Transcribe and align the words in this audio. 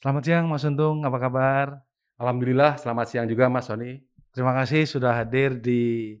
Selamat 0.00 0.24
siang 0.24 0.48
Mas 0.48 0.64
Untung, 0.64 1.04
apa 1.04 1.20
kabar? 1.20 1.84
Alhamdulillah, 2.16 2.80
selamat 2.80 3.04
siang 3.04 3.28
juga 3.28 3.52
Mas 3.52 3.68
Sony. 3.68 4.00
Terima 4.32 4.56
kasih 4.56 4.88
sudah 4.88 5.12
hadir 5.12 5.60
di 5.60 6.16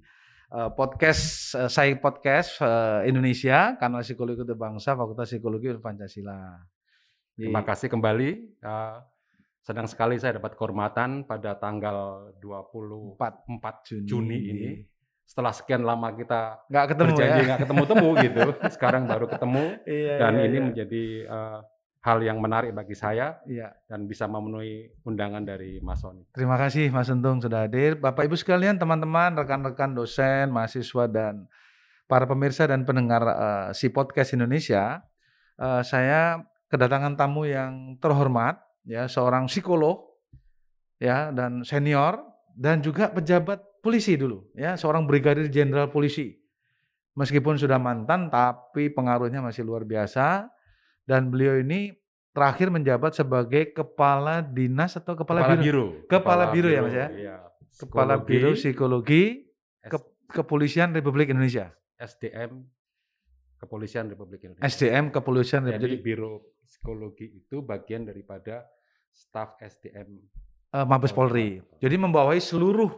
uh, 0.52 0.68
podcast 0.68 1.56
uh, 1.56 1.64
saya 1.64 1.96
podcast 1.96 2.60
uh, 2.60 3.00
Indonesia 3.08 3.80
kanal 3.80 4.04
Psikologi 4.04 4.44
untuk 4.44 4.60
Bangsa 4.60 4.92
Fakultas 4.92 5.32
Psikologi 5.32 5.72
Pancasila. 5.80 6.60
Terima 7.32 7.64
kasih 7.64 7.88
kembali. 7.88 8.60
Uh, 8.60 9.00
senang 9.64 9.88
sekali 9.88 10.20
saya 10.20 10.36
dapat 10.36 10.60
kehormatan 10.60 11.24
pada 11.24 11.56
tanggal 11.56 12.36
24 12.36 13.16
4 13.16 14.04
Juni, 14.04 14.04
Juni 14.04 14.38
ini. 14.44 14.70
Setelah 15.24 15.56
sekian 15.56 15.88
lama 15.88 16.12
kita 16.12 16.68
nggak 16.68 16.84
ketemu 16.84 17.16
berjanji 17.16 17.40
ya? 17.40 17.46
nggak 17.48 17.60
ketemu-temu 17.64 18.08
gitu, 18.28 18.40
sekarang 18.76 19.08
baru 19.08 19.24
ketemu 19.24 19.64
iya, 19.88 20.14
dan 20.20 20.32
iya, 20.36 20.44
ini 20.44 20.56
iya. 20.60 20.64
menjadi 20.68 21.04
uh, 21.32 21.60
hal 22.00 22.18
yang 22.24 22.40
menarik 22.40 22.72
bagi 22.72 22.96
saya 22.96 23.36
Iya. 23.44 23.76
dan 23.84 24.08
bisa 24.08 24.24
memenuhi 24.24 24.88
undangan 25.04 25.44
dari 25.44 25.84
Mas 25.84 26.00
Sony. 26.00 26.24
Terima 26.32 26.56
kasih 26.56 26.88
Mas 26.88 27.12
Untung 27.12 27.44
sudah 27.44 27.68
hadir. 27.68 28.00
Bapak 28.00 28.24
Ibu 28.24 28.40
sekalian, 28.40 28.80
teman-teman, 28.80 29.36
rekan-rekan 29.36 29.92
dosen, 29.92 30.48
mahasiswa 30.48 31.04
dan 31.12 31.44
para 32.08 32.24
pemirsa 32.24 32.64
dan 32.64 32.88
pendengar 32.88 33.22
uh, 33.22 33.68
si 33.76 33.92
podcast 33.92 34.32
Indonesia, 34.32 35.04
uh, 35.60 35.84
saya 35.84 36.40
kedatangan 36.72 37.20
tamu 37.20 37.44
yang 37.44 38.00
terhormat, 38.00 38.58
ya 38.88 39.04
seorang 39.04 39.46
psikolog, 39.46 40.00
ya 40.96 41.28
dan 41.36 41.62
senior 41.68 42.24
dan 42.56 42.80
juga 42.80 43.12
pejabat 43.12 43.60
polisi 43.84 44.16
dulu, 44.16 44.48
ya 44.56 44.74
seorang 44.74 45.04
brigadir 45.04 45.52
jenderal 45.52 45.92
polisi. 45.92 46.32
Meskipun 47.12 47.60
sudah 47.60 47.76
mantan, 47.76 48.32
tapi 48.32 48.88
pengaruhnya 48.88 49.44
masih 49.44 49.66
luar 49.66 49.84
biasa. 49.84 50.48
Dan 51.04 51.26
beliau 51.26 51.58
ini 51.58 51.90
terakhir 52.30 52.68
menjabat 52.68 53.12
sebagai 53.12 53.70
kepala 53.70 54.40
dinas 54.40 54.94
atau 54.94 55.14
kepala, 55.14 55.42
Kepala 55.42 55.56
biro, 55.56 55.62
Biro. 55.62 55.86
Kepala 56.06 56.44
Biro 56.48 56.68
ya, 56.68 56.80
Mas 56.80 56.94
ya? 56.94 57.06
Iya. 57.08 57.36
Kepala 57.76 58.14
Biro 58.16 58.54
Psikologi 58.54 59.50
S- 59.80 59.88
Ke- 59.88 60.08
Kepolisian 60.32 60.90
Republik 60.90 61.28
Indonesia. 61.28 61.74
SDM 61.96 62.62
Kepolisian 63.56 64.08
Republik 64.08 64.40
Indonesia. 64.42 64.64
SDM 64.64 65.10
Kepolisian 65.10 65.62
Jadi 65.64 65.74
Republik 65.74 66.00
Biro 66.00 66.32
Psikologi 66.62 67.26
itu 67.34 67.60
bagian 67.60 68.04
daripada 68.04 68.62
staf 69.10 69.58
SDM 69.58 70.08
eh, 70.70 70.86
Mabes 70.86 71.10
Polri. 71.10 71.58
Jadi 71.76 71.96
membawahi 71.98 72.38
seluruh 72.38 72.88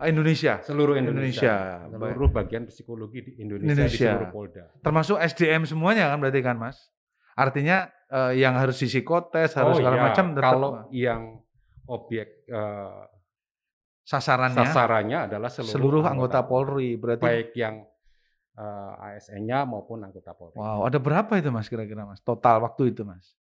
Indonesia, 0.00 0.60
seluruh 0.60 0.94
Indonesia. 0.94 1.84
Indonesia, 1.84 2.08
seluruh 2.08 2.30
bagian 2.30 2.64
psikologi 2.64 3.20
di 3.20 3.32
Indonesia, 3.38 3.68
Indonesia. 3.74 3.96
di 4.00 4.12
seluruh 4.16 4.30
Polda. 4.30 4.64
termasuk 4.80 5.16
SDM 5.18 5.62
semuanya 5.64 6.08
kan 6.08 6.20
berarti 6.20 6.40
kan, 6.40 6.56
Mas? 6.56 6.78
Artinya 7.34 7.92
eh, 8.14 8.32
yang 8.38 8.54
harus 8.54 8.78
psikotes, 8.78 9.58
harus 9.58 9.82
segala 9.82 9.96
iya, 9.98 10.04
macam 10.06 10.26
kalau 10.38 10.70
yang 10.94 11.22
objek 11.90 12.46
eh, 12.46 13.02
sasarannya 14.06 14.68
sasarannya 14.70 15.18
adalah 15.26 15.50
seluruh, 15.50 15.74
seluruh 15.74 16.02
anggota 16.06 16.46
Polri. 16.46 16.94
Berarti 16.94 17.24
baik 17.26 17.50
yang 17.58 17.82
eh, 18.54 19.06
ASN-nya 19.18 19.66
maupun 19.66 20.06
anggota 20.06 20.30
Polri. 20.32 20.56
Wow, 20.56 20.86
ada 20.86 21.02
berapa 21.02 21.32
itu 21.34 21.50
Mas 21.50 21.66
kira-kira 21.66 22.06
Mas? 22.06 22.22
Total 22.22 22.62
waktu 22.62 22.94
itu 22.94 23.02
Mas? 23.02 23.34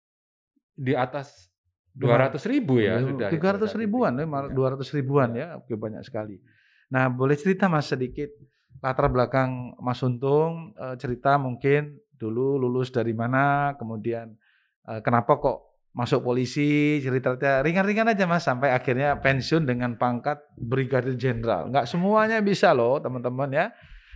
Di 0.72 0.96
atas 0.96 1.52
200 1.92 2.40
ribu 2.48 2.80
ya 2.80 3.04
sudah. 3.04 3.28
Tiga 3.28 3.60
ratus 3.60 3.76
ribuan, 3.76 4.16
ya, 4.16 4.24
Iya. 4.24 4.56
dua 4.56 4.68
ratus 4.72 4.96
ribuan 4.96 5.36
ya, 5.36 5.60
oke 5.60 5.76
banyak 5.76 6.00
sekali. 6.08 6.40
Nah, 6.88 7.12
boleh 7.12 7.36
cerita 7.36 7.68
Mas 7.68 7.92
sedikit 7.92 8.32
latar 8.80 9.12
belakang 9.12 9.76
Mas 9.84 10.00
Untung, 10.00 10.72
cerita 10.96 11.36
mungkin 11.36 12.00
dulu 12.16 12.56
lulus 12.56 12.96
dari 12.96 13.12
mana, 13.12 13.76
kemudian 13.76 14.40
kenapa 15.04 15.38
kok 15.38 15.58
masuk 15.92 16.24
polisi, 16.24 17.04
cerita 17.04 17.36
ringan-ringan 17.60 18.16
aja 18.16 18.24
Mas 18.24 18.48
sampai 18.48 18.72
akhirnya 18.72 19.20
pensiun 19.20 19.68
dengan 19.68 20.00
pangkat 20.00 20.40
brigadir 20.56 21.20
jenderal. 21.20 21.68
Nggak 21.68 21.84
semuanya 21.84 22.40
bisa 22.40 22.72
loh 22.72 22.98
teman-teman 23.04 23.52
ya. 23.52 23.66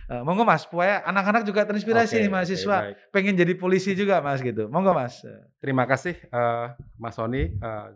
Eh, 0.06 0.22
monggo 0.22 0.46
Mas, 0.46 0.64
supaya 0.64 1.02
anak-anak 1.02 1.42
juga 1.42 1.66
terinspirasi 1.66 2.22
nih 2.22 2.30
mahasiswa 2.30 2.76
baik. 2.94 3.10
pengen 3.10 3.34
jadi 3.34 3.52
polisi 3.58 3.92
juga 3.92 4.22
Mas 4.22 4.38
gitu. 4.40 4.70
Monggo 4.70 4.94
Mas. 4.94 5.20
Terima 5.58 5.84
kasih 5.84 6.14
eh, 6.16 6.66
Mas 6.96 7.18
Sony. 7.18 7.52
Eh, 7.52 7.88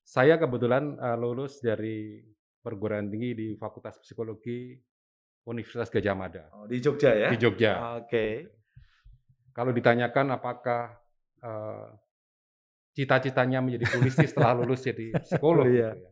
saya 0.00 0.40
kebetulan 0.40 0.96
eh, 0.96 1.16
lulus 1.18 1.60
dari 1.60 2.22
perguruan 2.64 3.10
tinggi 3.10 3.34
di 3.36 3.48
Fakultas 3.58 3.98
Psikologi 4.00 4.78
Universitas 5.44 5.88
Gajah 5.92 6.14
Mada 6.16 6.44
Oh, 6.54 6.64
di 6.68 6.78
Jogja 6.80 7.12
ya? 7.12 7.28
di 7.28 7.36
Jogja. 7.36 8.00
Oke. 8.00 8.48
Kalau 9.52 9.74
ditanyakan 9.74 10.38
apakah 10.38 11.02
eh, 11.40 11.88
cita-citanya 12.92 13.58
menjadi 13.60 13.86
polisi 13.90 14.26
setelah 14.26 14.58
lulus 14.58 14.82
jadi 14.82 15.14
psikolog, 15.24 15.66
iya. 15.66 15.94
gitu 15.94 16.02
ya. 16.02 16.10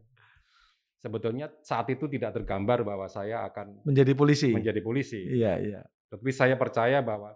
sebetulnya 0.96 1.46
saat 1.60 1.86
itu 1.88 2.06
tidak 2.06 2.34
tergambar 2.34 2.82
bahwa 2.82 3.06
saya 3.06 3.42
akan 3.44 3.82
Menjadi 3.84 4.12
polisi. 4.12 4.50
menjadi 4.50 4.80
polisi. 4.80 5.22
Iya, 5.22 5.54
iya. 5.58 5.80
Tapi 6.06 6.30
saya 6.30 6.54
percaya 6.54 6.98
bahwa 7.00 7.34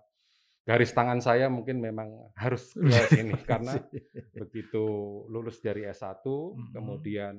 garis 0.62 0.90
tangan 0.90 1.18
saya 1.18 1.46
mungkin 1.46 1.78
memang 1.78 2.30
harus 2.34 2.70
ke 2.78 2.98
sini 3.10 3.34
karena 3.42 3.74
begitu 4.32 4.84
lulus 5.26 5.58
dari 5.58 5.82
S1 5.84 6.22
Mhm. 6.22 6.70
kemudian 6.72 7.34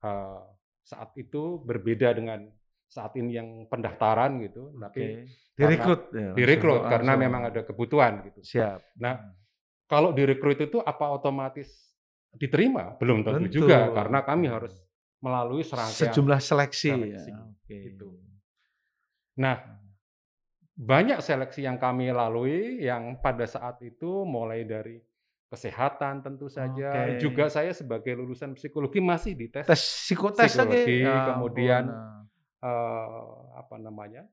eh, 0.00 0.40
saat 0.82 1.10
itu 1.14 1.58
berbeda 1.60 2.10
dengan 2.12 2.46
saat 2.86 3.14
ini 3.14 3.34
yang 3.34 3.48
pendaftaran 3.66 4.42
gitu 4.42 4.74
tapi 4.76 5.02
Oke. 5.24 5.30
Direkrut 5.52 6.02
ya, 6.10 6.32
direkrut 6.32 6.74
langsung- 6.76 6.90
karena 6.90 7.12
memang 7.14 7.42
ada 7.44 7.60
kebutuhan 7.62 8.12
gitu. 8.26 8.40
siap. 8.42 8.80
Nah, 8.96 9.20
kalau 9.92 10.16
direkrut 10.16 10.56
itu 10.56 10.80
apa 10.80 11.12
otomatis 11.12 11.68
diterima? 12.32 12.96
Belum 12.96 13.20
tentu 13.20 13.44
Tentu. 13.44 13.60
juga 13.60 13.92
karena 13.92 14.24
kami 14.24 14.48
harus 14.48 14.72
melalui 15.20 15.60
serangkaian 15.60 16.08
sejumlah 16.08 16.40
seleksi, 16.40 16.90
seleksi, 16.96 17.28
ya. 17.28 17.44
Oke. 17.44 17.76
gitu. 17.92 18.08
Nah, 19.36 19.60
banyak 20.72 21.20
seleksi 21.20 21.68
yang 21.68 21.76
kami 21.76 22.08
lalui 22.08 22.80
yang 22.80 23.20
pada 23.20 23.44
saat 23.44 23.84
itu 23.84 24.24
mulai 24.24 24.64
dari 24.64 24.96
kesehatan 25.52 26.24
tentu 26.24 26.48
saja. 26.48 27.12
Oke. 27.12 27.20
Juga 27.20 27.52
saya 27.52 27.76
sebagai 27.76 28.16
lulusan 28.16 28.56
psikologi 28.56 29.04
masih 29.04 29.36
dites 29.36 29.68
Tes 29.68 29.76
psikotes 30.08 30.56
Psikologi, 30.56 31.04
lagi. 31.04 31.04
Ya 31.04 31.36
kemudian 31.36 31.84
eh, 32.64 33.28
apa 33.60 33.76
namanya? 33.76 34.24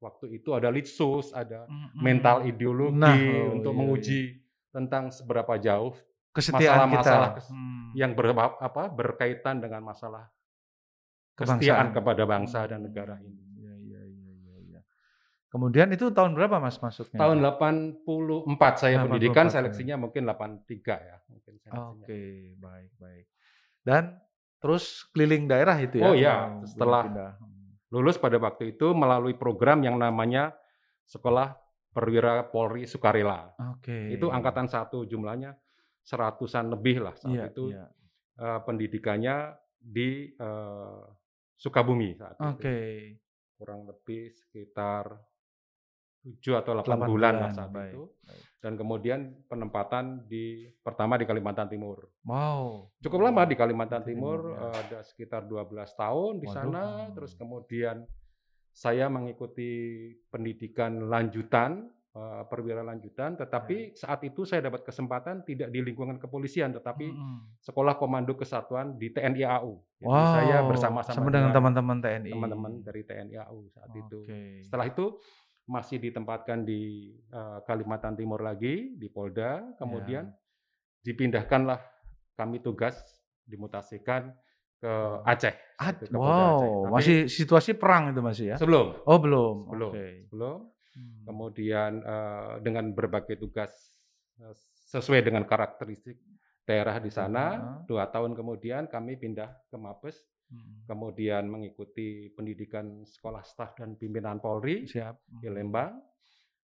Waktu 0.00 0.40
itu 0.40 0.56
ada 0.56 0.72
litsus, 0.72 1.34
ada 1.36 1.68
nah. 1.68 1.92
mental 2.00 2.48
ideologi 2.48 2.96
Nah, 2.96 3.12
oh, 3.12 3.60
untuk 3.60 3.74
iya, 3.74 3.78
menguji 3.84 4.20
tentang 4.70 5.10
seberapa 5.10 5.54
jauh 5.56 5.92
kesetiaan 6.30 6.86
masalah-masalah 6.86 7.28
kita 7.28 7.36
kes- 7.36 7.50
Hmm. 7.50 7.90
yang 7.92 8.12
ber, 8.14 8.30
apa, 8.56 8.82
berkaitan 8.88 9.58
dengan 9.58 9.82
masalah 9.82 10.30
Kebangsaan. 11.34 11.58
kesetiaan 11.58 11.88
kepada 11.90 12.22
bangsa 12.22 12.60
dan 12.64 12.80
negara 12.82 13.14
Hmm, 13.14 13.26
ini. 13.26 13.42
Iya, 13.56 13.74
iya, 13.76 14.00
iya, 14.04 14.32
iya, 14.36 14.56
iya. 14.68 14.80
Kemudian 15.48 15.90
itu 15.90 16.06
tahun 16.08 16.32
berapa 16.32 16.56
Mas 16.56 16.78
masuknya? 16.78 17.18
Tahun 17.18 17.38
84 17.40 17.98
saya 18.76 18.96
84, 18.96 19.04
pendidikan, 19.04 19.44
ya. 19.44 19.52
seleksinya 19.52 19.96
mungkin 19.98 20.22
83 20.24 20.94
ya. 20.96 21.16
Mungkin. 21.26 21.52
Oke, 21.68 22.22
baik, 22.56 22.90
baik. 22.94 23.26
Dan 23.80 24.14
terus 24.58 24.84
keliling 25.10 25.46
daerah 25.46 25.74
itu 25.76 25.98
ya? 25.98 26.04
Oh, 26.04 26.14
iya. 26.14 26.34
Setelah- 26.62 27.04
pindah. 27.04 27.32
Lulus 27.90 28.14
pada 28.16 28.38
waktu 28.38 28.70
itu 28.70 28.94
melalui 28.94 29.34
program 29.34 29.82
yang 29.82 29.98
namanya 29.98 30.54
Sekolah 31.02 31.58
Perwira 31.90 32.46
Polri 32.46 32.86
Sukarela. 32.86 33.50
Oke. 33.74 34.14
Itu 34.14 34.30
angkatan 34.30 34.70
satu 34.70 35.02
jumlahnya 35.04 35.58
seratusan 36.00 36.70
lebih 36.70 37.02
lah 37.02 37.14
saat 37.18 37.34
Iya, 37.34 37.44
itu 37.50 37.64
iya. 37.74 37.86
eh, 38.38 38.60
pendidikannya 38.62 39.36
di 39.80 40.30
eh, 40.32 41.02
Sukabumi 41.60 42.16
saat 42.16 42.38
itu. 42.38 42.46
Oke. 42.56 42.78
Kurang 43.58 43.84
lebih 43.84 44.32
sekitar 44.32 45.20
7 46.20 46.52
atau 46.60 46.76
8, 46.76 46.84
Delapan 46.84 47.08
bulan, 47.08 47.34
lah 47.40 47.52
saat 47.52 47.72
baik, 47.72 47.92
itu. 47.96 48.04
baik. 48.28 48.42
Dan 48.60 48.72
kemudian 48.76 49.20
penempatan 49.48 50.28
di 50.28 50.68
pertama 50.84 51.16
di 51.16 51.24
Kalimantan 51.24 51.68
Timur. 51.68 52.04
Wow. 52.28 52.92
Cukup 53.00 53.24
lama 53.24 53.48
di 53.48 53.56
Kalimantan 53.56 54.04
Timur, 54.04 54.52
Timur, 54.52 54.60
ya. 54.60 54.84
ada 54.84 54.98
sekitar 55.00 55.48
12 55.48 55.72
tahun 55.96 56.32
di 56.44 56.46
Waduh. 56.48 56.56
sana. 56.60 56.84
Terus 57.16 57.32
kemudian 57.36 58.04
saya 58.70 59.10
mengikuti 59.10 59.70
pendidikan 60.30 61.06
lanjutan, 61.06 61.84
eh, 62.10 62.42
perwira 62.46 62.80
lanjutan. 62.80 63.34
Tetapi 63.34 63.94
saat 63.94 64.22
itu 64.22 64.42
saya 64.42 64.66
dapat 64.66 64.82
kesempatan 64.82 65.42
tidak 65.42 65.68
di 65.68 65.82
lingkungan 65.82 66.16
kepolisian, 66.16 66.70
tetapi 66.72 67.06
Mm-mm. 67.10 67.60
Sekolah 67.60 67.94
Komando 67.94 68.34
Kesatuan 68.34 68.94
di 68.94 69.10
TNI 69.10 69.42
AU. 69.46 69.74
Jadi 70.00 70.08
Wow. 70.08 70.32
saya 70.32 70.56
bersama-sama 70.64 71.16
sama 71.16 71.30
dengan 71.30 71.50
teman-teman 71.52 71.98
TNI. 72.00 72.30
teman-teman 72.32 72.72
dari 72.80 73.02
TNI 73.04 73.36
AU 73.46 73.60
saat 73.68 73.92
itu. 73.92 74.18
Oke. 74.24 74.64
Setelah 74.64 74.86
itu 74.86 75.06
masih 75.66 75.98
ditempatkan 76.00 76.64
di 76.64 77.14
eh, 77.30 77.58
Kalimantan 77.62 78.16
Timur 78.16 78.40
lagi 78.40 78.96
di 78.96 79.06
Polda, 79.06 79.76
kemudian 79.76 80.26
Ya. 80.26 80.34
dipindahkanlah 81.02 81.80
kami 82.34 82.60
tugas 82.60 82.96
dimutasikan 83.44 84.32
ke 84.80 84.92
Aceh. 85.22 85.54
Itu 85.78 86.08
ke 86.08 86.16
Polda 86.16 86.44
Aceh. 86.50 86.66
wow, 86.66 86.82
Tapi 86.82 86.92
masih 86.92 87.18
situasi 87.28 87.70
perang 87.74 88.10
itu 88.10 88.20
masih 88.20 88.44
ya? 88.50 88.56
sebelum 88.56 88.96
Oh 89.04 89.20
belum. 89.20 89.68
Belum. 89.68 89.92
Oke. 89.92 90.06
sebelum 90.26 90.58
Hmm. 90.90 91.22
kemudian 91.22 92.02
eh, 92.02 92.54
dengan 92.60 92.90
berbagai 92.90 93.38
tugas 93.38 93.70
eh, 94.36 94.50
sesuai 94.90 95.22
dengan 95.22 95.46
karakteristik 95.46 96.18
daerah 96.66 96.98
di 96.98 97.08
sana. 97.08 97.44
Heeh. 97.52 97.76
Dua 97.86 98.10
tahun 98.10 98.34
kemudian 98.34 98.86
kami 98.86 99.14
pindah 99.14 99.54
ke 99.66 99.76
Mabes, 99.76 100.18
Mhm. 100.50 100.90
kemudian 100.90 101.46
mengikuti 101.46 102.26
pendidikan 102.30 103.06
sekolah 103.06 103.38
staf 103.40 103.78
dan 103.78 103.94
pimpinan 103.94 104.42
Polri 104.42 104.82
Siap. 104.82 105.14
di 105.38 105.46
Mhm. 105.46 105.54
Lembang. 105.54 105.94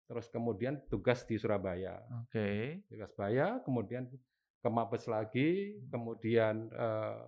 Terus 0.06 0.25
kemudian 0.27 0.81
tugas 0.85 1.21
di 1.23 1.38
Surabaya. 1.38 2.01
Oke. 2.19 2.81
Di 2.81 2.94
Surabaya, 2.97 3.62
kemudian 3.62 4.09
ke 4.57 4.69
Mabes 4.69 5.06
lagi, 5.06 5.50
kemudian 5.85 6.65
eh, 6.71 7.21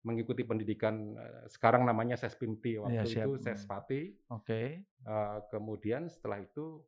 mengikuti 0.00 0.42
pendidikan 0.42 0.94
eh, 1.12 1.44
sekarang 1.46 1.82
namanya 1.82 2.14
Sespimti, 2.14 2.76
waktu 2.76 2.94
Iya, 2.96 3.04
siap. 3.04 3.24
itu 3.24 3.32
Mhm. 3.34 3.42
Sespati. 3.42 4.00
Oke. 4.30 4.62
Eh, 4.84 5.38
kemudian 5.48 6.06
setelah 6.06 6.38
itu 6.38 6.82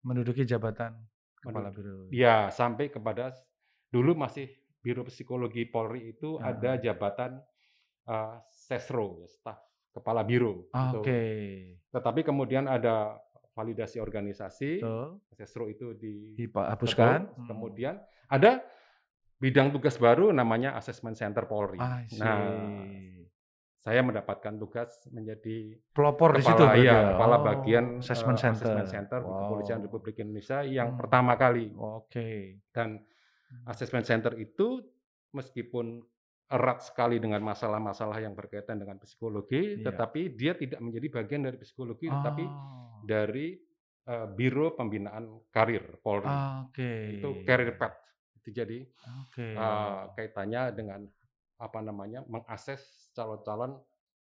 Menduduki 0.00 0.44
jabatan 0.44 0.92
kepala 1.34 1.70
biro. 1.70 2.08
Ya, 2.10 2.48
sampai 2.48 2.88
kepada 2.88 3.32
dulu 3.88 4.12
masih 4.14 4.52
Biro 4.78 5.00
Psikologi 5.02 5.64
Polri 5.64 6.12
itu 6.12 6.36
Ah. 6.36 6.52
ada 6.52 6.76
jabatan 6.76 7.40
eh, 8.04 8.36
Sesro, 8.50 9.24
staf 9.24 9.56
kepala 9.90 10.20
biro. 10.20 10.68
gitu. 10.68 11.00
Oke. 11.00 11.22
Tetapi 11.88 12.20
kemudian 12.20 12.68
ada 12.68 13.16
validasi 13.54 13.96
organisasi, 13.96 14.82
Betul. 14.82 15.08
Sesro 15.32 15.64
itu 15.66 15.94
di 15.94 16.36
Dihapuskan. 16.36 17.32
Mhm. 17.32 17.46
Kemudian 17.48 17.96
ada 18.26 18.60
bidang 19.36 19.70
tugas 19.70 19.96
baru 19.96 20.30
namanya 20.30 20.74
Assessment 20.74 21.14
Center 21.14 21.44
Polri. 21.44 21.78
See. 22.08 22.18
Nah, 22.18 22.40
saya 23.76 24.00
mendapatkan 24.00 24.56
tugas 24.56 24.88
menjadi 25.12 25.76
pelopor 25.92 26.32
di 26.32 26.40
situ 26.40 26.56
kepala 26.56 26.72
berarti 26.72 26.88
ya, 26.88 26.98
kepala 27.12 27.36
Oh, 27.36 27.42
bagian 27.44 27.84
assessment 28.00 28.38
center. 28.40 28.64
Assessment 28.64 28.88
Center 28.88 29.20
di 29.20 29.32
Kepolisian 29.36 29.78
Wow. 29.78 29.84
Republik 29.84 30.16
Indonesia 30.16 30.58
yang 30.64 30.88
Hmm. 30.92 30.98
pertama 31.04 31.32
kali. 31.36 31.68
Oke. 31.76 32.28
Dan 32.72 33.04
assessment 33.68 34.08
center 34.08 34.32
itu 34.34 34.80
meskipun 35.30 36.00
erat 36.46 36.80
sekali 36.80 37.20
dengan 37.20 37.40
masalah-masalah 37.40 38.20
yang 38.20 38.32
berkaitan 38.32 38.80
dengan 38.80 38.96
psikologi, 38.96 39.76
Iya. 39.76 39.92
tetapi 39.92 40.32
dia 40.32 40.56
tidak 40.56 40.80
menjadi 40.80 41.06
bagian 41.12 41.42
dari 41.44 41.56
psikologi, 41.58 42.08
tetapi 42.08 42.44
Oh. 42.44 43.04
dari 43.04 43.60
eh, 44.04 44.28
Biro 44.28 44.76
Pembinaan 44.76 45.48
Karir 45.48 45.96
Polri. 45.96 46.28
Oke. 46.68 47.16
Itu 47.16 47.40
career 47.40 47.72
path. 47.72 48.03
Itu 48.44 48.52
jadi 48.52 48.84
Oke. 49.24 49.56
eh, 49.56 50.00
kaitannya 50.12 50.62
dengan 50.76 51.00
apa 51.56 51.80
namanya 51.80 52.20
mengakses 52.28 52.84
calon-calon 53.16 53.80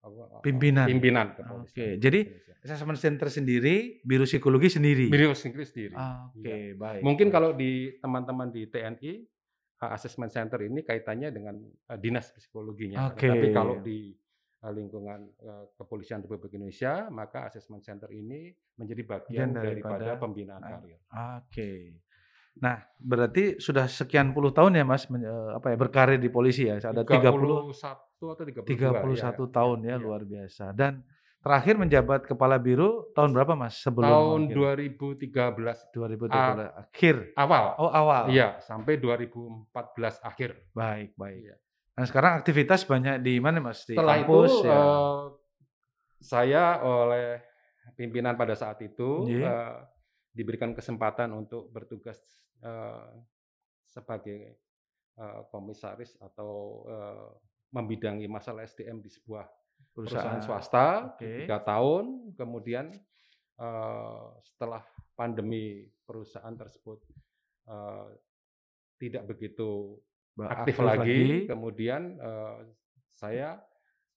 eh, 0.04 0.40
Pimpinan. 0.44 0.84
pimpinan 0.84 1.32
Oke. 1.32 1.40
kepolisian 1.40 1.96
Jadi 1.96 2.20
Indonesia. 2.28 2.54
assessment 2.60 2.98
center 3.00 3.28
sendiri, 3.32 4.04
biro 4.04 4.28
psikologi 4.28 4.68
sendiri. 4.68 5.08
Biro 5.08 5.32
sendiri 5.32 5.64
sendiri. 5.64 5.94
Oke, 5.96 6.76
baik. 6.76 7.00
Mungkin 7.00 7.26
baik. 7.30 7.34
kalau 7.34 7.50
di 7.56 7.72
teman-teman 7.96 8.52
di 8.52 8.68
TNI 8.68 9.12
uh, 9.80 9.90
assessment 9.96 10.28
center 10.28 10.60
ini 10.60 10.84
kaitannya 10.84 11.32
dengan 11.32 11.56
uh, 11.88 11.96
dinas 11.96 12.28
psikologinya. 12.36 13.16
Oke. 13.16 13.32
Tapi 13.32 13.48
kalau 13.48 13.80
di 13.80 14.12
uh, 14.60 14.72
lingkungan 14.74 15.20
uh, 15.40 15.64
kepolisian 15.72 16.20
Republik 16.20 16.52
Indonesia, 16.52 17.08
maka 17.08 17.48
assessment 17.48 17.80
center 17.80 18.12
ini 18.12 18.52
menjadi 18.76 19.02
bagian 19.08 19.54
daripada- 19.56 20.02
daripada 20.04 20.20
pembinaan 20.20 20.60
karir. 20.60 21.00
Oke. 21.40 21.70
Nah, 22.60 22.84
berarti 23.00 23.56
sudah 23.56 23.88
sekian 23.88 24.36
puluh 24.36 24.52
tahun 24.52 24.76
ya 24.76 24.84
Mas 24.84 25.08
eh, 25.08 25.50
apa 25.56 25.72
ya 25.72 25.76
berkarir 25.80 26.20
di 26.20 26.28
polisi 26.28 26.68
ya? 26.68 26.76
Ada 26.76 27.00
30 27.00 27.72
31 27.72 27.72
atau 28.22 28.44
32 28.44 29.48
31 29.48 29.56
tahun 29.56 29.78
ya, 29.82 29.88
iya. 29.88 29.96
luar 29.96 30.22
biasa. 30.22 30.70
Dan 30.76 31.00
terakhir 31.42 31.74
menjabat 31.80 32.28
kepala 32.28 32.60
biro 32.60 33.08
tahun 33.16 33.32
berapa 33.32 33.56
Mas? 33.56 33.80
Sebelum 33.80 34.04
Tahun 34.06 34.40
akhir? 34.46 34.56
2013 35.16 35.96
2013 35.96 36.86
akhir. 36.86 37.16
awal. 37.34 37.64
Oh, 37.80 37.90
awal. 37.90 38.28
Iya, 38.28 38.60
sampai 38.60 39.00
2014 39.00 40.20
akhir. 40.22 40.50
Baik, 40.76 41.16
baik. 41.16 41.40
Iya. 41.40 41.56
Nah, 41.92 42.04
sekarang 42.08 42.32
aktivitas 42.40 42.84
banyak 42.84 43.20
di 43.20 43.40
mana 43.40 43.58
Mas? 43.58 43.82
Di 43.84 43.96
Setelah 43.96 44.22
kampus 44.22 44.52
itu 44.54 44.68
ya. 44.68 44.76
eh, 44.76 45.20
saya 46.22 46.64
oleh 46.84 47.42
pimpinan 47.98 48.38
pada 48.38 48.54
saat 48.54 48.78
itu 48.80 49.26
Iya. 49.26 49.48
eh, 49.48 49.76
diberikan 50.32 50.72
kesempatan 50.72 51.32
untuk 51.34 51.68
bertugas 51.68 52.16
sebagai 53.86 54.56
eh, 55.18 55.40
komisaris 55.52 56.16
atau 56.16 56.84
eh, 56.88 57.28
membidangi 57.72 58.28
masalah 58.28 58.64
SDM 58.64 59.00
di 59.04 59.08
sebuah 59.12 59.44
perusahaan, 59.92 60.40
swasta 60.40 61.16
Oke. 61.16 61.44
tiga 61.44 61.60
tahun. 61.60 62.32
Kemudian 62.36 62.92
eh, 63.60 64.26
setelah 64.40 64.80
pandemi 65.12 65.84
perusahaan 66.08 66.54
tersebut 66.56 66.98
eh, 67.68 68.08
tidak 68.96 69.28
begitu 69.28 70.00
Ba- 70.32 70.64
aktif, 70.64 70.80
lagi. 70.80 71.44
Kemudian 71.44 72.16
eh, 72.16 72.58
saya 73.12 73.60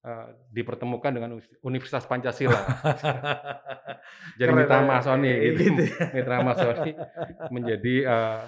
eh, 0.06 0.28
dipertemukan 0.50 1.10
dengan 1.10 1.30
Uni- 1.34 1.58
Universitas 1.64 2.06
Pancasila. 2.06 2.54
Jadi 4.38 4.46
Keren 4.46 4.58
Mitra 4.58 4.78
ya. 4.78 4.86
Masoni 4.86 5.28
Kayak 5.28 5.42
gitu. 5.42 5.58
gitu 5.64 5.82
ya. 5.84 6.06
Mitra 6.14 6.38
Masoni 6.42 6.92
menjadi 7.56 7.96
eh, 8.04 8.42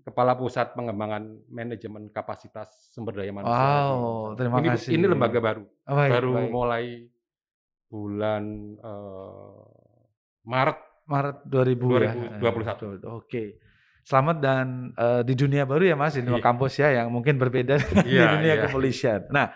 kepala 0.00 0.32
pusat 0.34 0.72
pengembangan 0.72 1.22
manajemen 1.48 2.08
kapasitas 2.08 2.68
sumber 2.90 3.12
daya 3.14 3.28
manusia. 3.30 3.56
Wow, 3.56 3.96
di- 4.32 4.36
terima 4.36 4.56
ini, 4.58 4.68
kasih. 4.70 4.90
Ini 4.94 5.04
lembaga 5.06 5.38
baru. 5.38 5.64
Oh, 5.84 5.94
baik, 5.94 6.10
baru 6.10 6.30
baik. 6.34 6.50
mulai 6.50 6.84
bulan 7.86 8.44
eh, 8.78 9.64
Maret 10.44 10.78
Maret 11.04 11.36
2000 11.46 12.04
ya. 12.04 12.12
2021. 12.36 13.00
Oke. 13.10 13.44
Selamat 14.02 14.36
dan 14.40 14.66
eh, 14.92 15.20
di 15.22 15.32
dunia 15.32 15.64
baru 15.64 15.84
ya 15.84 15.92
Mas, 15.92 16.16
di 16.16 16.20
Iya. 16.20 16.40
kampus 16.40 16.80
ya 16.80 16.88
yang 16.94 17.08
mungkin 17.08 17.36
berbeda 17.36 17.76
di 18.04 18.16
Iya, 18.16 18.36
dunia 18.36 18.54
iya. 18.54 18.62
kepolisian. 18.64 19.28
Nah, 19.28 19.52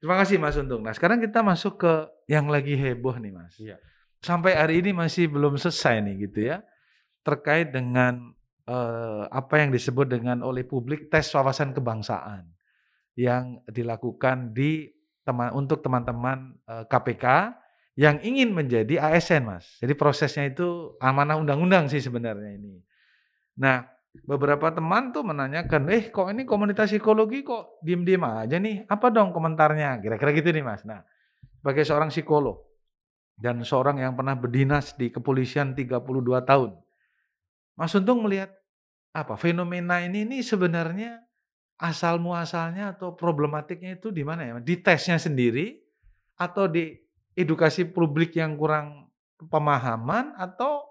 terima 0.00 0.16
kasih 0.18 0.36
Mas 0.40 0.56
Untung. 0.56 0.82
Nah, 0.82 0.96
sekarang 0.96 1.20
kita 1.20 1.44
masuk 1.44 1.84
ke 1.84 1.92
yang 2.26 2.48
lagi 2.48 2.74
heboh 2.74 3.14
nih 3.20 3.32
Mas. 3.32 3.54
Iya. 3.60 3.76
Sampai 4.20 4.56
hari 4.56 4.84
ini 4.84 4.96
masih 4.96 5.28
belum 5.28 5.60
selesai 5.60 6.00
nih 6.04 6.14
gitu 6.28 6.38
ya. 6.50 6.64
Terkait 7.20 7.70
dengan 7.70 8.32
eh, 8.64 9.24
apa 9.28 9.60
yang 9.60 9.70
disebut 9.70 10.08
dengan 10.08 10.40
oleh 10.40 10.64
publik 10.64 11.12
tes 11.12 11.28
wawasan 11.36 11.76
kebangsaan 11.76 12.48
yang 13.14 13.60
dilakukan 13.68 14.56
di 14.56 14.88
teman 15.24 15.52
untuk 15.52 15.84
teman-teman 15.84 16.56
eh, 16.64 16.84
KPK 16.88 17.56
yang 18.00 18.16
ingin 18.24 18.56
menjadi 18.56 19.12
ASN, 19.12 19.44
Mas. 19.44 19.76
Jadi 19.76 19.92
prosesnya 19.92 20.48
itu 20.48 20.96
amanah 21.04 21.36
undang-undang 21.36 21.84
sih 21.92 22.00
sebenarnya 22.00 22.56
ini. 22.56 22.80
Nah, 23.60 23.84
beberapa 24.10 24.74
teman 24.74 25.14
tuh 25.14 25.22
menanyakan, 25.22 25.86
eh 25.90 26.10
kok 26.10 26.34
ini 26.34 26.42
komunitas 26.42 26.90
psikologi 26.90 27.46
kok 27.46 27.78
diem-diem 27.82 28.22
aja 28.26 28.58
nih? 28.58 28.86
Apa 28.90 29.08
dong 29.14 29.30
komentarnya? 29.30 30.02
Kira-kira 30.02 30.34
gitu 30.34 30.50
nih, 30.50 30.64
Mas. 30.66 30.82
Nah, 30.82 31.06
sebagai 31.62 31.86
seorang 31.86 32.10
psikolog 32.10 32.58
dan 33.38 33.62
seorang 33.62 34.02
yang 34.02 34.18
pernah 34.18 34.34
berdinas 34.34 34.98
di 34.98 35.14
kepolisian 35.14 35.78
32 35.78 36.42
tahun, 36.42 36.74
Mas 37.78 37.94
Untung 37.94 38.26
melihat 38.26 38.50
apa 39.10 39.34
fenomena 39.38 40.02
ini 40.02 40.26
ini 40.26 40.42
sebenarnya 40.42 41.22
asal 41.80 42.20
muasalnya 42.20 42.94
atau 42.94 43.14
problematiknya 43.14 43.96
itu 43.96 44.10
di 44.10 44.26
mana 44.26 44.42
ya? 44.44 44.52
Di 44.58 44.74
tesnya 44.82 45.16
sendiri 45.16 45.80
atau 46.36 46.66
di 46.66 46.98
edukasi 47.38 47.86
publik 47.88 48.36
yang 48.36 48.58
kurang 48.58 49.08
pemahaman 49.48 50.36
atau 50.36 50.89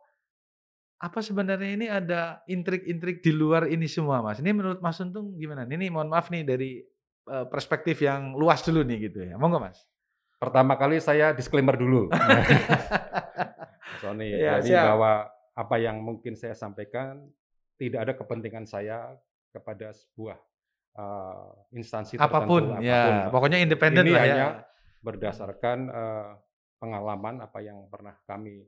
apa 0.99 1.19
sebenarnya 1.19 1.71
ini 1.73 1.87
ada 1.87 2.43
intrik-intrik 2.45 3.23
di 3.23 3.31
luar 3.31 3.65
ini 3.65 3.87
semua, 3.87 4.19
Mas? 4.19 4.43
Ini 4.43 4.51
menurut 4.51 4.79
Mas 4.79 4.99
Untung 4.99 5.31
gimana? 5.35 5.63
Ini 5.63 5.87
mohon 5.87 6.11
maaf 6.11 6.27
nih 6.27 6.43
dari 6.43 6.83
perspektif 7.47 8.01
yang 8.01 8.35
luas 8.35 8.59
dulu 8.61 8.83
nih 8.83 9.07
gitu 9.07 9.23
ya. 9.23 9.39
Monggo, 9.39 9.63
Mas. 9.63 9.87
Pertama 10.39 10.75
kali 10.75 10.99
saya 10.99 11.31
disclaimer 11.31 11.75
dulu. 11.75 12.07
Sony, 14.01 14.31
Iya, 14.31 14.59
jadi 14.63 14.71
siap. 14.75 14.85
bahwa 14.95 15.11
apa 15.55 15.75
yang 15.75 15.99
mungkin 15.99 16.35
saya 16.35 16.55
sampaikan 16.55 17.27
tidak 17.75 17.99
ada 18.07 18.13
kepentingan 18.15 18.63
saya 18.63 19.11
kepada 19.51 19.91
sebuah 19.91 20.37
eh, 20.95 21.49
instansi 21.75 22.15
Apa 22.15 22.43
pun, 22.43 22.75
tertentu. 22.75 22.87
ya. 22.87 22.95
apa 22.95 23.07
pun. 23.07 23.15
Pokoknya 23.35 23.57
independen 23.59 24.05
lah 24.07 24.23
ya. 24.23 24.23
hanya 24.23 24.47
berdasarkan 24.99 25.77
eh, 25.89 26.29
pengalaman 26.79 27.43
apa 27.43 27.59
yang 27.59 27.87
pernah 27.87 28.15
kami 28.23 28.63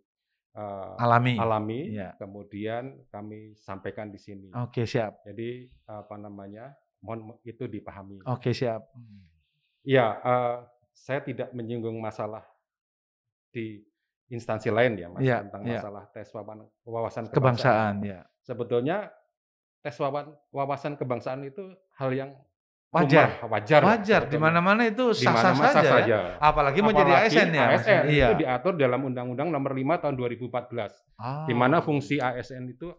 eh, 0.51 0.93
Alami. 0.99 1.35
alami, 1.35 1.79
Iya. 1.95 2.15
kemudian 2.15 3.07
kami 3.07 3.55
sampaikan 3.55 4.11
di 4.11 4.19
sini. 4.19 4.51
Oke, 4.51 4.83
siap. 4.83 5.23
Jadi 5.23 5.71
apa 5.85 6.15
namanya, 6.15 6.75
mohon 6.99 7.39
itu 7.41 7.65
dipahami. 7.65 8.19
Oke, 8.27 8.51
siap. 8.51 8.83
Hmm. 8.91 9.23
Ya, 9.81 10.19
eh, 10.21 10.57
saya 10.91 11.23
tidak 11.23 11.49
menyinggung 11.51 11.97
masalah 11.97 12.43
di 13.49 13.81
instansi 14.27 14.71
lain 14.71 14.95
ya, 14.95 15.07
Mas, 15.11 15.21
Iya, 15.23 15.37
tentang 15.43 15.63
iya. 15.67 15.79
masalah 15.79 16.03
tes 16.11 16.27
wawasan, 16.31 16.59
wawasan 16.85 17.23
kebangsaan. 17.27 17.35
Kebangsaan, 17.35 17.95
ya. 18.03 18.19
Sebetulnya 18.41 18.97
tes 19.81 19.95
wawasan 20.51 20.93
kebangsaan 20.95 21.41
itu 21.43 21.63
hal 21.97 22.11
yang 22.13 22.31
Wajar. 22.91 23.39
lumrah, 23.39 23.47
wajar, 23.49 23.81
Wajar, 23.81 24.21
di 24.27 24.35
mana-mana 24.35 24.83
itu 24.83 25.15
Di 25.15 25.23
sah-sah 25.23 25.55
saja. 25.55 25.71
sah 25.71 25.79
ya. 25.79 25.91
saja. 25.95 26.17
Apalagi 26.37 26.83
mau 26.83 26.91
jadi 26.91 27.07
Apalagi 27.07 27.27
ASN 27.31 27.49
ya. 27.49 27.65
ASN 27.71 28.01
Iya. 28.05 28.25
itu 28.27 28.33
diatur 28.43 28.73
dalam 28.75 28.99
Undang-Undang 29.01 29.47
Nomor 29.47 29.71
5 29.71 29.95
Tahun 29.97 30.11
2014, 30.13 30.91
di 31.47 31.53
Ah. 31.53 31.55
mana 31.55 31.79
fungsi 31.79 32.19
ASN 32.19 32.67
itu 32.67 32.91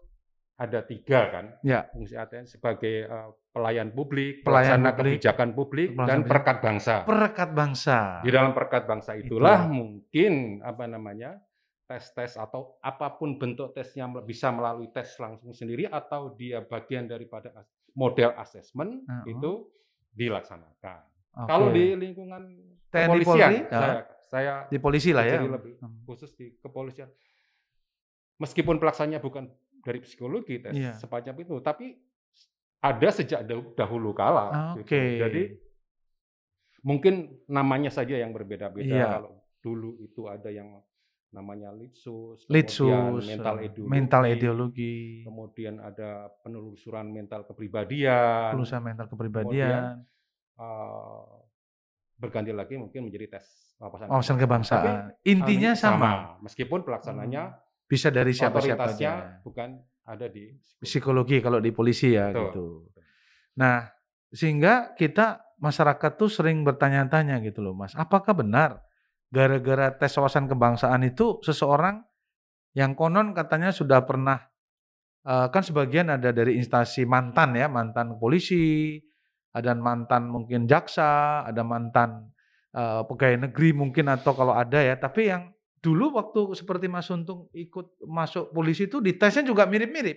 ada 0.54 0.80
tiga 0.80 1.28
kan, 1.28 1.44
Ya. 1.60 1.92
fungsi 1.92 2.16
ASN 2.16 2.48
sebagai 2.48 3.04
eh, 3.04 3.28
pelayan 3.52 3.92
publik, 3.92 4.40
Pelayan 4.40 4.80
pelaksana 4.80 4.90
publik, 4.90 5.12
kebijakan 5.12 5.48
publik, 5.52 5.88
dan 5.98 6.18
perekat 6.22 6.56
bangsa. 6.58 6.94
Perekat 7.04 7.50
bangsa. 7.52 7.98
Di 8.20 8.30
dalam 8.30 8.52
perekat 8.52 8.88
bangsa 8.88 9.12
itulah 9.12 9.28
Itulah. 9.60 9.68
mungkin 9.68 10.32
apa 10.62 10.88
namanya 10.88 11.36
tes-tes 11.84 12.40
atau 12.40 12.80
apa 12.80 13.12
pun 13.12 13.36
bentuk 13.36 13.76
tesnya 13.76 14.08
bisa 14.24 14.48
melalui 14.48 14.88
tes 14.88 15.12
langsung 15.18 15.52
sendiri 15.52 15.84
atau 15.84 16.32
dia 16.32 16.64
bagian 16.64 17.04
daripada 17.04 17.52
model 17.92 18.32
asesmen 18.34 19.04
Heeh. 19.04 19.36
itu 19.36 19.68
dilaksanakan. 20.12 21.00
Oke. 21.34 21.48
Kalau 21.48 21.68
di 21.68 21.84
lingkungan 21.94 22.42
TNI 22.86 23.04
kepolisian, 23.08 23.50
Polri, 23.50 23.58
ya. 23.62 23.72
saya, 23.72 23.96
saya 24.22 24.54
di 24.66 24.78
polisi 24.78 25.10
lah 25.10 25.24
ya. 25.24 25.40
lebih 25.40 25.74
Hmm. 25.78 26.04
khusus 26.04 26.32
di 26.32 26.52
kepolisian. 26.54 27.08
Meskipun 28.36 28.76
pelaksananya 28.76 29.18
bukan 29.18 29.48
dari 29.80 29.98
psikologi 29.98 30.58
tes 30.58 30.72
Iya. 30.72 30.92
sepanjang 30.94 31.36
itu, 31.36 31.56
tapi 31.58 31.96
ada 32.78 33.08
sejak 33.08 33.42
dah- 33.42 33.72
dahulu 33.74 34.12
kala. 34.12 34.76
gitu. 34.76 34.84
Oke. 34.84 35.02
Jadi 35.18 35.42
mungkin 36.82 37.14
namanya 37.46 37.88
saja 37.88 38.14
yang 38.14 38.30
berbeda-beda. 38.30 38.82
Iya. 38.84 39.08
Kalau 39.16 39.32
dulu 39.58 39.96
itu 40.00 40.26
ada 40.26 40.50
yang 40.50 40.82
namanya 41.32 41.72
litsus, 41.72 42.44
Litsus, 42.46 42.84
kemudian 42.84 43.24
mental 43.24 43.56
eh, 43.56 43.66
ideologi, 43.72 43.88
mental 43.88 44.22
ideologi, 44.28 44.96
kemudian 45.24 45.74
ada 45.80 46.28
penelusuran 46.44 47.08
mental 47.08 47.48
kepribadian, 47.48 48.52
pelusa 48.52 48.76
mental 48.84 49.08
kepribadian, 49.08 50.04
eh, 50.60 51.24
berganti 52.20 52.52
lagi 52.52 52.76
mungkin 52.76 53.08
menjadi 53.08 53.40
tes 53.40 53.74
wawasan 53.80 54.06
wawasan 54.12 54.36
kebangsaan. 54.38 54.94
Intinya 55.24 55.72
Tapi 55.74 55.82
sama. 55.82 56.10
meskipun 56.44 56.84
pelaksananya 56.86 57.58
Bisa 57.88 58.08
dari 58.08 58.32
siapa-siapa 58.32 58.88
aja. 58.88 59.40
bukan 59.44 59.76
ada 60.04 60.24
di 60.28 60.52
psikologi. 60.80 60.86
Psikologi 60.86 61.36
kalau 61.44 61.58
di 61.60 61.70
polisi 61.74 62.12
ya 62.14 62.28
Betul. 62.32 62.44
gitu. 62.48 62.66
Nah, 63.60 63.84
sehingga 64.32 64.96
kita 64.96 65.44
masyarakat 65.60 66.12
tuh 66.16 66.30
sering 66.32 66.64
bertanya-tanya 66.64 67.40
gitu 67.44 67.60
loh, 67.60 67.76
Mas. 67.76 67.92
Apakah 67.92 68.32
benar 68.32 68.80
gara-gara 69.32 69.88
tes 69.96 70.12
wawasan 70.20 70.44
kebangsaan 70.44 71.08
itu 71.08 71.40
seseorang 71.40 72.04
yang 72.76 72.92
konon 72.92 73.32
katanya 73.32 73.72
sudah 73.72 74.04
pernah 74.04 74.44
eh, 75.24 75.46
kan 75.48 75.64
sebagian 75.64 76.12
ada 76.12 76.30
dari 76.30 76.60
instansi 76.60 77.08
mantan 77.08 77.56
ya, 77.56 77.66
mantan 77.72 78.20
polisi, 78.20 79.00
ada 79.56 79.72
mantan 79.72 80.28
mungkin 80.28 80.68
jaksa, 80.68 81.42
ada 81.48 81.64
mantan 81.64 82.28
eh, 82.76 83.02
pegawai 83.08 83.48
negeri 83.48 83.72
mungkin 83.72 84.12
atau 84.12 84.36
kalau 84.36 84.52
ada 84.52 84.78
ya, 84.84 85.00
tapi 85.00 85.32
yang 85.32 85.48
dulu 85.82 86.14
waktu 86.14 86.54
seperti 86.54 86.86
Mas 86.86 87.10
Untung 87.10 87.50
ikut 87.56 87.98
masuk 88.06 88.54
polisi 88.54 88.86
itu 88.86 89.00
ditesnya 89.00 89.42
juga 89.42 89.66
mirip-mirip. 89.66 90.14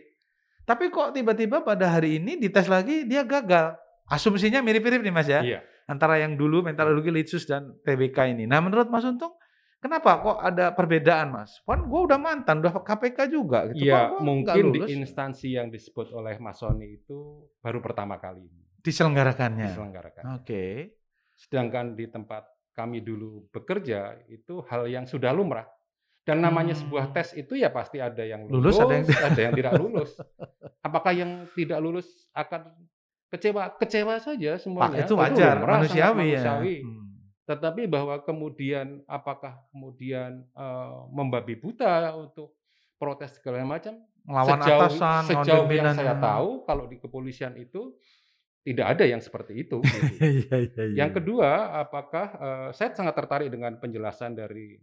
Tapi 0.65 0.89
kok 0.89 1.13
tiba-tiba 1.13 1.62
pada 1.62 1.89
hari 1.89 2.22
ini 2.22 2.38
dites 2.38 2.69
lagi 2.69 3.05
dia 3.05 3.25
gagal. 3.25 3.77
Asumsinya 4.05 4.62
mirip-mirip 4.62 5.01
nih 5.01 5.13
Mas 5.13 5.25
ya 5.25 5.41
Iya. 5.41 5.60
Antara 5.86 6.18
yang 6.18 6.34
dulu 6.34 6.62
mentalologi 6.62 7.10
litsus 7.10 7.46
dan 7.46 7.77
TBK 7.80 8.34
ini. 8.34 8.46
Nah, 8.46 8.60
menurut 8.60 8.88
Mas 8.88 9.04
Untung, 9.04 9.38
kenapa 9.77 10.18
kok 10.18 10.38
ada 10.39 10.70
perbedaan, 10.72 11.30
Mas? 11.32 11.62
Kan 11.62 11.86
gue 11.86 12.01
udah 12.04 12.18
mantan, 12.18 12.60
udah 12.60 12.74
KPK 12.75 13.20
juga 13.27 13.70
gitu. 13.70 13.86
Iya, 13.86 14.18
mungkin 14.18 14.74
di 14.74 14.94
instansi 14.94 15.54
yang 15.54 15.70
disebut 15.70 16.10
oleh 16.12 16.38
Mas 16.38 16.58
Sony 16.58 16.98
itu 16.98 17.18
baru 17.60 17.80
pertama 17.80 18.18
kali 18.18 18.44
ini 18.44 18.62
diselenggarakannya. 18.82 19.65
diselenggarakan. 19.65 20.24
Oke. 20.38 20.94
Sedangkan 21.34 21.94
di 21.94 22.06
tempat 22.06 22.46
kami 22.72 23.01
dulu 23.01 23.50
bekerja 23.50 24.13
itu 24.27 24.62
hal 24.65 24.86
yang 24.86 25.06
sudah 25.06 25.32
lumrah. 25.32 25.65
Dan 26.22 26.42
namanya 26.42 26.74
Hmm. 26.74 26.82
sebuah 26.82 27.06
tes 27.10 27.34
itu 27.34 27.54
ya 27.54 27.70
pasti 27.70 28.01
ada 28.01 28.22
yang 28.22 28.50
Lulus, 28.50 28.74
lulus, 28.74 28.82
ada 28.82 28.94
yang 28.94 29.06
ada 29.06 29.42
yang 29.42 29.54
tidak 29.54 29.74
lulus. 29.77 30.12
Apakah 30.82 31.13
yang 31.13 31.46
tidak 31.54 31.77
lulus 31.77 32.08
akan 32.32 32.74
kecewa? 33.36 33.63
Kecewa 33.75 34.15
saja 34.18 34.51
Pak, 34.51 34.62
semuanya. 34.63 34.98
itu 35.04 35.13
wajar, 35.13 35.56
lumrah, 35.56 35.75
sangat 35.77 35.80
manusiawi 35.86 36.25
ya. 36.25 36.42
manusiawi. 36.42 36.75
Hmm. 36.82 37.04
Tetapi 37.46 37.82
bahwa 37.86 38.15
kemudian 38.22 38.88
apakah 39.06 39.54
kemudian 39.70 40.32
eh, 40.50 40.98
membabi 41.12 41.54
buta 41.56 42.15
untuk 42.15 42.58
protes 42.96 43.38
segala 43.38 43.62
macam? 43.62 44.00
Ngelawan 44.25 44.58
sejauh 44.58 44.82
atasan, 44.82 45.22
sejauh 45.30 45.68
yang 45.70 45.94
saya 45.94 46.18
tahu 46.18 46.65
kalau 46.65 46.89
di 46.89 46.98
kepolisian 46.98 47.54
itu 47.56 47.94
tidak 48.65 48.98
ada 48.98 49.06
yang 49.06 49.22
seperti 49.22 49.62
itu. 49.62 49.77
gitu. 49.86 50.18
Iya, 50.18 50.58
iya, 50.65 50.82
iya. 50.89 50.96
Yang 51.06 51.22
kedua, 51.22 51.50
apakah 51.77 52.27
eh, 52.34 52.70
saya 52.74 52.89
sangat 52.98 53.13
tertarik 53.13 53.54
dengan 53.54 53.77
penjelasan 53.77 54.34
dari 54.34 54.74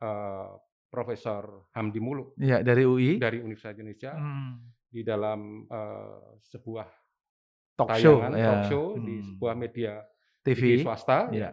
eh, 0.00 0.48
Profesor 0.88 1.68
Hamdi 1.76 2.00
Muluk 2.00 2.32
Iya, 2.40 2.64
dari 2.64 2.88
UI. 2.88 3.20
dari 3.20 3.44
Universitas 3.44 3.76
Indonesia 3.76 4.16
Hmm. 4.16 4.72
di 4.88 5.04
dalam 5.04 5.68
eh, 5.68 6.40
sebuah 6.48 6.88
Talk 7.76 7.92
show, 7.94 8.16
tayangan 8.18 8.32
ya. 8.34 8.46
talk 8.46 8.62
show 8.66 8.84
di 8.96 9.14
Hmm. 9.14 9.26
sebuah 9.28 9.54
media 9.54 9.92
TV. 10.40 10.60
TV 10.74 10.82
swasta, 10.82 11.28
Iya. 11.28 11.52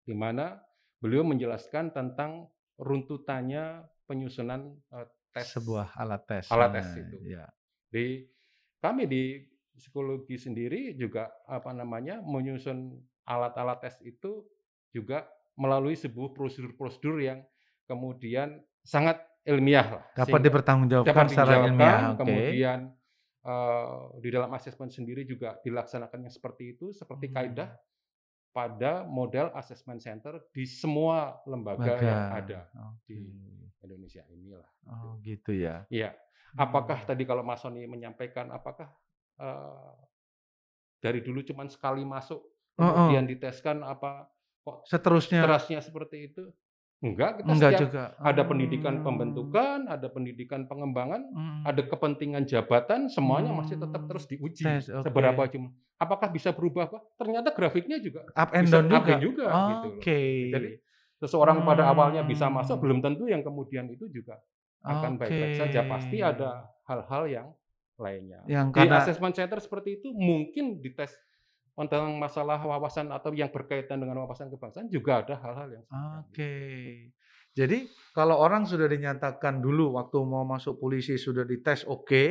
di 0.00 0.14
mana 0.14 0.62
beliau 0.96 1.22
menjelaskan 1.22 1.90
tentang 1.90 2.46
runtutannya 2.78 3.64
penyusunan 4.04 4.72
eh, 4.88 5.06
tes 5.28 5.46
Sebuah 5.50 5.92
alat 5.94 6.22
tes. 6.24 6.46
Alat 6.48 6.70
Nah, 6.70 6.74
tes 6.76 6.88
itu. 6.96 7.16
Iya. 7.26 7.44
di 7.88 8.20
kami 8.78 9.04
di 9.04 9.22
psikologi 9.72 10.36
sendiri 10.36 10.92
juga 10.92 11.26
apa 11.44 11.72
namanya 11.72 12.20
menyusun 12.20 12.94
alat-alat 13.24 13.80
tes 13.80 13.96
itu 14.02 14.44
juga 14.88 15.24
melalui 15.54 15.94
sebuah 15.94 16.30
prosedur-prosedur 16.30 17.16
yang 17.18 17.40
kemudian 17.84 18.60
sangat 18.82 19.18
ilmiah 19.42 19.88
lah. 19.88 20.04
Dapat 20.14 20.40
dipertanggungjawabkan 20.42 21.26
secara 21.26 21.64
ilmiah. 21.64 22.12
Oke. 22.12 22.22
kemudian 22.22 22.92
eh, 23.44 24.00
di 24.18 24.28
dalam 24.30 24.50
asesmen 24.52 24.88
sendiri 24.88 25.22
juga 25.22 25.58
dilaksanakannya 25.62 26.30
seperti 26.30 26.74
itu, 26.74 26.90
seperti 26.90 27.30
Hmm. 27.30 27.34
kaidah 27.36 27.70
pada 28.48 29.06
model 29.06 29.52
assessment 29.54 30.02
center 30.02 30.40
di 30.50 30.66
semua 30.66 31.38
lembaga 31.46 31.94
Lembaga. 31.94 32.02
yang 32.02 32.22
ada 32.34 32.60
Oke. 32.90 33.06
di 33.06 33.18
Indonesia 33.84 34.22
inilah. 34.32 34.66
Oh, 34.88 35.14
gitu 35.22 35.54
ya. 35.54 35.86
Iya. 35.88 36.16
Apakah 36.56 37.04
tadi 37.04 37.22
kalau 37.22 37.44
Mas 37.46 37.60
Sony 37.62 37.84
menyampaikan 37.86 38.50
apakah 38.50 38.90
eh, 39.38 39.94
dari 40.98 41.22
dulu 41.22 41.42
cuma 41.46 41.62
sekali 41.70 42.02
masuk 42.02 42.42
Oh, 42.78 42.86
oh. 42.86 42.90
kemudian 43.10 43.26
diteskan 43.26 43.82
apa 43.82 44.30
kok 44.62 44.86
Seterusnya 44.86 45.42
kerasnya 45.42 45.82
seperti 45.82 46.30
itu? 46.30 46.46
Enggak, 46.98 47.38
kita 47.38 47.46
enggak 47.48 47.70
setiap 47.72 47.82
juga. 47.86 48.02
ada 48.18 48.42
pendidikan 48.42 48.94
Hmm. 48.98 49.04
pembentukan, 49.06 49.78
ada 49.86 50.06
pendidikan 50.10 50.60
pengembangan, 50.66 51.22
Hmm. 51.30 51.62
ada 51.62 51.78
kepentingan 51.80 52.42
jabatan, 52.42 53.06
semuanya 53.06 53.54
masih 53.54 53.78
tetap 53.78 54.02
Hmm. 54.02 54.10
terus 54.10 54.26
diuji. 54.26 54.66
Tes, 54.66 54.90
oke. 54.90 55.06
Seberapa 55.06 55.46
jumlah? 55.46 55.70
Apakah 55.94 56.26
bisa 56.26 56.50
berubah? 56.50 56.90
Pak? 56.90 57.02
Ternyata 57.14 57.54
grafiknya 57.54 57.98
juga 57.98 58.26
up 58.28 58.50
and 58.50 58.66
bisa 58.66 58.74
down 58.76 58.90
up 58.90 59.02
juga. 59.02 59.12
and 59.14 59.22
juga 59.22 59.44
Oke. 59.46 59.78
gitu 59.78 59.88
loh. 59.94 60.52
Jadi 60.54 60.68
seseorang 61.16 61.58
pada 61.62 61.82
awalnya 61.86 62.22
bisa 62.22 62.46
masuk, 62.48 62.74
Hmm. 62.74 62.82
belum 62.82 62.98
tentu 62.98 63.24
yang 63.26 63.42
kemudian 63.42 63.86
itu 63.86 64.10
juga 64.10 64.42
akan 64.80 65.18
baik-baik 65.18 65.54
saja. 65.56 65.86
Pasti 65.86 66.18
Oke. 66.18 66.26
ada 66.28 66.66
hal-hal 66.84 67.24
yang 67.26 67.48
lainnya. 67.94 68.42
yang 68.46 68.70
Di 68.70 68.78
karena 68.78 69.02
assessment 69.02 69.34
center 69.34 69.58
seperti 69.58 69.98
itu 69.98 70.10
mungkin 70.10 70.78
dites 70.78 71.14
tentang 71.86 72.18
masalah 72.18 72.58
wawasan 72.58 73.14
atau 73.14 73.30
yang 73.30 73.48
berkaitan 73.54 74.02
dengan 74.02 74.18
wawasan 74.26 74.50
kebangsaan 74.50 74.90
juga 74.90 75.22
ada 75.22 75.38
hal-hal 75.38 75.68
yang 75.78 75.82
semacam 75.86 76.26
Oke. 76.26 76.42
itu. 76.42 77.14
Jadi 77.54 77.78
kalau 78.14 78.38
orang 78.38 78.66
sudah 78.66 78.86
dinyatakan 78.86 79.58
dulu 79.62 79.94
waktu 79.98 80.18
mau 80.22 80.42
masuk 80.46 80.78
polisi 80.78 81.14
sudah 81.18 81.42
dites 81.42 81.82
oke, 81.86 82.24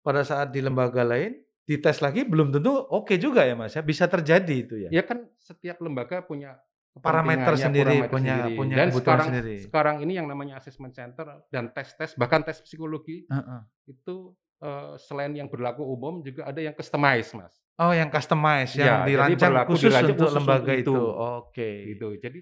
pada 0.00 0.20
saat 0.24 0.52
di 0.52 0.60
lembaga 0.60 1.00
lain 1.04 1.36
dites 1.66 1.98
lagi 2.04 2.22
belum 2.28 2.52
tentu 2.54 2.72
oke 2.72 3.16
juga 3.20 3.44
ya 3.44 3.56
Mas 3.56 3.76
ya. 3.76 3.80
Bisa 3.84 4.04
terjadi 4.08 4.54
itu 4.56 4.74
ya. 4.88 4.88
Ya 4.92 5.02
kan 5.04 5.24
setiap 5.40 5.80
lembaga 5.80 6.20
punya 6.24 6.56
Parameter 6.96 7.60
sendiri, 7.60 8.08
parameter 8.08 8.08
punya 8.08 8.34
sendiri. 8.40 8.56
punya 8.56 8.76
dan 8.80 8.88
sekarang 8.88 9.28
sendiri. 9.28 9.56
sekarang 9.68 9.96
ini 10.00 10.12
yang 10.16 10.24
namanya 10.32 10.56
assessment 10.56 10.96
center 10.96 11.44
dan 11.52 11.68
tes-tes 11.68 12.16
bahkan 12.16 12.40
tes 12.40 12.56
psikologi 12.64 13.28
Heeh. 13.28 13.60
itu 13.92 14.32
eh, 14.64 14.96
selain 14.96 15.36
yang 15.36 15.44
berlaku 15.52 15.84
umum 15.84 16.24
juga 16.24 16.48
ada 16.48 16.56
yang 16.56 16.72
customize 16.72 17.36
mas 17.36 17.52
Oh, 17.76 17.92
yang 17.92 18.08
customize 18.08 18.72
Ya, 18.72 18.88
yang 18.88 18.98
jadi 19.04 19.36
dirancang 19.36 19.68
khusus 19.68 19.92
dirancang 19.92 20.16
untuk 20.16 20.28
khusus 20.32 20.36
lembaga 20.40 20.72
itu. 20.72 20.96
itu. 20.96 20.96
Oke. 21.04 21.70
gitu 21.92 22.08
jadi 22.16 22.38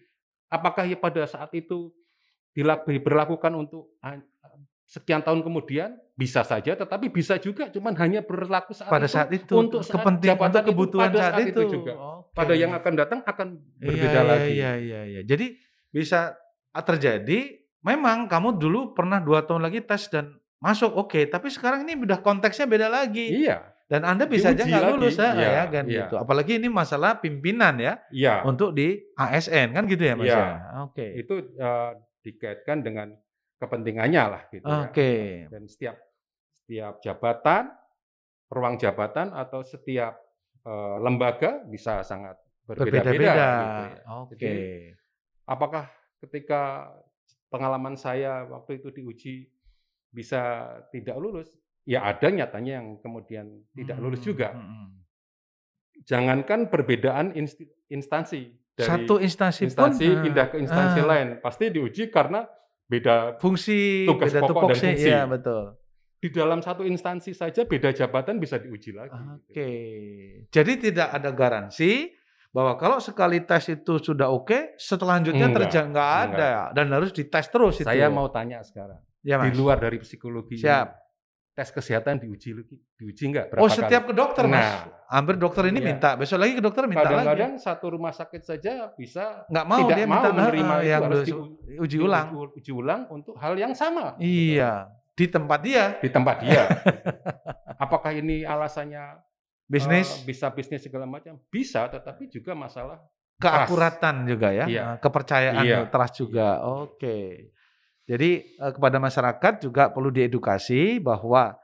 apakah 0.47 0.87
ya 0.87 0.95
pada 0.95 1.26
saat 1.26 1.50
itu 1.59 1.91
diberlakukan 2.55 3.50
untuk 3.59 3.99
ah, 3.99 4.14
sekian 4.87 5.26
tahun 5.26 5.43
kemudian 5.43 5.99
bisa 6.14 6.47
saja 6.47 6.79
tetapi 6.79 7.11
bisa 7.11 7.35
juga 7.43 7.67
cuman 7.67 7.99
hanya 7.99 8.23
berlaku 8.23 8.71
saat 8.71 8.87
Pada 8.87 9.11
itu 9.11 9.14
saat 9.19 9.31
itu 9.35 9.55
untuk 9.59 9.83
saat 9.83 9.99
kepentingan 9.99 10.38
jabatan 10.38 10.50
untuk 10.55 10.62
itu, 10.62 10.71
kebutuhan 10.71 11.09
pada 11.11 11.19
saat, 11.19 11.33
saat 11.35 11.43
itu. 11.43 11.50
itu 11.50 11.62
juga. 11.81 11.93
Oke. 11.99 12.31
pada 12.38 12.55
yang 12.55 12.71
akan 12.71 12.93
datang 12.95 13.21
akan 13.26 13.49
berbeda 13.83 14.21
iya, 14.21 14.23
lagi 14.23 14.50
Iya, 14.55 14.73
iya, 14.79 15.00
iya. 15.11 15.21
Jadi 15.26 15.59
bisa 15.91 16.38
terjadi 16.71 17.59
memang 17.83 18.31
kamu 18.31 18.55
dulu 18.55 18.95
pernah 18.95 19.19
dua 19.19 19.43
tahun 19.43 19.67
lagi 19.67 19.83
tes 19.83 20.07
dan 20.07 20.38
masuk 20.62 20.95
oke, 20.95 21.26
tapi 21.26 21.50
sekarang 21.50 21.83
ini 21.85 21.99
udah 21.99 22.23
konteksnya 22.23 22.71
beda 22.71 22.87
lagi. 22.87 23.35
iya 23.35 23.74
Dan 23.85 24.00
Anda 24.09 24.25
bisa 24.25 24.57
aja 24.57 24.64
Diuji 24.64 24.73
nggak 24.73 24.83
lagi. 24.83 24.93
lulus 24.97 25.17
ya, 25.21 25.31
ya 25.37 25.64
kan 25.69 25.85
iya. 25.85 25.99
gitu. 26.09 26.17
Apalagi 26.17 26.53
ini 26.57 26.69
masalah 26.73 27.21
pimpinan 27.21 27.76
ya 27.76 28.00
iya 28.09 28.41
untuk 28.49 28.73
di 28.73 28.97
ASN 29.12 29.76
kan 29.76 29.85
gitu 29.85 30.03
ya 30.03 30.14
Mas 30.17 30.33
Iya. 30.33 30.41
ya. 30.41 30.57
Oke. 30.88 31.07
itu 31.21 31.35
eh, 31.61 31.93
dikaitkan 32.25 32.81
dengan 32.81 33.12
kepentingannya 33.61 34.23
lah 34.25 34.43
gitu 34.49 34.64
ya. 34.64 34.88
Oke. 34.88 35.12
dan 35.53 35.62
setiap 35.69 35.97
setiap 36.64 36.97
jabatan 37.05 37.76
ruang 38.49 38.81
jabatan 38.81 39.35
atau 39.35 39.61
setiap 39.67 40.14
uh, 40.64 40.97
lembaga 41.00 41.64
bisa 41.69 42.00
sangat 42.07 42.38
berbeda-beda. 42.64 43.05
Berbeda-beda. 43.05 43.35
Gitu 43.35 43.83
ya. 43.85 44.03
Oke. 44.14 44.31
Jadi, 44.33 44.53
apakah 45.45 45.85
ketika 46.25 46.62
pengalaman 47.53 47.99
saya 47.99 48.49
waktu 48.49 48.81
itu 48.81 48.88
diuji 48.95 49.35
bisa 50.14 50.73
tidak 50.95 51.19
lulus? 51.21 51.50
Ya 51.85 52.00
ada 52.03 52.29
nyatanya 52.29 52.81
yang 52.81 52.97
kemudian 52.99 53.47
tidak 53.73 53.97
lulus 54.00 54.21
Hmm, 54.21 54.29
juga. 54.29 54.49
hmm. 54.50 54.88
Jangankan 56.05 56.69
perbedaan 56.69 57.33
instansi 57.88 58.41
dari 58.75 58.88
Satu 58.88 59.17
instansi, 59.17 59.61
pun 59.62 59.69
instansi 59.71 60.05
eh, 60.05 60.21
pindah 60.21 60.47
ke 60.50 60.57
instansi 60.59 61.00
eh, 61.00 61.07
lain, 61.07 61.29
pasti 61.38 61.71
diuji 61.71 62.11
karena 62.11 62.45
beda 62.85 63.38
fungsi, 63.38 64.05
Tugas 64.05 64.29
beda 64.29 64.41
pokok 64.43 64.53
dan 64.53 64.76
tupoksi, 64.76 64.87
fungsi. 64.91 65.09
iya 65.09 65.25
betul. 65.25 65.64
di 66.19 66.33
dalam 66.33 66.64
satu 66.64 66.88
instansi 66.88 67.37
saja 67.37 67.69
beda 67.69 67.93
jabatan 67.93 68.41
bisa 68.41 68.57
diuji 68.57 68.97
lagi. 68.97 69.12
Oke, 69.45 69.71
jadi 70.49 70.73
tidak 70.81 71.09
ada 71.12 71.29
garansi 71.31 72.09
bahwa 72.49 72.81
kalau 72.81 72.97
sekali 72.97 73.45
tes 73.45 73.69
itu 73.69 74.00
sudah 74.00 74.33
oke, 74.33 74.73
selanjutnya 74.81 75.53
Enggak, 75.53 75.69
terjadi 75.69 75.88
nggak 75.93 76.11
ada 76.33 76.50
dan 76.73 76.87
harus 76.91 77.12
dites 77.12 77.47
terus 77.53 77.76
itu. 77.76 77.85
Saya 77.85 78.09
mau 78.09 78.33
tanya 78.33 78.64
sekarang, 78.64 79.05
ya, 79.21 79.37
di 79.37 79.53
luar 79.53 79.76
dari 79.76 80.00
psikologi, 80.00 80.57
ini, 80.57 80.64
Siap. 80.64 80.88
Tes 81.54 81.70
kesehatan 81.70 82.18
diuji 82.18 82.50
lagi, 82.52 82.75
diuji 82.94 83.25
nggak? 83.30 83.46
Oh, 83.54 83.64
Berapa 83.64 83.70
setiap 83.73 84.02
kali? 84.02 84.11
ke 84.11 84.14
dokter, 84.16 84.44
Mas. 84.44 84.58
Nah. 84.58 84.75
Hampir 85.06 85.34
dokter 85.37 85.64
ini 85.64 85.78
Iya. 85.78 85.87
minta, 85.87 86.11
besok 86.12 86.37
lagi 86.37 86.52
ke 86.52 86.61
dokter 86.61 86.82
minta 86.84 87.00
lagi. 87.00 87.14
Kadang-kadang 87.14 87.52
satu 87.56 87.87
rumah 87.88 88.11
sakit 88.11 88.42
saja 88.42 88.73
bisa 88.92 89.46
Nggak 89.46 89.64
mau 89.64 89.78
tidak 89.80 89.94
dia 89.94 90.04
mau 90.04 90.12
minta 90.12 90.28
menerima 90.32 90.75
eh, 90.75 90.82
yang 90.84 91.02
harus 91.04 91.18
uji, 91.20 91.30
diu- 91.30 91.54
uji 91.78 91.96
ulang. 91.99 92.26
diuji- 92.28 92.52
uji 92.56 92.73
ulang 92.73 93.00
untuk 93.08 93.34
hal 93.37 93.54
yang 93.54 93.70
sama. 93.73 94.18
Iya, 94.18 94.90
di 95.12 95.26
tempat 95.26 95.58
dia 95.61 95.84
Di 95.96 96.08
tempat 96.08 96.37
dia. 96.40 96.62
Apakah 97.78 98.11
ini 98.11 98.42
alasannya 98.42 99.23
bisnis 99.64 100.11
eh, 100.11 100.26
bisa 100.26 100.50
bisnis 100.50 100.82
segala 100.82 101.06
macam? 101.06 101.38
Bisa, 101.46 101.87
tetapi 101.87 102.26
juga 102.28 102.52
masalah 102.52 102.99
keakuratan 103.37 104.26
juga 104.26 104.50
ya, 104.50 104.66
Iya. 104.66 104.82
eh, 104.84 104.96
kepercayaan, 104.99 105.62
Iya. 105.62 105.78
trust 105.87 106.14
juga. 106.18 106.58
Oke. 106.64 107.50
Jadi 108.04 108.30
eh, 108.61 108.73
kepada 108.73 109.00
masyarakat 109.00 109.64
juga 109.64 109.88
perlu 109.88 110.12
diedukasi 110.12 111.00
bahwa 111.00 111.56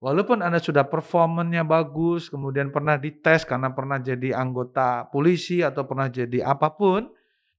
walaupun 0.00 0.40
Anda 0.40 0.60
sudah 0.60 0.88
performanya 0.88 1.64
bagus, 1.64 2.32
kemudian 2.32 2.72
pernah 2.72 2.96
dites 2.96 3.44
karena 3.44 3.72
pernah 3.72 4.00
jadi 4.00 4.32
anggota 4.36 5.08
polisi 5.12 5.60
atau 5.60 5.84
pernah 5.84 6.08
jadi 6.08 6.44
apa 6.44 6.72
pun, 6.72 7.08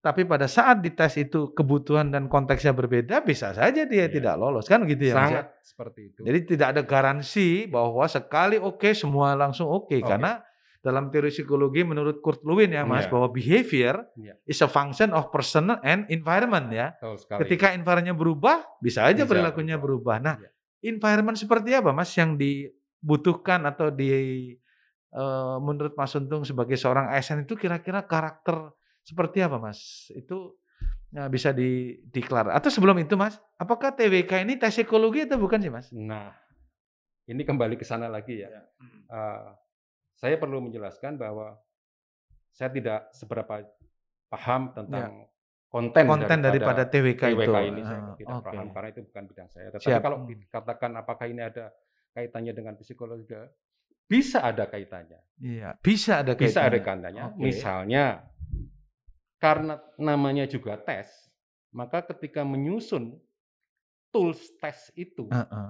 tapi 0.01 0.22
pada 0.25 0.46
saat 0.46 0.86
dites 0.86 1.17
itu 1.17 1.50
kebutuhan 1.58 2.13
dan 2.13 2.29
konteksnya 2.29 2.74
berbeda, 2.77 3.25
bisa 3.25 3.53
saja 3.58 3.86
dia 3.89 4.05
Iya. 4.05 4.13
tidak 4.13 4.36
lolos 4.38 4.70
kan 4.70 4.86
gitu 4.86 5.10
ya 5.10 5.13
ya? 5.13 5.17
sangat 5.17 5.46
seperti 5.65 6.00
itu. 6.13 6.20
Jadi 6.22 6.39
tidak 6.46 6.67
ada 6.77 6.82
garansi 6.86 7.65
bahwa 7.65 8.05
sekali 8.05 8.62
oke 8.62 8.94
semua 8.94 9.34
langsung 9.34 9.65
oke 9.65 9.98
Oke. 9.98 10.05
karena 10.05 10.46
dalam 10.86 11.10
teori 11.10 11.34
psikologi 11.34 11.82
menurut 11.82 12.22
Kurt 12.22 12.46
Lewin 12.46 12.70
ya 12.70 12.86
Mas 12.86 13.10
Iya. 13.10 13.12
bahwa 13.12 13.27
behavior 13.34 13.96
Iya. 14.13 14.38
is 14.46 14.62
a 14.62 14.70
function 14.70 15.10
of 15.18 15.34
person 15.34 15.74
and 15.82 16.06
environment 16.13 16.70
ya. 16.70 16.94
Sekali. 17.18 17.42
Ketika 17.42 17.74
environmentnya 17.74 18.13
berubah, 18.13 18.62
bisa 18.77 19.01
aja 19.01 19.25
Bisa 19.25 19.32
perilakunya 19.34 19.82
berubah. 19.82 20.22
Nah, 20.22 20.38
Iya. 20.38 20.54
environment 20.86 21.34
seperti 21.34 21.74
apa 21.74 21.89
Mas 21.89 22.13
yang 22.13 22.38
dibutuhkan 22.38 23.65
atau 23.65 23.89
di 23.89 24.54
eh, 25.10 25.58
menurut 25.58 25.96
Mas 25.96 26.12
Untung 26.13 26.44
sebagai 26.44 26.75
seorang 26.75 27.08
ASN 27.10 27.48
itu 27.48 27.56
kira-kira 27.56 28.04
karakter 28.04 28.70
seperti 29.01 29.39
apa 29.39 29.58
Mas? 29.58 30.12
Itu 30.12 30.60
nah, 31.10 31.32
bisa 31.32 31.50
di 31.50 31.96
diklar. 32.06 32.51
Atau 32.51 32.68
sebelum 32.68 33.00
itu 33.00 33.15
Mas, 33.15 33.39
apakah 33.56 33.96
TWK 33.96 34.44
ini 34.44 34.60
tes 34.60 34.70
psikologi 34.70 35.24
atau 35.24 35.39
bukan 35.39 35.58
sih 35.58 35.72
Mas? 35.72 35.88
Nah, 35.89 36.36
ini 37.25 37.42
kembali 37.42 37.74
ke 37.74 37.88
sana 37.88 38.06
lagi 38.06 38.44
ya. 38.44 38.51
Eh, 39.08 39.48
saya 40.15 40.36
perlu 40.36 40.63
menjelaskan 40.63 41.15
bahwa 41.15 41.60
saya 42.50 42.72
tidak 42.72 43.12
seberapa 43.12 43.67
paham 44.25 44.72
tentang 44.72 45.28
konten, 45.67 46.08
konten 46.08 46.39
daripada 46.39 46.88
TWK, 46.88 47.19
TWK 47.36 47.43
itu. 47.43 47.51
ini 47.67 47.82
saya 47.84 47.99
Ah, 48.01 48.15
tidak 48.15 48.36
oke. 48.39 48.45
paham 48.47 48.67
karena 48.71 48.88
itu 48.89 49.01
bukan 49.04 49.23
bidang 49.28 49.49
saya. 49.51 49.67
Tetapi 49.69 49.91
Siap. 49.91 50.01
kalau 50.01 50.17
Hmm. 50.23 50.28
dikatakan 50.32 50.91
apakah 50.95 51.25
ini 51.28 51.41
ada 51.43 51.65
kaitannya 52.15 52.54
dengan 52.56 52.73
psikologi, 52.80 53.36
bisa 54.08 54.39
ada 54.39 54.63
kaitannya. 54.65 55.19
Iya, 55.36 55.75
bisa 55.84 56.23
ada 56.23 56.32
Bisa 56.34 56.63
ada 56.63 56.80
kaitannya. 56.80 57.12
kaitannya. 57.12 57.23
Oke. 57.36 57.41
Misalnya 57.43 58.23
karena 59.36 59.75
namanya 59.99 60.47
juga 60.47 60.80
tes, 60.80 61.12
maka 61.69 61.99
ketika 62.08 62.47
menyusun 62.47 63.19
tools 64.10 64.39
tes 64.63 64.95
itu, 64.95 65.28
Heeh. 65.28 65.69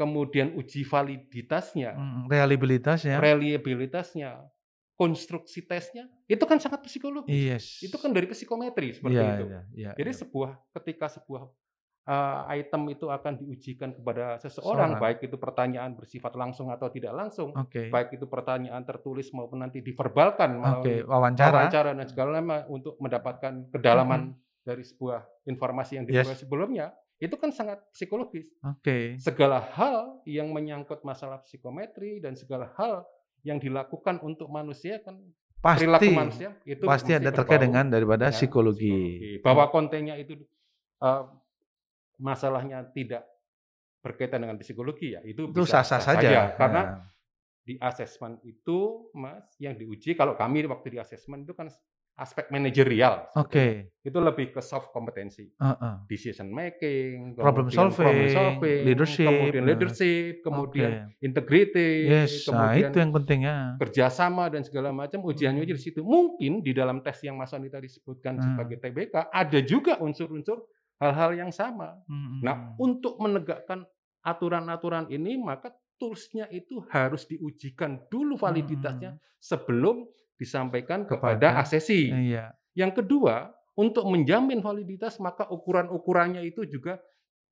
Kemudian 0.00 0.56
uji 0.56 0.80
validitasnya, 0.82 1.92
Mm, 1.92 2.24
reliabilitas 2.32 3.04
ya. 3.04 3.20
reliabilitasnya, 3.20 4.40
konstruksi 4.96 5.60
tesnya, 5.62 6.08
itu 6.24 6.40
kan 6.48 6.56
sangat 6.56 6.80
psikologis. 6.84 7.28
Yes. 7.32 7.64
Itu 7.84 8.00
kan 8.00 8.12
dari 8.12 8.24
psikometri 8.24 8.96
seperti 8.96 9.16
Iya, 9.16 9.28
itu. 9.36 9.44
iya, 9.44 9.60
iya, 9.76 9.90
Jadi 9.92 10.10
iya. 10.12 10.20
sebuah 10.24 10.50
ketika 10.74 11.08
sebuah 11.08 11.42
uh, 12.02 12.42
item 12.50 12.88
itu 12.90 13.06
akan 13.06 13.32
diujikan 13.38 13.92
kepada 13.92 14.40
seseorang, 14.40 14.96
Seorang. 14.96 15.00
baik 15.00 15.18
itu 15.22 15.36
pertanyaan 15.36 15.92
bersifat 15.94 16.32
langsung 16.34 16.68
atau 16.68 16.88
tidak 16.88 17.12
langsung, 17.12 17.52
Oke. 17.54 17.88
baik 17.88 18.16
itu 18.16 18.24
pertanyaan 18.24 18.82
tertulis 18.82 19.28
maupun 19.30 19.60
nanti 19.60 19.80
diverbalkan 19.80 20.58
melalui 20.58 21.04
wawancara. 21.04 21.52
wawancara 21.52 21.90
dan 21.92 22.06
segala 22.08 22.40
macam 22.40 22.72
untuk 22.72 22.96
mendapatkan 22.98 23.52
kedalaman 23.70 24.32
dari 24.60 24.80
sebuah 24.82 25.22
informasi 25.44 25.96
yang 25.96 26.04
Yes. 26.04 26.24
diperoleh 26.24 26.38
sebelumnya, 26.40 26.86
itu 27.20 27.36
kan 27.36 27.52
sangat 27.52 27.84
psikologis. 27.92 28.48
Oke. 28.64 29.20
Segala 29.20 29.60
hal 29.76 30.24
yang 30.24 30.48
menyangkut 30.50 31.04
masalah 31.04 31.44
psikometri 31.44 32.16
dan 32.18 32.32
segala 32.32 32.72
hal 32.80 33.04
yang 33.44 33.60
dilakukan 33.60 34.24
untuk 34.24 34.48
manusia 34.48 35.04
kan 35.04 35.20
perilaku 35.60 36.08
Pasti 36.08 36.16
manusia 36.16 36.50
itu 36.64 36.84
pasti 36.88 37.12
ada 37.12 37.28
terkait 37.28 37.60
dengan 37.60 37.92
daripada 37.92 38.32
dengan 38.32 38.36
psikologi. 38.40 38.96
Bahwa 39.44 39.68
kontennya 39.68 40.16
itu 40.16 40.40
uh, 41.04 41.28
masalahnya 42.16 42.88
tidak 42.96 43.28
berkaitan 44.00 44.40
dengan 44.40 44.56
psikologi 44.56 45.12
ya 45.12 45.20
itu, 45.20 45.52
itu 45.52 45.60
bisa 45.60 45.84
sah-sah 45.84 46.00
sah 46.00 46.16
saja. 46.16 46.56
karena 46.56 46.82
Nah, 46.88 47.04
di 47.60 47.76
asesmen 47.76 48.40
itu 48.40 49.12
mas 49.12 49.44
yang 49.60 49.76
diuji 49.76 50.16
kalau 50.16 50.32
kami 50.32 50.64
waktu 50.64 50.96
di 50.96 50.98
asesmen 50.98 51.44
itu 51.44 51.52
kan 51.52 51.68
aspek 52.20 52.52
manajerial 52.52 53.32
Oke. 53.32 53.96
itu 54.00 54.18
lebih 54.20 54.52
ke 54.52 54.60
soft 54.60 54.92
kompetensi 54.92 55.48
Heeh. 55.56 55.94
decision 56.04 56.52
making 56.52 57.32
Problem 57.32 57.72
kemudian 57.72 57.88
problem 57.88 57.96
solving, 57.96 58.36
solving, 58.36 58.80
leadership, 58.84 59.24
kemudian 59.26 59.62
nah. 59.64 59.68
leadership 59.72 60.32
kemudian 60.44 60.90
Oke. 61.08 61.24
integrity 61.24 61.90
Yes, 62.06 62.44
nah 62.44 62.70
kemudian 62.70 62.90
itu 62.92 62.98
yang 63.00 63.12
penting 63.16 63.40
ya. 63.42 63.56
kerjasama 63.80 64.44
dan 64.52 64.62
segala 64.62 64.92
macam 64.92 65.24
ujiannya 65.24 65.64
di 65.64 65.72
situ 65.74 66.04
mungkin 66.04 66.60
di 66.60 66.76
dalam 66.76 67.00
tes 67.00 67.16
yang 67.24 67.40
Mas 67.40 67.50
Andi 67.50 67.72
tadi 67.72 67.88
sebutkan 67.88 68.36
Hmm. 68.36 68.44
sebagai 68.52 68.76
TBK 68.78 69.32
ada 69.32 69.58
juga 69.64 69.96
unsur-unsur 69.96 70.60
hal-hal 71.00 71.32
yang 71.32 71.48
sama 71.50 71.96
Mm, 72.04 72.44
Nah, 72.44 72.56
mm. 72.56 72.76
untuk 72.76 73.16
menegakkan 73.16 73.88
aturan-aturan 74.20 75.08
ini, 75.08 75.40
maka 75.40 75.72
tools-nya 75.96 76.44
itu 76.48 76.84
harus 76.88 77.24
diujikan 77.24 78.04
dulu 78.08 78.36
validitasnya 78.36 79.16
sebelum 79.40 80.04
disampaikan 80.40 81.04
kepada, 81.04 81.52
Kepada- 81.52 81.60
asesi. 81.60 82.08
Iya. 82.08 82.56
Yang 82.72 83.04
kedua, 83.04 83.52
untuk 83.76 84.08
menjamin 84.08 84.64
validitas, 84.64 85.20
maka 85.20 85.44
ukuran-ukurannya 85.52 86.40
itu 86.48 86.64
juga 86.64 86.96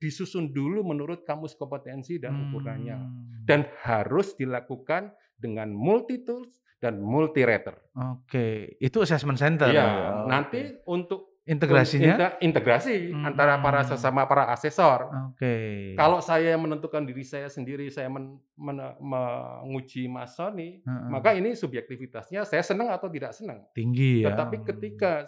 disusun 0.00 0.54
dulu 0.54 0.80
menurut 0.86 1.26
kamus 1.28 1.52
kompetensi 1.52 2.16
dan 2.16 2.48
ukurannya. 2.48 2.96
Hmm. 2.96 3.44
Dan 3.44 3.68
harus 3.84 4.32
dilakukan 4.38 5.12
dengan 5.36 5.68
multi 5.74 6.22
tools 6.24 6.56
dan 6.78 7.02
multi 7.02 7.42
rater. 7.42 7.74
Oke, 7.92 8.78
itu 8.78 9.02
assessment 9.02 9.36
center. 9.36 9.68
Iya, 9.68 9.84
Oke. 9.84 10.28
nanti 10.30 10.60
untuk 10.86 11.27
integrasinya. 11.48 12.12
inte- 12.12 12.36
integrasi 12.44 12.94
Hmm. 13.08 13.24
antara 13.24 13.56
para 13.56 13.80
sesama 13.82 14.22
para 14.22 14.46
asesor. 14.48 15.08
Oke. 15.32 15.54
Kalau 15.94 16.20
saya 16.20 16.52
menentukan 16.54 17.02
diri 17.02 17.24
saya 17.24 17.48
sendiri, 17.48 17.88
saya 17.88 18.06
men- 18.06 18.36
men- 18.52 18.96
menguji 18.98 20.06
Mas 20.06 20.36
Sony, 20.36 20.78
Heeh. 20.78 21.08
maka 21.08 21.32
ini 21.32 21.52
subjektivitasnya 21.52 22.44
saya 22.44 22.60
senang 22.60 22.88
atau 22.88 23.08
tidak 23.08 23.32
senang. 23.32 23.64
tinggi 23.72 24.22
ya. 24.22 24.30
Tetapi 24.30 24.56
ketika 24.62 25.24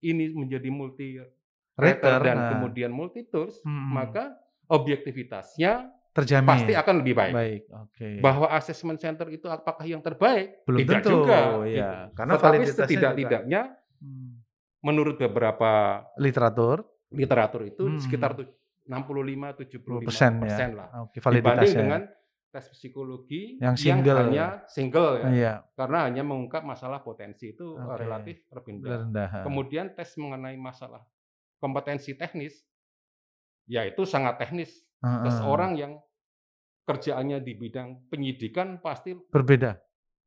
ini 0.00 0.28
menjadi 0.30 0.68
multi 0.68 1.16
Rater, 1.72 2.20
dan 2.20 2.36
nah. 2.36 2.48
kemudian 2.52 2.92
multi 2.92 3.24
tools, 3.24 3.56
Hmm. 3.64 3.96
maka 3.96 4.36
objektivitasnya 4.68 5.72
terjamin 6.12 6.44
pasti 6.46 6.72
akan 6.74 6.94
lebih 7.00 7.14
baik. 7.16 7.32
baik. 7.32 7.62
Oke. 7.72 8.08
Bahwa 8.20 8.46
assessment 8.52 9.00
center 9.00 9.24
itu 9.28 9.48
apakah 9.48 9.80
yang 9.82 9.98
terbaik? 9.98 10.60
Belum 10.68 10.78
tidak 10.78 11.00
tentu, 11.00 11.24
juga. 11.24 11.38
ya. 11.64 11.72
gitu. 11.72 11.96
Karena 12.12 12.32
Tetapi 12.36 12.56
setidak-tidaknya 12.68 13.60
Hmm. 13.64 13.80
Menurut 14.82 15.16
beberapa 15.16 16.02
literatur 16.16 16.82
literatur 17.08 17.62
itu 17.64 17.84
Hmm. 17.86 17.98
sekitar 17.98 18.34
tu- 18.34 18.50
65-75 18.82 20.02
persen 20.02 20.32
persen 20.38 20.68
ya. 20.68 20.76
lah. 20.76 20.88
Oke, 21.02 21.16
dibanding 21.16 21.42
validitasnya. 21.44 21.78
dengan 21.78 22.02
tes 22.50 22.66
psikologi 22.68 23.42
Yang 23.56 23.76
single. 23.80 24.18
hanya 24.20 24.46
single 24.66 25.10
ya 25.16 25.28
Iya, 25.30 25.52
karena 25.72 25.98
hanya 26.04 26.22
mengungkap 26.22 26.62
masalah 26.62 26.98
potensi 26.98 27.48
itu 27.48 27.64
uh, 27.72 27.88
Oke. 27.88 28.02
relatif 28.02 28.36
rendah. 28.50 29.06
rendah. 29.06 29.28
Kemudian 29.42 29.94
tes 29.94 30.10
mengenai 30.16 30.58
masalah 30.58 31.00
kompetensi 31.56 32.12
teknis 32.12 32.58
ya 33.64 33.86
itu 33.86 34.02
sangat 34.02 34.36
teknis. 34.36 34.82
Heeh. 34.98 35.30
Seseorang 35.30 35.74
yang 35.74 36.02
kerjaannya 36.82 37.38
di 37.38 37.54
bidang 37.54 38.08
penyidikan 38.08 38.78
pasti 38.78 39.14
Berbeda? 39.14 39.78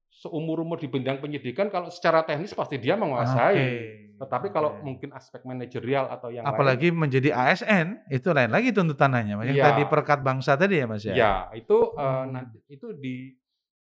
seumur-umur 0.07 0.79
di 0.79 0.87
bidang 0.87 1.19
penyidikan 1.19 1.67
kalau 1.67 1.91
secara 1.91 2.23
teknis 2.23 2.55
pasti 2.55 2.79
dia 2.79 2.95
menguasai. 2.95 3.51
Oke, 3.51 3.67
Tetapi 4.15 4.47
kalau 4.49 4.79
oke. 4.79 4.83
mungkin 4.87 5.09
aspek 5.11 5.43
manajerial 5.43 6.07
atau 6.07 6.31
yang 6.31 6.47
lain 6.47 6.55
Apalagi 6.55 6.87
menjadi 6.91 7.35
ASN, 7.35 8.07
itu 8.07 8.31
lain 8.31 8.47
lagi 8.47 8.71
tuntutannya, 8.71 9.35
Mas, 9.35 9.45
yang 9.51 9.59
Iya. 9.59 9.65
tadi 9.71 9.81
perekat 9.83 10.19
bangsa 10.23 10.55
tadi 10.55 10.79
ya, 10.79 10.85
Mas, 10.87 11.03
ya? 11.03 11.15
Ya, 11.15 11.33
itu 11.51 11.77
eh, 11.99 12.23
Hmm. 12.23 12.31
nanti 12.31 12.57
itu 12.71 12.95
di 12.95 13.35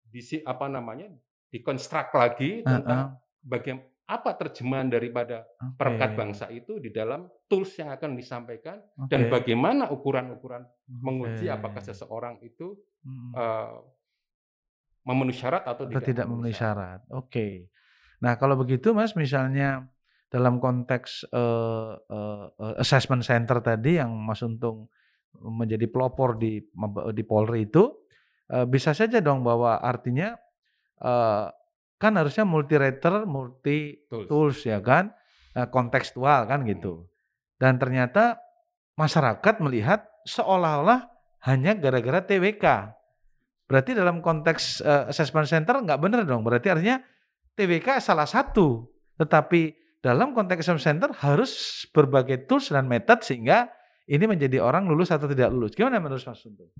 di 0.06 0.20
apa 0.42 0.66
namanya? 0.66 1.10
dikonstruk 1.46 2.10
lagi 2.12 2.66
tentang 2.66 3.16
bagaimana 3.40 3.86
apa 4.06 4.30
terjemahan 4.38 4.86
daripada 4.86 5.46
Oke. 5.58 5.78
perekat 5.78 6.10
bangsa 6.14 6.46
itu 6.50 6.78
di 6.78 6.90
dalam 6.94 7.26
tools 7.50 7.74
yang 7.78 7.90
akan 7.90 8.14
disampaikan 8.14 8.78
dan 9.10 9.26
Oke. 9.26 9.32
bagaimana 9.34 9.90
ukuran-ukuran 9.90 10.62
menguji 10.86 11.46
Oke. 11.46 11.54
apakah 11.54 11.82
seseorang 11.82 12.38
itu 12.42 12.74
Mhm. 13.02 13.30
eh, 13.34 13.74
memenuhi 15.06 15.34
syarat 15.38 15.62
atau, 15.66 15.86
Atau 15.86 16.02
tidak 16.02 16.26
memenuhi 16.26 16.54
syarat. 16.54 17.00
Oke. 17.14 17.70
Nah, 18.18 18.34
kalau 18.34 18.58
begitu 18.58 18.90
Mas, 18.90 19.14
misalnya 19.14 19.86
dalam 20.26 20.58
konteks 20.58 21.30
eh, 21.30 21.92
eh, 21.96 22.44
assessment 22.82 23.22
center 23.22 23.62
tadi 23.62 23.98
yang 24.00 24.10
Mas 24.14 24.42
Untung 24.42 24.90
menjadi 25.36 25.86
pelopor 25.86 26.40
di 26.40 26.64
di 27.12 27.22
Polri 27.22 27.68
itu 27.68 27.92
eh, 28.50 28.66
bisa 28.66 28.96
saja 28.96 29.22
dong 29.22 29.46
bahwa 29.46 29.78
artinya 29.78 30.34
eh, 31.00 31.46
kan 31.96 32.12
harusnya 32.12 32.44
multi 32.44 32.76
rater, 32.76 33.24
multi 33.24 34.04
Tools. 34.10 34.28
tools 34.28 34.58
ya 34.68 34.84
kan, 34.84 35.16
Eh, 35.56 35.64
kontekstual 35.72 36.44
kan 36.44 36.68
gitu. 36.68 37.08
Dan 37.56 37.80
ternyata 37.80 38.36
masyarakat 39.00 39.64
melihat 39.64 40.04
seolah-olah 40.28 41.08
hanya 41.48 41.72
gara-gara 41.72 42.20
TWK. 42.20 42.92
Berarti 43.64 43.96
dalam 43.96 44.20
konteks 44.20 44.84
eh, 44.84 45.08
assessment 45.08 45.48
center 45.48 45.80
nggak 45.80 45.96
benar 45.96 46.28
dong. 46.28 46.44
Berarti 46.44 46.68
artinya 46.68 47.00
TWK 47.56 48.04
salah 48.04 48.28
satu. 48.28 48.84
Tetapi 49.16 49.72
dalam 50.06 50.30
konteks 50.30 50.62
assessment 50.62 50.86
center 50.86 51.10
harus 51.26 51.82
berbagai 51.90 52.46
tools 52.46 52.70
dan 52.70 52.86
method 52.86 53.26
sehingga 53.26 53.66
ini 54.06 54.22
menjadi 54.30 54.62
orang 54.62 54.86
lulus 54.86 55.10
atau 55.10 55.26
tidak 55.26 55.50
lulus. 55.50 55.74
Gimana 55.74 55.98
menurut 55.98 56.22
Mas 56.22 56.46
Untung? 56.46 56.70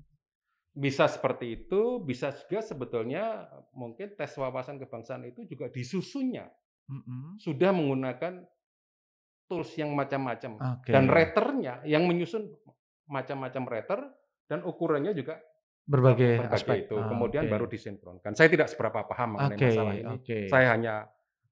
Bisa 0.71 1.11
seperti 1.11 1.45
itu, 1.59 1.99
bisa 1.99 2.31
juga 2.47 2.63
sebetulnya 2.63 3.51
mungkin 3.75 4.15
tes 4.15 4.31
wawasan 4.39 4.79
kebangsaan 4.79 5.27
itu 5.27 5.43
juga 5.43 5.67
disusunnya 5.67 6.47
Mm-mm. 6.87 7.35
sudah 7.43 7.75
menggunakan 7.75 8.47
tools 9.51 9.75
yang 9.75 9.91
macam-macam 9.91 10.79
Oke. 10.79 10.91
dan 10.95 11.11
raternya 11.11 11.83
yang 11.83 12.07
menyusun 12.07 12.47
macam-macam 13.11 13.63
rater 13.67 13.99
dan 14.47 14.63
ukurannya 14.63 15.11
juga 15.11 15.35
berbagai, 15.83 16.47
berbagai 16.47 16.55
aspek. 16.63 16.77
itu. 16.87 16.95
Ah, 16.95 17.11
Kemudian 17.11 17.43
oke. 17.47 17.51
baru 17.51 17.65
disinkronkan. 17.67 18.31
Saya 18.39 18.47
tidak 18.47 18.71
seberapa 18.71 19.03
paham 19.03 19.35
mengenai 19.35 19.57
Oke, 19.59 19.67
masalah 19.67 19.93
ini. 19.99 20.07
oke. 20.15 20.37
Saya 20.47 20.67
hanya 20.71 20.95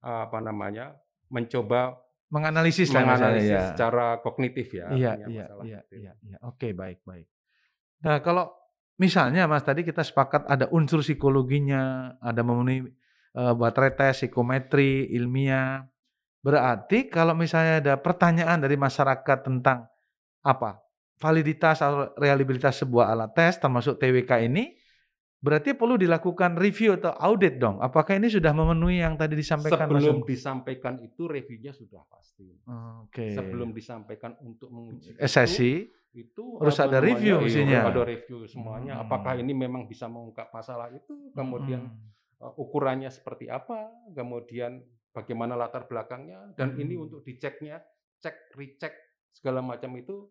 apa 0.06 0.38
namanya 0.40 0.96
mencoba 1.30 2.06
menganalisis 2.30 2.90
lah 2.92 3.06
menganalisis 3.06 3.54
ya. 3.54 3.70
secara 3.72 4.20
kognitif 4.20 4.68
ya. 4.74 4.92
Iya, 4.92 5.12
iya, 5.24 5.28
iya, 5.30 5.46
itu. 5.46 5.56
iya, 5.94 6.14
iya. 6.20 6.38
Oke, 6.44 6.74
baik, 6.74 7.06
baik. 7.06 7.28
Nah, 8.04 8.20
kalau 8.20 8.52
misalnya 8.98 9.46
Mas 9.46 9.64
tadi 9.64 9.86
kita 9.86 10.02
sepakat 10.02 10.50
ada 10.50 10.66
unsur 10.74 11.06
psikologinya, 11.06 12.16
ada 12.20 12.42
memenuhi 12.42 12.90
eh, 13.38 13.54
baterai 13.56 13.94
tes, 13.96 14.26
psikometri, 14.26 15.10
ilmiah. 15.16 15.86
Berarti 16.42 17.10
kalau 17.10 17.34
misalnya 17.34 17.82
ada 17.82 17.94
pertanyaan 17.98 18.62
dari 18.62 18.78
masyarakat 18.78 19.38
tentang 19.42 19.90
apa? 20.46 20.82
Validitas 21.16 21.80
atau 21.80 22.12
reliabilitas 22.20 22.84
sebuah 22.84 23.16
alat 23.16 23.32
tes 23.32 23.56
termasuk 23.58 23.96
TWK 23.96 24.52
ini 24.52 24.76
berarti 25.46 25.78
perlu 25.78 25.96
dilakukan 25.96 26.58
review 26.58 26.98
atau 26.98 27.14
audit 27.14 27.56
dong. 27.56 27.78
Apakah 27.78 28.18
ini 28.18 28.26
sudah 28.28 28.50
memenuhi 28.50 28.98
yang 29.00 29.14
tadi 29.14 29.38
disampaikan 29.38 29.86
Sebelum 29.86 30.26
disampaikan 30.26 30.98
itu 31.00 31.30
reviewnya 31.30 31.70
sudah 31.70 32.02
pasti. 32.10 32.50
Oke. 33.06 33.30
Sebelum 33.32 33.70
disampaikan 33.70 34.34
untuk 34.42 34.74
menguji 34.74 35.14
itu, 35.14 35.20
SSI 35.22 35.74
itu 36.16 36.44
Harus 36.58 36.80
ada 36.80 36.98
review 36.98 37.38
mestinya. 37.40 37.86
ada 37.86 38.02
review 38.02 38.50
semuanya. 38.50 38.98
Hmm. 38.98 39.04
Apakah 39.06 39.38
ini 39.38 39.54
memang 39.54 39.86
bisa 39.86 40.08
mengungkap 40.08 40.50
masalah 40.50 40.90
itu? 40.90 41.30
Kemudian 41.32 41.86
Mm-mm. 41.86 42.42
uh, 42.42 42.54
ukurannya 42.58 43.12
seperti 43.12 43.46
apa? 43.46 43.86
Kemudian 44.10 44.82
bagaimana 45.12 45.54
latar 45.54 45.86
belakangnya? 45.86 46.56
Dan 46.56 46.74
ini 46.76 46.96
Hmm. 46.96 47.06
untuk 47.06 47.22
diceknya, 47.22 47.84
cek, 48.18 48.56
recheck 48.56 48.96
segala 49.30 49.60
macam 49.60 49.92
itu 49.94 50.26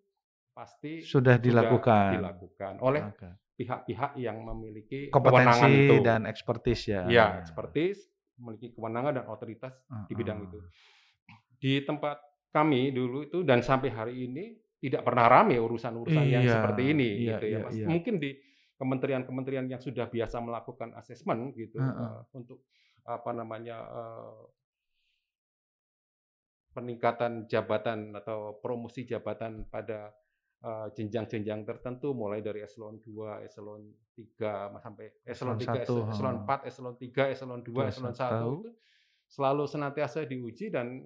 pasti 0.51 1.03
sudah 1.03 1.37
dilakukan. 1.37 2.17
dilakukan 2.17 2.75
oleh 2.81 3.03
Oke. 3.05 3.29
Pihak-pihak 3.55 4.19
yang 4.19 4.43
memiliki 4.43 5.09
kewenangan 5.15 5.71
kompetensi 5.71 5.87
itu. 5.87 5.97
dan 6.03 6.21
expertise 6.27 6.83
ya. 6.91 7.03
ya, 7.07 7.27
expertise, 7.39 8.11
memiliki 8.39 8.75
kewenangan 8.75 9.23
dan 9.23 9.25
otoritas 9.31 9.75
di 10.11 10.15
bidang 10.19 10.51
itu. 10.51 10.59
Di 11.59 11.73
tempat 11.87 12.19
kami 12.51 12.91
dulu 12.91 13.27
itu 13.27 13.43
dan 13.47 13.63
sampai 13.63 13.91
hari 13.95 14.15
ini 14.27 14.59
tidak 14.79 15.01
pernah 15.07 15.27
rame 15.31 15.57
urusan-urusan 15.57 16.25
yang 16.29 16.45
Iya, 16.45 16.61
seperti 16.61 16.83
ini 16.93 17.09
iya, 17.25 17.31
gitu 17.35 17.45
ya 17.49 17.51
iya, 17.51 17.65
Mas. 17.65 17.73
iya. 17.73 17.87
Mungkin 17.89 18.15
di 18.21 18.31
kementerian-kementerian 18.77 19.67
yang 19.71 19.81
sudah 19.81 20.11
biasa 20.11 20.43
melakukan 20.45 20.93
asesmen 20.99 21.55
gitu 21.57 21.81
Heeh. 21.81 21.95
eh, 21.95 22.21
untuk 22.37 22.67
apa 23.07 23.31
namanya 23.33 23.79
eh, 23.81 24.43
peningkatan 26.75 27.47
jabatan 27.47 28.13
atau 28.19 28.59
promosi 28.59 29.07
jabatan 29.07 29.65
pada 29.71 30.11
eh, 30.65 30.87
jenjang-jenjang 30.93 31.61
tertentu 31.63 32.11
mulai 32.13 32.41
dari 32.41 32.65
eselon 32.65 32.97
2, 32.99 33.45
eselon 33.45 33.85
3 34.17 34.81
sampai 34.81 35.13
eselon 35.23 35.55
Eselon 35.55 35.57
3, 35.61 35.69
satu, 35.85 35.95
eselon 36.09 36.37
heeh. 36.41 36.49
4, 36.65 36.69
eselon 36.69 36.95
3, 36.97 37.29
eselon 37.29 37.61
2, 37.61 37.69
Dua, 37.69 37.83
eselon 37.85 38.15
satu. 38.15 38.49
1 38.49 38.59
itu 38.59 38.71
selalu 39.27 39.65
senantiasa 39.65 40.25
diuji 40.25 40.69
dan 40.69 41.05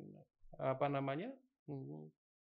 apa 0.54 0.86
namanya 0.86 1.30
mm, 1.66 2.02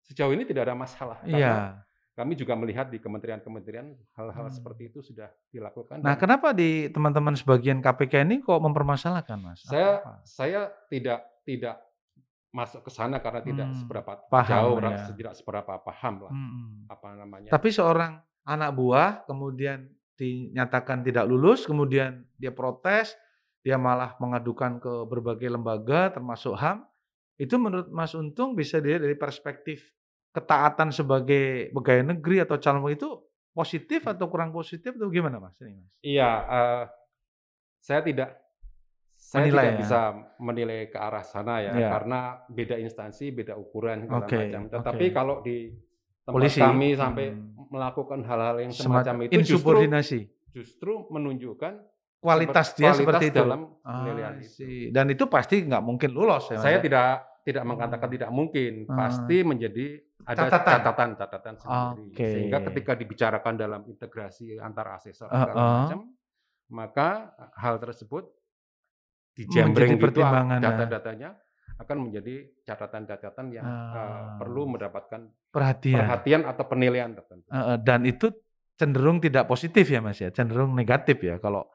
sejauh 0.04 0.32
ini 0.32 0.44
tidak 0.44 0.68
ada 0.68 0.76
masalah 0.76 1.20
Iya. 1.24 1.80
kami 2.14 2.36
juga 2.36 2.54
melihat 2.54 2.88
di 2.88 3.00
kementerian-kementerian 3.00 3.90
hal-hal 4.14 4.46
Hmm. 4.46 4.54
seperti 4.54 4.86
itu 4.88 5.02
sudah 5.02 5.34
dilakukan. 5.50 5.98
Nah, 5.98 6.14
kenapa 6.14 6.54
di 6.54 6.86
teman-teman 6.88 7.34
sebagian 7.34 7.82
KPK 7.82 8.22
ini 8.22 8.38
kok 8.38 8.60
mempermasalahkan, 8.60 9.40
Mas? 9.40 9.66
saya 9.66 9.98
Apa? 9.98 10.22
saya 10.22 10.62
tidak 10.88 11.26
tidak 11.42 11.82
masuk 12.54 12.86
ke 12.86 12.92
sana 12.94 13.18
karena 13.18 13.42
tidak 13.42 13.68
Hmm, 13.74 13.80
seberapa 13.82 14.12
paham 14.30 14.48
jauh, 14.54 14.78
ya. 14.78 15.10
tidak 15.18 15.34
seberapa 15.34 15.74
paham 15.82 16.14
lah 16.30 16.32
Mm-mm. 16.32 16.86
apa 16.86 17.08
namanya. 17.18 17.50
Tapi 17.50 17.70
seorang 17.74 18.22
anak 18.46 18.72
buah 18.78 19.26
kemudian 19.26 19.90
dinyatakan 20.14 21.02
tidak 21.02 21.26
lulus, 21.26 21.66
kemudian 21.66 22.22
dia 22.38 22.54
protes, 22.54 23.18
dia 23.66 23.82
malah 23.82 24.14
mengadukan 24.22 24.78
ke 24.78 24.94
berbagai 25.10 25.50
lembaga 25.50 26.14
termasuk 26.14 26.54
HAM. 26.54 26.86
Itu 27.42 27.58
menurut 27.58 27.90
Mas 27.90 28.14
Untung 28.14 28.54
bisa 28.54 28.78
dilihat 28.78 29.02
dari 29.02 29.18
perspektif 29.18 29.90
ketaatan 30.30 30.94
sebagai 30.94 31.74
pegawai 31.74 32.14
negeri 32.14 32.46
atau 32.46 32.62
calon 32.62 32.86
itu 32.94 33.10
positif 33.50 34.06
atau 34.06 34.30
kurang 34.30 34.54
positif 34.54 34.94
atau 34.94 35.10
gimana 35.10 35.42
Mas? 35.42 35.58
Ini, 35.58 35.74
Mas. 35.74 35.90
Iya, 36.06 36.30
eh, 36.46 36.84
saya 37.82 38.06
tidak 38.06 38.30
saya 39.34 39.42
Menilai 39.44 39.66
tidak 39.66 39.74
ya? 39.74 39.82
bisa 39.82 40.00
menilai 40.38 40.80
ke 40.86 40.98
arah 41.00 41.26
sana 41.26 41.58
ya 41.58 41.74
Iya. 41.74 41.90
karena 41.90 42.20
beda 42.48 42.76
instansi, 42.78 43.26
beda 43.32 43.58
ukuran 43.58 44.06
segala 44.06 44.30
Oke, 44.30 44.38
macam. 44.38 44.62
Tetapi 44.70 45.06
oke. 45.08 45.16
kalau 45.16 45.36
di 45.42 45.74
tempat 46.22 46.34
Polisi, 46.38 46.62
kami 46.62 46.90
sampai 46.94 47.26
hmm. 47.34 47.66
melakukan 47.68 48.20
hal-hal 48.22 48.56
yang 48.62 48.70
Semacam 48.70 49.16
itu 49.24 49.34
justru 49.34 49.58
insubordinasi. 49.58 50.20
justru 50.52 51.10
menunjukkan 51.10 51.74
Kualitas 52.20 52.72
dia 52.72 52.88
kualitas 52.88 53.02
seperti 53.02 53.26
itu. 53.28 53.40
dalam 53.42 53.62
Ah, 53.82 54.00
penilaian 54.00 54.34
I 54.34 54.46
itu. 54.46 54.64
Dan 54.90 55.06
itu 55.10 55.26
pasti 55.26 55.56
nggak 55.60 55.82
mungkin 55.82 56.10
lolos 56.10 56.48
ya, 56.48 56.56
Saya 56.56 56.78
ya? 56.78 56.82
tidak 56.82 57.08
tidak 57.44 57.64
mengatakan 57.66 58.08
Hmm. 58.08 58.16
tidak 58.16 58.32
mungkin, 58.32 58.74
Ah. 58.86 58.96
pasti 58.96 59.38
menjadi 59.42 59.86
ada 60.24 60.48
Catatan. 60.48 60.72
catatan-catatan 60.80 61.54
sendiri. 61.58 62.04
Oke. 62.08 62.24
Sehingga 62.24 62.58
ketika 62.64 62.92
dibicarakan 62.94 63.54
dalam 63.58 63.82
integrasi 63.84 64.56
antar 64.56 64.96
asesor 64.96 65.26
Uh-uh. 65.26 65.42
segala 65.44 65.68
macam, 65.84 66.00
maka 66.70 67.10
hal 67.54 67.76
tersebut 67.78 68.32
Menjadi 69.34 69.50
dijambreng 69.50 69.92
gitu 69.92 70.04
pertimbangan, 70.04 70.58
ya. 70.58 70.66
data-datanya 70.70 71.30
akan 71.74 71.98
menjadi 72.00 72.34
catatan-catatan 72.64 73.46
yang 73.50 73.66
eh, 73.66 73.98
Ah. 73.98 74.38
perlu 74.38 74.70
mendapatkan 74.70 75.22
Perhatian. 75.50 76.00
perhatian 76.00 76.42
atau 76.46 76.64
penilaian 76.64 77.10
tertentu. 77.12 77.50
Heeh, 77.50 77.78
dan 77.82 78.06
itu 78.06 78.30
cenderung 78.74 79.18
tidak 79.18 79.46
positif 79.46 79.86
ya 79.86 80.00
Mas 80.00 80.18
ya, 80.18 80.30
cenderung 80.30 80.74
negatif 80.74 81.18
ya 81.20 81.38
kalau 81.38 81.66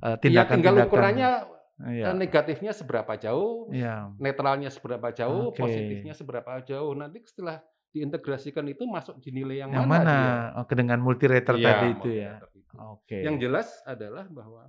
Iya, 0.00 0.16
tindakan-tindakan. 0.16 0.56
tinggal 0.56 0.74
ukurannya 0.84 1.30
eh, 1.74 2.14
negatifnya 2.14 2.72
seberapa 2.72 3.12
jauh, 3.16 3.68
Iya. 3.68 4.12
netralnya 4.16 4.68
seberapa 4.68 5.10
jauh, 5.10 5.50
Oke. 5.50 5.60
positifnya 5.60 6.14
seberapa 6.14 6.60
jauh. 6.62 6.92
Nanti 6.94 7.20
setelah 7.24 7.60
diintegrasikan 7.90 8.64
itu 8.66 8.86
masuk 8.86 9.18
di 9.18 9.30
nilai 9.30 9.62
yang, 9.62 9.70
Yang 9.70 9.86
mana? 9.86 10.02
mana? 10.02 10.14
dia? 10.14 10.34
Oh, 10.62 10.74
dengan 10.74 10.98
multi 10.98 11.24
Iya, 11.26 11.40
tadi 11.42 11.62
itu 11.94 12.08
ya. 12.10 12.32
itu. 12.42 12.74
Oke. 12.74 13.18
Yang 13.22 13.36
jelas 13.42 13.68
adalah 13.84 14.24
bahwa 14.26 14.66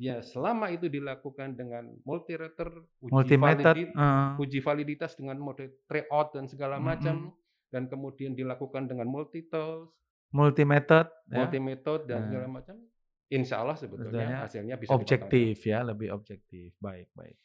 ya 0.00 0.24
selama 0.24 0.72
itu 0.72 0.88
dilakukan 0.88 1.52
dengan 1.52 1.92
multi 2.02 2.32
rater, 2.32 2.72
uji, 3.04 3.12
multi 3.12 3.36
method. 3.36 3.76
validi- 3.76 3.92
heeh. 3.92 4.28
uji 4.40 4.58
validitas 4.64 5.12
dengan 5.12 5.36
mode 5.36 5.84
tryout 5.84 6.32
dan 6.32 6.48
segala 6.48 6.80
macam, 6.80 7.28
Mm-mm. 7.28 7.68
dan 7.68 7.84
kemudian 7.84 8.32
dilakukan 8.32 8.88
dengan 8.88 9.04
multi 9.06 9.44
tools, 9.44 9.92
multi 10.32 10.64
method, 10.64 11.12
ya. 11.28 11.44
dan 12.08 12.16
Nah. 12.16 12.26
segala 12.26 12.46
macam, 12.48 12.76
insya 13.28 13.60
Allah 13.60 13.76
sebetulnya 13.76 14.08
Sebetulnya 14.24 14.38
hasilnya 14.40 14.76
bisa 14.80 14.90
objektif 14.90 15.54
ya, 15.62 15.84
lebih 15.84 16.08
objektif. 16.10 16.72
Baik, 16.80 17.12
baik. 17.12 17.36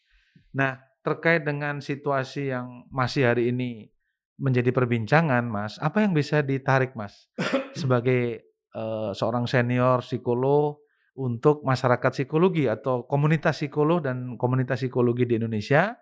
Nah, 0.56 0.80
terkait 1.04 1.44
dengan 1.44 1.84
situasi 1.84 2.56
yang 2.56 2.88
masih 2.88 3.28
hari 3.28 3.52
ini 3.52 3.92
menjadi 4.40 4.72
perbincangan, 4.72 5.44
Mas, 5.44 5.76
apa 5.78 6.08
yang 6.08 6.16
bisa 6.16 6.40
ditarik, 6.40 6.96
Mas, 6.96 7.28
sebagai 7.76 8.48
eh, 8.72 9.12
seorang 9.12 9.44
senior 9.44 10.00
psikolog 10.00 10.80
untuk 11.16 11.64
masyarakat 11.64 12.12
psikologi 12.12 12.68
atau 12.68 13.08
komunitas 13.08 13.56
psikolog 13.64 14.04
dan 14.04 14.36
komunitas 14.36 14.84
psikologi 14.84 15.24
di 15.24 15.40
Indonesia 15.40 15.96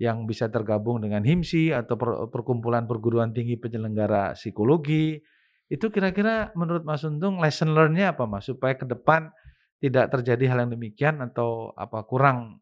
yang 0.00 0.24
bisa 0.24 0.48
tergabung 0.48 1.00
dengan 1.00 1.24
HIMSI 1.24 1.76
atau 1.76 1.96
per- 1.96 2.28
perkumpulan 2.32 2.84
perguruan 2.84 3.32
tinggi 3.32 3.56
penyelenggara 3.56 4.36
psikologi. 4.36 5.20
Itu 5.68 5.88
kira-kira 5.88 6.52
menurut 6.56 6.84
Mas 6.84 7.04
Untung 7.04 7.40
lesson 7.40 7.72
learn-nya 7.72 8.16
apa, 8.16 8.24
Mas, 8.28 8.48
supaya 8.48 8.76
ke 8.76 8.84
depan 8.84 9.32
tidak 9.80 10.12
terjadi 10.12 10.52
hal 10.52 10.68
yang 10.68 10.72
demikian 10.76 11.20
atau 11.24 11.72
apa 11.72 12.04
kurang 12.04 12.60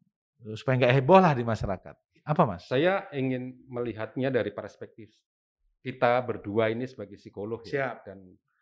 supaya 0.54 0.78
nggak 0.87 0.94
heboh 1.02 1.18
lah 1.18 1.34
di 1.34 1.42
masyarakat. 1.42 1.94
Apa, 2.22 2.42
Mas? 2.46 2.68
Saya 2.70 3.11
ingin 3.11 3.58
melihatnya 3.66 4.30
dari 4.30 4.54
perspektif 4.54 5.11
kita 5.82 6.20
berdua 6.22 6.70
ini 6.70 6.87
sebagai 6.87 7.16
psikolog 7.16 7.62
ya, 7.66 7.96
Siap. 7.96 7.96
dan 8.06 8.18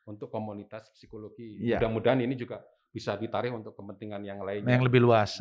untuk 0.07 0.31
komunitas 0.31 0.88
psikologi. 0.94 1.59
Iya. 1.61 1.83
Mudah-mudahan 1.83 2.22
ini 2.22 2.38
juga 2.38 2.62
bisa 2.96 3.12
ditarik 3.12 3.52
untuk 3.52 3.76
kepentingan 3.76 4.24
yang 4.24 4.40
lainnya. 4.40 4.72
Yang 4.72 4.88
lebih 4.88 5.04
luas. 5.04 5.37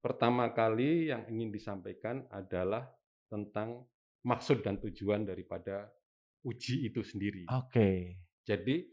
Pertama 0.00 0.48
kali 0.48 1.10
yang 1.10 1.26
ingin 1.26 1.50
disampaikan 1.50 2.24
adalah 2.30 2.88
tentang 3.26 3.84
maksud 4.22 4.62
dan 4.62 4.78
tujuan 4.78 5.26
daripada 5.26 5.90
uji 6.40 6.86
itu 6.86 7.02
sendiri. 7.02 7.44
Oke. 7.50 8.16
Jadi 8.46 8.86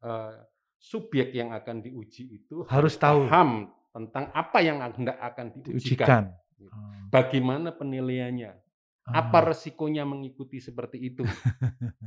eh, 0.00 0.32
subjek 0.78 1.34
yang 1.34 1.50
akan 1.50 1.82
diuji 1.82 2.40
itu 2.40 2.62
Harus 2.70 2.94
tahu. 2.94 3.26
paham 3.26 3.68
tentang 3.92 4.30
apa 4.32 4.58
yang 4.62 4.78
hendak 4.80 5.18
akan 5.20 5.46
diujikan. 5.60 5.76
Diujikan. 5.76 6.24
Bagaimana 7.10 7.74
penilaiannya? 7.74 8.54
Ah. 9.02 9.26
Apa 9.26 9.50
resikonya 9.50 10.06
mengikuti 10.06 10.62
seperti 10.62 11.02
itu? 11.02 11.26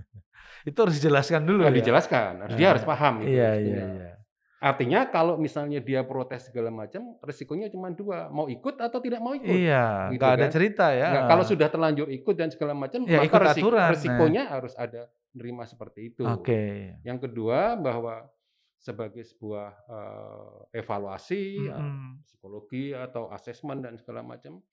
Itu 0.69 0.79
harus 0.79 0.95
dijelaskan 0.95 1.43
dulu 1.43 1.67
Harus 1.67 1.75
ya. 1.75 1.81
dijelaskan, 1.83 2.31
harus 2.41 2.55
dia 2.55 2.65
Ah. 2.65 2.71
harus 2.73 2.85
paham. 2.87 3.13
Iya, 3.19 3.27
iya, 3.27 3.51
resikonya. 3.53 3.85
iya. 3.99 4.13
Artinya 4.55 5.05
kalau 5.07 5.35
misalnya 5.35 5.77
dia 5.77 6.01
protes 6.01 6.47
segala 6.47 6.71
macam, 6.71 7.19
resikonya 7.21 7.67
cuma 7.67 7.91
dua, 7.91 8.31
mau 8.31 8.47
ikut 8.47 8.79
atau 8.79 8.99
tidak 8.99 9.19
mau 9.19 9.31
ikut. 9.31 9.51
Iya, 9.51 10.09
Gitu 10.09 10.17
nggak 10.17 10.31
ada 10.31 10.45
kan. 10.47 10.51
cerita 10.51 10.85
ya. 10.89 11.07
Nggak, 11.11 11.25
kalau 11.27 11.43
sudah 11.43 11.67
terlanjur 11.67 12.07
ikut 12.09 12.35
dan 12.35 12.49
segala 12.49 12.73
macam, 12.73 13.03
Ya, 13.03 13.19
maka 13.19 13.27
ikut 13.27 13.41
resik- 13.41 13.61
aturan, 13.61 13.77
nah. 13.77 13.91
resikonya 13.91 14.43
harus 14.47 14.73
ada 14.73 15.01
nerima 15.31 15.63
seperti 15.63 15.99
itu. 16.09 16.23
Oke. 16.23 16.95
Yang 17.03 17.19
kedua 17.21 17.75
bahwa 17.75 18.25
sebagai 18.77 19.21
sebuah 19.21 19.69
eh, 19.85 20.79
evaluasi 20.79 21.41
ya, 21.65 21.77
Mm-mm. 21.77 22.23
psikologi 22.23 22.93
atau 22.93 23.27
asesmen 23.29 23.81
dan 23.81 23.97
segala 23.97 24.21
macam, 24.21 24.63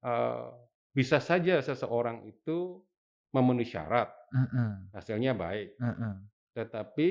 eh, 0.00 0.48
bisa 0.90 1.18
saja 1.18 1.58
seseorang 1.58 2.22
itu 2.24 2.80
memenuhi 3.28 3.66
syarat, 3.66 4.08
Heeh, 4.30 4.72
hasilnya 4.90 5.32
baik, 5.32 5.76
heeh. 5.76 6.14
tetapi 6.54 7.08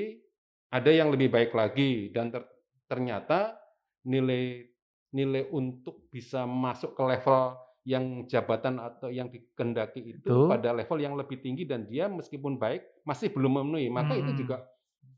ada 0.68 0.90
yang 0.90 1.08
lebih 1.08 1.28
baik 1.28 1.52
lagi 1.52 2.12
dan 2.12 2.28
ter- 2.28 2.48
ternyata 2.84 3.56
nilai 4.04 4.64
nilai 5.10 5.48
untuk 5.48 6.08
bisa 6.08 6.44
masuk 6.44 6.92
ke 6.92 7.02
level 7.02 7.56
yang 7.82 8.28
jabatan 8.28 8.76
atau 8.76 9.08
yang 9.08 9.32
dikendaki 9.32 10.12
itu 10.12 10.28
Itu. 10.28 10.44
pada 10.44 10.76
level 10.76 10.98
yang 11.00 11.16
lebih 11.16 11.40
tinggi 11.40 11.64
dan 11.64 11.88
dia 11.88 12.04
meskipun 12.04 12.60
baik 12.60 12.84
masih 13.02 13.32
belum 13.32 13.64
memenuhi 13.64 13.88
maka 13.88 14.12
itu 14.12 14.28
Mm-mm. 14.28 14.40
juga 14.40 14.56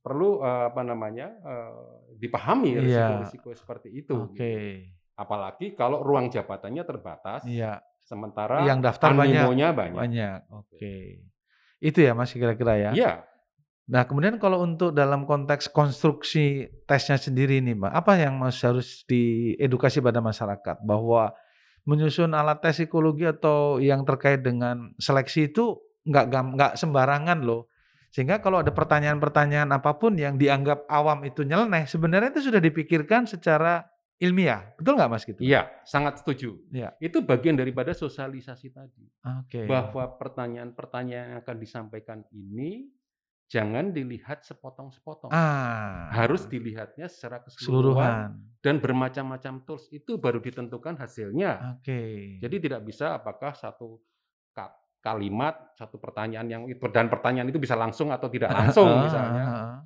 perlu 0.01 0.39
eh, 0.41 0.71
apa 0.71 0.83
namanya 0.83 1.35
eh, 1.35 1.75
dipahami 2.17 2.79
Iya. 2.79 2.81
risiko-risiko 2.81 3.49
seperti 3.53 3.89
itu 3.91 4.15
Oke. 4.15 4.39
gitu. 4.39 4.55
apalagi 5.19 5.75
kalau 5.75 6.01
ruang 6.01 6.31
jabatannya 6.31 6.87
terbatas 6.87 7.43
Iya, 7.43 7.83
sementara 8.01 8.63
yang 8.63 8.79
daftar 8.79 9.13
banyak. 9.13 9.45
banyak, 9.45 9.73
Banyak. 9.93 10.39
Oke. 10.55 11.27
Itu 11.77 11.99
ya 12.01 12.15
Mas 12.15 12.31
kira-kira 12.31 12.79
ya. 12.79 12.91
Iya. 12.95 13.13
Nah, 13.91 14.07
kemudian 14.07 14.39
kalau 14.39 14.63
untuk 14.63 14.95
dalam 14.95 15.27
konteks 15.27 15.67
konstruksi 15.75 16.71
tesnya 16.87 17.19
sendiri 17.19 17.59
nih, 17.59 17.75
Mbak, 17.75 17.91
apa 17.91 18.13
yang 18.23 18.39
harus 18.47 19.03
diedukasi 19.11 19.99
pada 19.99 20.23
masyarakat 20.23 20.79
bahwa 20.87 21.35
menyusun 21.83 22.31
alat 22.31 22.63
tes 22.63 22.79
psikologi 22.79 23.27
atau 23.27 23.83
yang 23.83 24.07
terkait 24.07 24.47
dengan 24.47 24.95
seleksi 25.03 25.51
itu 25.51 25.75
nggak 26.07 26.27
nggak 26.31 26.73
sembarangan 26.79 27.43
loh. 27.43 27.67
Sehingga 28.15 28.39
kalau 28.39 28.63
ada 28.63 28.71
pertanyaan-pertanyaan 28.71 29.75
apa 29.75 29.99
pun 29.99 30.15
yang 30.15 30.39
dianggap 30.39 30.87
awam 30.87 31.27
itu 31.27 31.43
nyeleneh, 31.43 31.91
sebenarnya 31.91 32.31
itu 32.31 32.47
sudah 32.47 32.63
dipikirkan 32.63 33.27
secara 33.27 33.87
ilmiah. 34.23 34.71
Betul 34.79 35.03
nggak 35.03 35.11
Mas 35.11 35.27
gitu? 35.27 35.43
Iya, 35.43 35.67
sangat 35.83 36.23
setuju. 36.23 36.63
Iya. 36.71 36.95
Itu 37.03 37.27
bagian 37.27 37.59
daripada 37.59 37.91
sosialisasi 37.91 38.71
tadi. 38.71 39.03
Oke. 39.27 39.67
bahwa 39.67 40.15
pertanyaan-pertanyaan 40.15 41.27
yang 41.35 41.39
akan 41.43 41.57
disampaikan 41.59 42.23
ini 42.31 43.00
jangan 43.51 43.91
dilihat 43.91 44.47
sepotong-sepotong. 44.47 45.29
ah, 45.29 46.07
Harus 46.15 46.47
dilihatnya 46.47 47.11
secara 47.11 47.43
keseluruhan 47.43 48.39
dan 48.63 48.79
bermacam-macam 48.79 49.67
tools 49.67 49.91
itu 49.91 50.17
baru 50.17 50.39
ditentukan 50.39 50.95
hasilnya. 50.95 51.77
Oke. 51.77 52.39
Jadi 52.39 52.57
tidak 52.63 52.87
bisa 52.87 53.19
apakah 53.19 53.51
satu 53.53 53.99
ka- 54.53 54.71
kalimat, 55.03 55.75
satu 55.75 55.99
pertanyaan 55.99 56.47
yang 56.47 56.63
itu 56.65 56.79
dan 56.89 57.11
pertanyaan 57.11 57.51
itu 57.51 57.59
bisa 57.59 57.75
langsung 57.75 58.15
atau 58.15 58.31
tidak 58.31 58.55
langsung 58.55 58.87
Ah, 58.87 59.03
misalnya. 59.03 59.45
ah. 59.45 59.77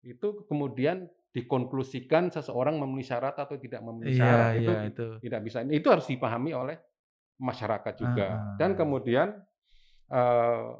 Itu 0.00 0.48
kemudian 0.48 1.04
dikonklusikan 1.30 2.32
seseorang 2.32 2.80
memenuhi 2.80 3.04
syarat 3.04 3.36
atau 3.36 3.54
tidak 3.54 3.84
memenuhi 3.84 4.16
Iya, 4.16 4.24
syarat. 4.24 4.50
itu 4.56 4.72
iya 4.72 4.88
itu. 4.88 5.06
tidak 5.20 5.40
bisa. 5.44 5.58
Itu 5.62 5.88
harus 5.92 6.06
dipahami 6.08 6.56
oleh 6.56 6.80
masyarakat 7.36 7.94
juga. 8.00 8.26
Ah. 8.32 8.56
Dan 8.56 8.72
kemudian 8.72 9.36
eh, 10.08 10.70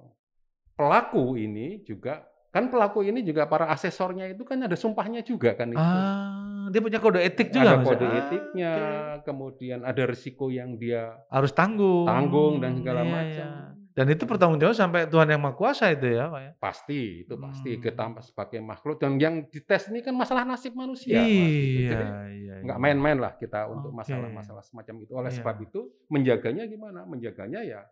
pelaku 0.72 1.36
ini 1.36 1.84
juga 1.84 2.24
kan 2.50 2.66
pelaku 2.66 3.02
ini 3.02 3.22
juga 3.22 3.46
para 3.46 3.70
asesornya 3.70 4.26
itu 4.26 4.42
kan 4.42 4.58
ada 4.58 4.74
sumpahnya 4.74 5.22
juga 5.22 5.54
kan 5.54 5.70
itu. 5.70 5.78
Ah, 5.78 6.66
dia 6.68 6.78
punya 6.78 6.98
kode 6.98 7.22
etik 7.22 7.48
juga 7.48 7.78
ada 7.78 7.78
ya? 7.78 7.86
kode 7.86 8.04
Ah, 8.04 8.14
etiknya, 8.20 8.72
oke. 8.74 9.22
kemudian 9.22 9.78
ada 9.82 10.02
risiko 10.02 10.50
yang 10.50 10.74
dia 10.74 11.14
Harus 11.30 11.50
tanggung. 11.50 12.04
tanggung 12.04 12.58
dan 12.58 12.74
segala 12.74 13.00
Iya, 13.00 13.10
macam. 13.10 13.48
iya. 13.48 13.78
Dan 13.90 14.06
itu 14.06 14.22
bertanggung 14.22 14.58
jawab 14.58 14.72
sampai 14.72 15.06
Tuhan 15.06 15.28
yang 15.28 15.42
Maha 15.42 15.54
Kuasa 15.54 15.90
itu 15.90 16.06
ya, 16.08 16.26
Pak 16.26 16.40
ya. 16.40 16.52
Pasti 16.56 17.00
itu 17.22 17.34
pasti 17.36 17.70
Hmm. 17.74 17.82
kita 17.82 18.04
sebagai 18.22 18.60
makhluk 18.60 18.96
dan 18.98 19.18
yang 19.18 19.46
dites 19.46 19.86
ini 19.86 19.98
kan 20.00 20.14
masalah 20.14 20.42
nasib 20.42 20.74
manusia. 20.74 21.18
Mas, 21.18 21.26
gitu. 21.26 21.38
iya, 21.38 21.90
Jadi 21.90 22.04
iya. 22.38 22.54
nggak 22.66 22.78
iya. 22.78 22.82
main-main 22.82 23.18
lah 23.18 23.34
kita 23.34 23.66
untuk 23.66 23.90
masalah-masalah 23.90 24.62
semacam 24.62 24.94
itu. 25.00 25.12
Oleh 25.12 25.30
Iya. 25.30 25.38
sebab 25.42 25.56
itu 25.60 25.80
menjaganya 26.06 26.64
gimana? 26.66 27.02
Menjaganya 27.02 27.60
ya 27.62 27.82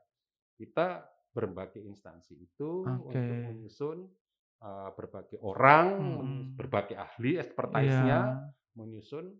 kita 0.54 1.02
berbagai 1.30 1.82
instansi 1.82 2.34
itu 2.36 2.82
Oke. 2.82 3.14
untuk 3.14 3.38
menyusun 3.44 3.98
uh, 4.60 4.90
berbagai 4.92 5.38
orang, 5.38 5.86
Mm-mm. 5.96 6.42
berbagai 6.54 6.94
ahli 6.94 7.36
expertise-nya 7.36 8.18
Iya. 8.18 8.42
menyusun 8.74 9.34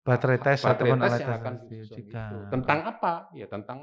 Baterai 0.00 0.40
tes 0.40 0.64
baterai 0.64 0.72
ataupun 0.88 0.98
tes 0.98 1.04
alat 1.04 1.20
yang 1.20 1.28
tes 1.28 1.36
akan 1.36 1.54
disusun 1.68 1.98
itu. 2.00 2.36
Tentang 2.48 2.78
apa? 2.82 3.12
Ya 3.32 3.44
tentang 3.44 3.78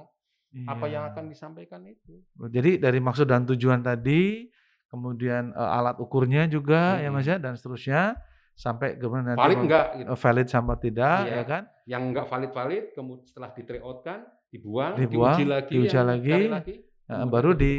apa 0.65 0.85
yang 0.87 1.03
Iya. 1.05 1.11
akan 1.13 1.23
disampaikan 1.27 1.81
itu. 1.85 2.13
Jadi 2.47 2.79
dari 2.79 2.97
maksud 2.97 3.27
dan 3.27 3.45
tujuan 3.45 3.79
tadi, 3.79 4.49
kemudian 4.87 5.51
eh, 5.51 5.77
alat 5.77 5.99
ukurnya 5.99 6.47
juga 6.47 6.97
ya 6.97 7.09
Mas 7.09 7.25
Mm-mm. 7.25 7.37
ya 7.37 7.37
dan 7.37 7.53
seterusnya 7.53 8.01
sampai 8.55 8.95
kemudian 8.95 9.35
nanti 9.35 9.41
Valid 9.43 9.57
mem- 9.59 9.65
enggak 9.67 9.87
gitu. 9.99 10.07
eh, 10.09 10.17
valid 10.17 10.47
sama 10.47 10.73
tidak 10.79 11.17
Iya. 11.27 11.33
ya 11.35 11.43
kan? 11.43 11.63
Yang 11.85 12.01
enggak 12.09 12.25
valid-valid 12.25 12.83
kemudian 12.95 13.25
setelah 13.27 13.49
di 13.51 13.61
kan 14.01 14.19
dibuang, 14.49 14.93
Dibuang, 14.95 15.35
diuji 15.35 15.45
lagi, 15.45 15.71
diuji 15.75 15.91
yang 15.93 16.07
lagi, 16.07 16.31
lagi 16.47 16.75
Kemudian 17.05 17.29
baru 17.29 17.51
di 17.53 17.77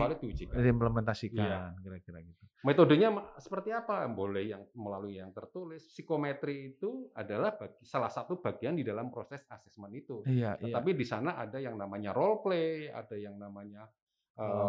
diimplementasikan 0.54 1.42
Iya. 1.42 1.60
kira-kira 1.82 2.22
gitu. 2.22 2.42
Metodenya 2.62 3.10
seperti 3.38 3.70
apa? 3.70 4.06
Boleh 4.06 4.54
yang 4.54 4.62
melalui 4.74 5.18
yang 5.18 5.30
tertulis. 5.30 5.82
Psikometri 5.86 6.74
itu 6.74 7.10
adalah 7.10 7.54
bagi, 7.54 7.78
salah 7.82 8.06
satu 8.06 8.38
bagian 8.38 8.74
di 8.74 8.82
dalam 8.82 9.10
proses 9.10 9.42
asesmen 9.46 9.90
itu. 9.94 10.22
Iya, 10.26 10.58
iya. 10.58 10.62
Tetapi 10.62 10.94
di 10.94 11.02
sana 11.02 11.34
ada 11.36 11.58
yang 11.58 11.74
namanya 11.74 12.10
role 12.10 12.42
play, 12.42 12.86
ada 12.86 13.14
yang 13.14 13.34
namanya 13.36 13.86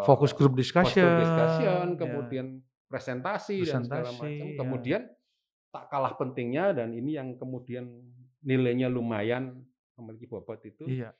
Focus 0.07 0.31
group 0.31 0.55
focus 0.55 0.63
discussion. 0.63 1.03
group 1.03 1.21
discussion, 1.27 1.85
ya. 1.91 1.97
kemudian 1.99 2.47
presentasi, 2.87 3.67
dan 3.67 3.83
segala 3.83 4.07
Presentasi, 4.07 4.23
macam. 4.23 4.47
ya. 4.47 4.55
Kemudian 4.57 5.01
tak 5.67 5.85
kalah 5.91 6.13
pentingnya 6.15 6.65
dan 6.71 6.95
ini 6.95 7.19
yang 7.19 7.35
kemudian 7.35 7.83
nilainya 8.41 8.87
lumayan 8.87 9.59
memiliki 9.99 10.23
bobot 10.25 10.63
itu 10.63 10.87
Iya. 10.87 11.11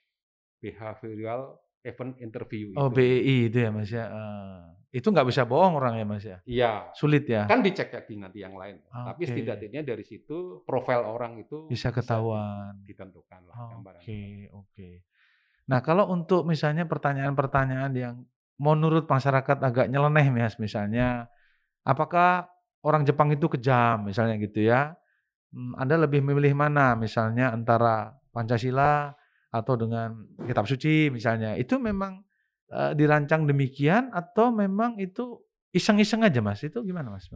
behavioral 0.58 1.60
event 1.88 2.14
interview 2.20 2.76
Oh, 2.76 2.92
itu. 2.92 2.96
BEI 3.00 3.38
itu 3.48 3.58
ya 3.64 3.70
Mas 3.72 3.88
ya. 3.90 4.06
Eh, 4.12 4.62
itu 5.00 5.08
nggak 5.08 5.28
bisa 5.28 5.48
bohong 5.48 5.80
orang 5.80 5.96
ya 5.96 6.06
Mas 6.06 6.24
ya. 6.28 6.38
Iya, 6.44 6.72
Sulit 6.92 7.24
ya. 7.26 7.48
kan 7.48 7.64
dicek 7.64 7.90
lagi 7.96 8.14
nanti 8.20 8.44
yang 8.44 8.56
lain. 8.56 8.84
Tapi 8.92 9.24
Oke. 9.24 9.32
setidaknya 9.32 9.82
dari 9.88 10.04
situ 10.04 10.62
profil 10.68 11.02
orang 11.08 11.40
itu 11.40 11.68
Bisa 11.72 11.90
ketahuan. 11.96 12.76
ditentukan 12.84 13.42
lah 13.48 13.56
Oke, 13.80 14.52
oke. 14.52 14.90
Nah, 15.68 15.80
kalau 15.84 16.08
untuk 16.08 16.48
misalnya 16.48 16.88
pertanyaan-pertanyaan 16.88 17.92
yang 17.96 18.16
menurut 18.60 19.04
masyarakat 19.08 19.58
agak 19.60 19.88
nyeleneh 19.92 20.28
Mas 20.32 20.56
misalnya, 20.60 21.28
apakah 21.84 22.48
orang 22.86 23.04
Jepang 23.04 23.28
itu 23.36 23.48
kejam 23.52 24.08
misalnya 24.08 24.40
gitu 24.40 24.64
ya. 24.64 24.96
Hmm, 25.52 25.76
Anda 25.80 26.00
lebih 26.00 26.24
memilih 26.24 26.56
mana 26.56 26.96
misalnya 26.96 27.52
antara 27.52 28.16
Pancasila 28.32 29.17
atau 29.52 29.74
dengan 29.80 30.28
kitab 30.44 30.68
suci 30.68 31.10
misalnya. 31.12 31.56
Itu 31.56 31.80
memang 31.80 32.24
uh, 32.72 32.92
dirancang 32.94 33.48
demikian 33.48 34.12
atau 34.12 34.52
memang 34.52 35.00
itu 35.00 35.40
iseng-iseng 35.72 36.24
aja 36.24 36.40
Mas? 36.44 36.64
Itu 36.64 36.84
gimana 36.84 37.12
Mas? 37.12 37.28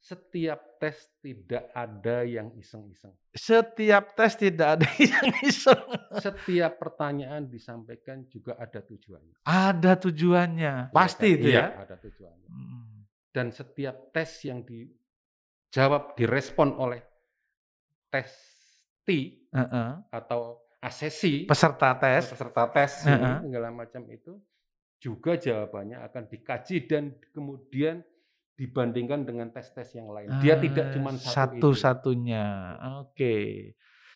Setiap 0.00 0.80
tes 0.80 0.96
tidak 1.20 1.68
ada 1.76 2.24
yang 2.24 2.56
iseng-iseng. 2.56 3.12
Setiap 3.36 4.16
tes 4.16 4.32
tidak 4.32 4.80
ada 4.80 4.88
yang 5.12 5.28
iseng. 5.44 5.84
Setiap 6.16 6.80
pertanyaan 6.80 7.44
disampaikan 7.44 8.24
juga 8.32 8.56
ada 8.56 8.80
tujuannya. 8.80 9.44
Ada 9.44 9.92
tujuannya, 10.00 10.74
iya 10.88 10.94
pasti 10.94 11.28
ya, 11.28 11.36
itu 11.36 11.48
iya, 11.52 11.60
ya. 11.60 11.84
Ada 11.84 11.96
tujuannya. 12.00 12.48
Hmm. 12.48 13.04
Dan 13.30 13.46
setiap 13.52 14.10
tes 14.10 14.30
yang 14.48 14.64
dijawab 14.64 16.16
direspon 16.16 16.74
oleh 16.80 17.04
testi 18.08 19.46
uh 19.52 19.62
-uh. 19.62 19.90
atau 20.10 20.69
asesi 20.80 21.44
peserta 21.44 21.92
tes, 22.00 22.32
peserta 22.32 22.64
tes 22.72 23.04
uh 23.04 23.12
-uh. 23.12 23.36
segala 23.44 23.68
macam 23.68 24.02
itu 24.08 24.40
juga 25.00 25.36
jawabannya 25.36 26.00
akan 26.08 26.24
dikaji 26.28 26.76
dan 26.84 27.16
kemudian 27.32 28.04
dibandingkan 28.60 29.24
dengan 29.24 29.48
tes-tes 29.48 29.96
yang 29.96 30.12
lain. 30.12 30.28
Dia 30.44 30.60
tidak 30.60 30.92
cuma 30.92 31.16
satu 31.16 31.72
satu-satunya. 31.72 32.76
Oke. 33.00 33.34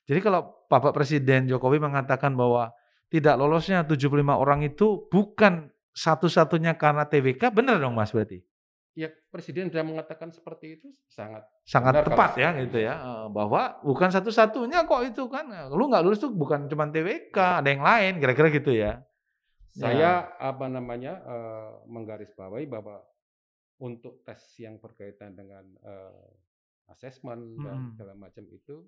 Jadi 0.05 0.20
kalau 0.20 0.68
Bapak 0.68 0.92
Presiden 0.92 1.48
Jokowi 1.48 1.81
mengatakan 1.81 2.37
bahwa 2.37 2.77
tidak 3.09 3.40
lolosnya 3.40 3.88
75 3.88 4.20
orang 4.37 4.61
itu 4.61 5.09
bukan 5.09 5.72
satu-satunya 5.96 6.77
karena 6.77 7.09
TWK, 7.09 7.57
benar 7.57 7.81
dong 7.81 7.96
Mas 7.96 8.12
berarti? 8.12 8.44
Ya 8.94 9.11
Presiden 9.30 9.74
sudah 9.74 9.83
mengatakan 9.83 10.30
seperti 10.30 10.78
itu 10.78 10.87
sangat 11.11 11.42
sangat 11.66 12.07
tepat 12.07 12.38
ya 12.38 12.54
gitu 12.62 12.78
ya 12.78 13.26
bahwa 13.26 13.83
bukan 13.83 14.07
satu-satunya 14.07 14.87
kok 14.87 15.02
itu 15.02 15.26
kan 15.26 15.50
lu 15.74 15.90
nggak 15.90 16.02
lulus 16.07 16.22
tuh 16.22 16.30
bukan 16.30 16.70
cuma 16.70 16.87
TWK 16.87 17.35
ada 17.35 17.68
yang 17.74 17.83
lain 17.83 18.22
kira-kira 18.22 18.48
gitu 18.54 18.70
ya. 18.70 19.02
Saya 19.74 20.30
ya. 20.30 20.38
apa 20.38 20.70
namanya 20.70 21.18
uh, 21.26 21.83
menggarisbawahi 21.90 22.70
bahwa 22.70 23.02
untuk 23.83 24.22
tes 24.22 24.38
yang 24.62 24.78
berkaitan 24.78 25.35
dengan 25.35 25.66
uh, 25.83 26.30
asesmen 26.94 27.59
dan 27.59 27.76
hmm. 27.83 27.90
segala 27.96 28.14
macam 28.14 28.44
itu 28.46 28.87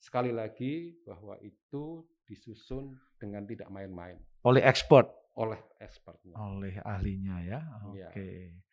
sekali 0.00 0.32
lagi 0.32 0.96
bahwa 1.04 1.36
itu 1.44 2.02
disusun 2.24 2.96
dengan 3.20 3.44
tidak 3.44 3.68
main-main 3.68 4.16
oleh 4.48 4.64
expert 4.64 5.12
oleh 5.36 5.60
expertnya 5.76 6.32
oleh 6.40 6.80
ahlinya 6.80 7.36
ya 7.44 7.60
iya. 7.92 8.08
oke 8.08 8.16
okay. 8.16 8.34
ya. 8.48 8.69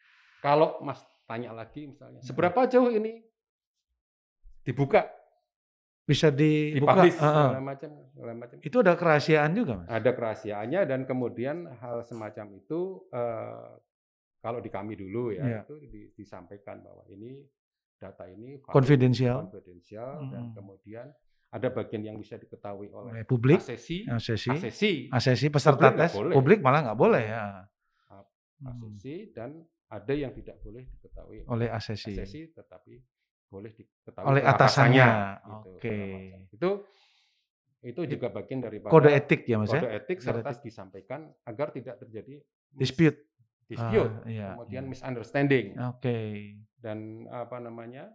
Kalau 0.48 0.80
mas 0.80 1.04
tanya 1.28 1.52
lagi 1.52 1.92
misalnya 1.92 2.24
hmm. 2.24 2.28
seberapa 2.32 2.64
jauh 2.72 2.88
ini 2.88 3.20
dibuka 4.64 5.12
bisa 6.08 6.32
dibuka 6.32 7.04
uh, 7.04 7.12
segala 7.12 7.60
macam 7.60 7.90
segala 8.16 8.32
macam 8.32 8.58
itu 8.64 8.78
ada 8.80 8.96
kerahasiaan 8.96 9.52
juga 9.52 9.84
mas 9.84 9.92
ada 9.92 10.10
kerahasiaannya 10.16 10.82
dan 10.88 11.00
kemudian 11.04 11.68
hal 11.84 12.00
semacam 12.08 12.56
itu 12.56 13.04
uh, 13.12 13.76
kalau 14.48 14.64
di 14.64 14.70
kami 14.72 14.96
dulu 14.96 15.36
ya, 15.36 15.44
yeah. 15.44 15.64
itu 15.68 15.76
di, 15.92 16.02
disampaikan 16.16 16.80
bahwa 16.80 17.04
ini 17.12 17.42
data 18.00 18.30
ini 18.30 18.62
konfidensial, 18.64 19.50
konfidensial 19.50 20.24
hmm. 20.24 20.32
dan 20.32 20.44
kemudian 20.56 21.08
ada 21.52 21.68
bagian 21.74 22.04
yang 22.14 22.16
bisa 22.16 22.40
diketahui 22.40 22.88
oleh 22.94 23.28
publik, 23.28 23.60
asesi, 23.60 24.06
asesi, 24.08 24.52
asesi, 24.54 24.94
asesi 25.12 25.48
peserta 25.52 25.90
publik 25.90 26.00
tes, 26.00 26.12
publik 26.16 26.60
malah 26.64 26.80
nggak 26.88 27.00
boleh 27.00 27.24
ya. 27.28 27.44
Asesi 28.64 29.16
hmm. 29.28 29.32
dan 29.34 29.50
ada 29.88 30.14
yang 30.14 30.32
tidak 30.36 30.60
boleh 30.60 30.84
diketahui 30.88 31.48
oleh 31.48 31.68
asesi, 31.72 32.12
asesi 32.12 32.52
tetapi 32.52 33.00
boleh 33.48 33.72
diketahui 33.72 34.28
oleh 34.28 34.44
atasannya. 34.44 35.08
Gitu, 35.08 35.52
Oke. 35.52 35.72
Okay. 35.80 36.12
Itu 36.52 36.70
itu 37.86 38.02
juga 38.18 38.28
bagian 38.34 38.60
dari 38.60 38.82
kode 38.84 39.14
etik 39.14 39.48
ya 39.48 39.62
mas 39.62 39.72
ya? 39.72 39.80
kode 39.80 39.90
etik 39.96 40.18
serta 40.20 40.50
etik. 40.50 40.66
disampaikan 40.66 41.30
agar 41.46 41.72
tidak 41.72 42.02
terjadi 42.02 42.42
dispute 42.74 43.22
dispute, 43.68 44.16
ah, 44.24 44.28
iya, 44.28 44.56
kemudian 44.56 44.88
iya. 44.88 44.92
misunderstanding. 44.92 45.76
Oke. 45.76 46.00
Okay. 46.00 46.32
Dan 46.80 47.28
apa 47.28 47.60
namanya? 47.60 48.08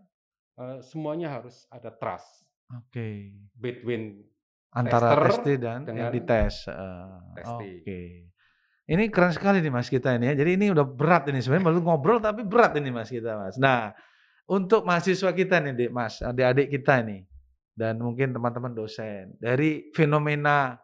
Uh, 0.57 0.81
semuanya 0.85 1.33
harus 1.33 1.65
ada 1.69 1.93
trust. 1.93 2.45
Oke. 2.73 2.89
Okay. 2.89 3.17
Between 3.57 4.25
antara 4.73 5.13
tester 5.29 5.61
dan 5.61 5.85
yang 5.93 6.09
dites. 6.09 6.69
Uh, 6.69 7.21
Oke. 7.57 7.85
Okay. 7.85 8.32
Ini 8.83 9.15
keren 9.15 9.31
sekali 9.31 9.63
nih 9.63 9.71
Mas 9.71 9.87
kita 9.87 10.19
ini 10.19 10.35
ya. 10.35 10.43
Jadi 10.43 10.51
ini 10.59 10.67
udah 10.75 10.83
berat 10.83 11.31
ini 11.31 11.39
sebenarnya 11.39 11.67
baru 11.71 11.79
ngobrol 11.87 12.19
tapi 12.19 12.43
berat 12.43 12.75
ini 12.83 12.91
Mas 12.91 13.09
kita 13.09 13.39
Mas. 13.39 13.55
Nah, 13.55 13.95
untuk 14.51 14.83
mahasiswa 14.83 15.31
kita 15.31 15.63
nih 15.63 15.73
Dik 15.79 15.91
Mas, 15.95 16.19
adik-adik 16.19 16.67
kita 16.67 16.99
nih 17.07 17.23
dan 17.73 17.97
mungkin 18.03 18.35
teman-teman 18.37 18.75
dosen 18.77 19.33
dari 19.41 19.89
fenomena 19.97 20.77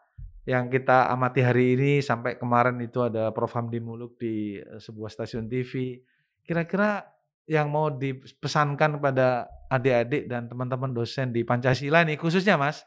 yang 0.49 0.73
kita 0.73 1.13
amati 1.13 1.45
hari 1.45 1.77
ini 1.77 1.93
sampai 2.01 2.41
kemarin 2.41 2.81
itu 2.81 3.05
ada 3.05 3.29
Prof 3.37 3.53
Hamdi 3.53 3.85
Muluk 3.85 4.17
di 4.17 4.57
eh, 4.57 4.81
sebuah 4.81 5.13
stasiun 5.13 5.45
TV. 5.45 6.01
Kira-kira 6.41 7.05
yang 7.45 7.69
mau 7.69 7.93
dipesankan 7.93 9.01
kepada 9.01 9.49
adik-adik 9.69 10.29
dan 10.29 10.49
teman-teman 10.49 10.93
dosen 10.97 11.33
di 11.33 11.45
Pancasila 11.45 12.05
nih 12.07 12.17
khususnya 12.17 12.57
Mas, 12.57 12.87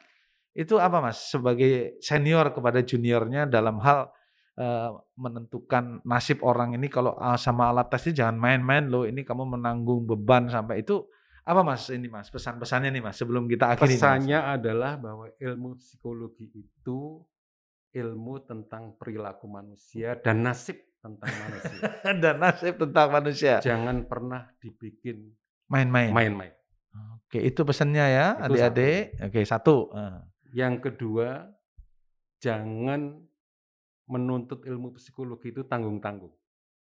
itu 0.57 0.81
apa 0.81 0.97
Mas 0.97 1.29
sebagai 1.29 2.01
senior 2.01 2.49
kepada 2.49 2.81
juniornya 2.81 3.45
dalam 3.45 3.77
hal 3.85 4.09
uh, 4.57 4.99
menentukan 5.15 6.03
nasib 6.03 6.43
orang 6.43 6.75
ini 6.75 6.91
kalau 6.91 7.15
uh, 7.15 7.37
sama 7.39 7.71
alat 7.71 7.87
tesnya 7.87 8.25
jangan 8.25 8.37
main-main 8.39 8.89
loh, 8.89 9.07
ini 9.07 9.23
kamu 9.23 9.59
menanggung 9.59 10.03
beban 10.03 10.49
sampai 10.51 10.83
itu 10.83 11.05
apa 11.41 11.61
Mas 11.65 11.89
ini 11.89 12.05
Mas 12.05 12.29
pesan-pesannya 12.29 12.93
nih 12.93 13.01
Mas 13.01 13.17
sebelum 13.17 13.49
kita 13.49 13.73
akhiri 13.73 13.97
Pesannya 13.97 14.39
adalah 14.45 14.93
bahwa 15.01 15.25
ilmu 15.41 15.73
psikologi 15.81 16.53
itu 16.53 17.17
ilmu 17.91 18.33
tentang 18.45 18.93
perilaku 18.95 19.49
manusia 19.49 20.15
dan 20.21 20.45
nasib 20.45 20.77
tentang 21.01 21.33
manusia. 21.33 21.81
dan 22.21 22.35
nasib 22.37 22.73
tentang 22.77 23.07
manusia. 23.09 23.55
Jangan 23.59 24.05
pernah 24.05 24.53
dibikin 24.61 25.33
main-main. 25.65 26.13
Main-main. 26.13 26.53
Oke, 27.25 27.41
itu 27.41 27.63
pesannya 27.63 28.05
ya, 28.11 28.27
adik-adik. 28.37 29.17
Oke, 29.23 29.41
satu. 29.47 29.89
Yang 30.51 30.91
kedua, 30.91 31.47
jangan 32.43 33.23
menuntut 34.11 34.67
ilmu 34.67 34.91
psikologi 34.99 35.55
itu 35.55 35.63
tanggung-tanggung. 35.63 36.35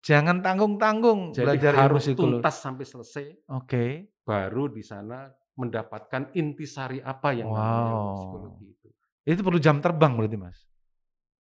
Jangan 0.04 0.44
tanggung-tanggung 0.44 1.32
belajar 1.32 1.80
harus 1.80 2.12
ilmu 2.12 2.20
tuntas 2.20 2.60
sampai 2.60 2.84
selesai. 2.84 3.26
Oke. 3.56 4.12
Baru 4.28 4.68
di 4.68 4.84
sana 4.84 5.32
mendapatkan 5.56 6.36
intisari 6.36 7.00
apa 7.00 7.32
yang 7.32 7.48
wow. 7.48 7.56
namanya 7.56 8.06
psikologi 8.20 8.66
itu. 8.68 8.88
Itu 9.24 9.40
perlu 9.40 9.60
jam 9.64 9.80
terbang 9.80 10.20
berarti, 10.20 10.36
Mas? 10.36 10.60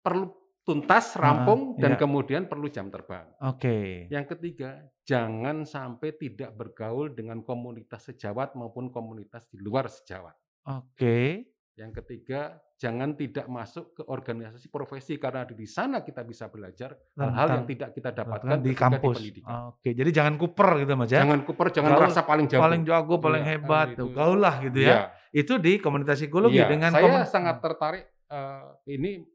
perlu 0.07 0.31
tuntas, 0.63 1.19
rampung, 1.19 1.75
uh, 1.75 1.79
dan 1.83 1.95
yeah. 1.95 1.99
kemudian 1.99 2.43
perlu 2.47 2.71
jam 2.71 2.87
terbang. 2.87 3.27
Oke. 3.43 3.59
Okay. 3.59 3.87
Yang 4.07 4.25
ketiga, 4.35 4.87
jangan 5.03 5.67
sampai 5.67 6.15
tidak 6.15 6.55
bergaul 6.55 7.11
dengan 7.11 7.43
komunitas 7.43 8.07
sejawat 8.07 8.55
maupun 8.55 8.87
komunitas 8.87 9.43
di 9.51 9.59
luar 9.59 9.91
sejawat. 9.91 10.35
Oke. 10.71 10.95
Okay. 10.95 11.27
Yang 11.75 11.91
ketiga, 12.03 12.55
jangan 12.77 13.17
tidak 13.17 13.49
masuk 13.49 13.97
ke 13.97 14.01
organisasi 14.05 14.69
profesi 14.69 15.17
karena 15.17 15.49
di 15.49 15.65
sana 15.65 16.05
kita 16.05 16.21
bisa 16.21 16.45
belajar 16.45 16.93
hal-hal 17.17 17.47
yang 17.57 17.65
tidak 17.65 17.89
kita 17.97 18.13
dapatkan 18.13 18.61
di 18.61 18.73
kampus. 18.77 19.17
Di 19.17 19.41
pendidikan. 19.41 19.73
Oke, 19.73 19.89
jadi 19.97 20.09
jangan 20.13 20.37
kuper 20.37 20.69
gitu 20.85 20.93
Mas 20.93 21.09
ya. 21.09 21.25
Jangan 21.25 21.41
kuper, 21.41 21.67
jangan 21.73 21.91
Gaul, 21.97 22.01
merasa 22.05 22.21
paling 22.21 22.45
jago. 22.45 22.61
Paling 22.61 22.81
jago, 22.85 23.13
paling 23.17 23.43
ya, 23.43 23.49
hebat, 23.57 23.87
itu. 23.97 24.05
gaul 24.13 24.37
lah 24.37 24.55
gitu 24.61 24.79
ya. 24.85 24.93
ya. 24.93 25.01
Itu 25.33 25.57
di 25.57 25.81
komunitas 25.81 26.21
psikologi 26.21 26.61
ya, 26.61 26.69
dengan 26.69 26.93
saya 26.93 27.25
sangat 27.25 27.57
tertarik 27.65 28.05
uh, 28.29 28.77
ini 28.85 29.25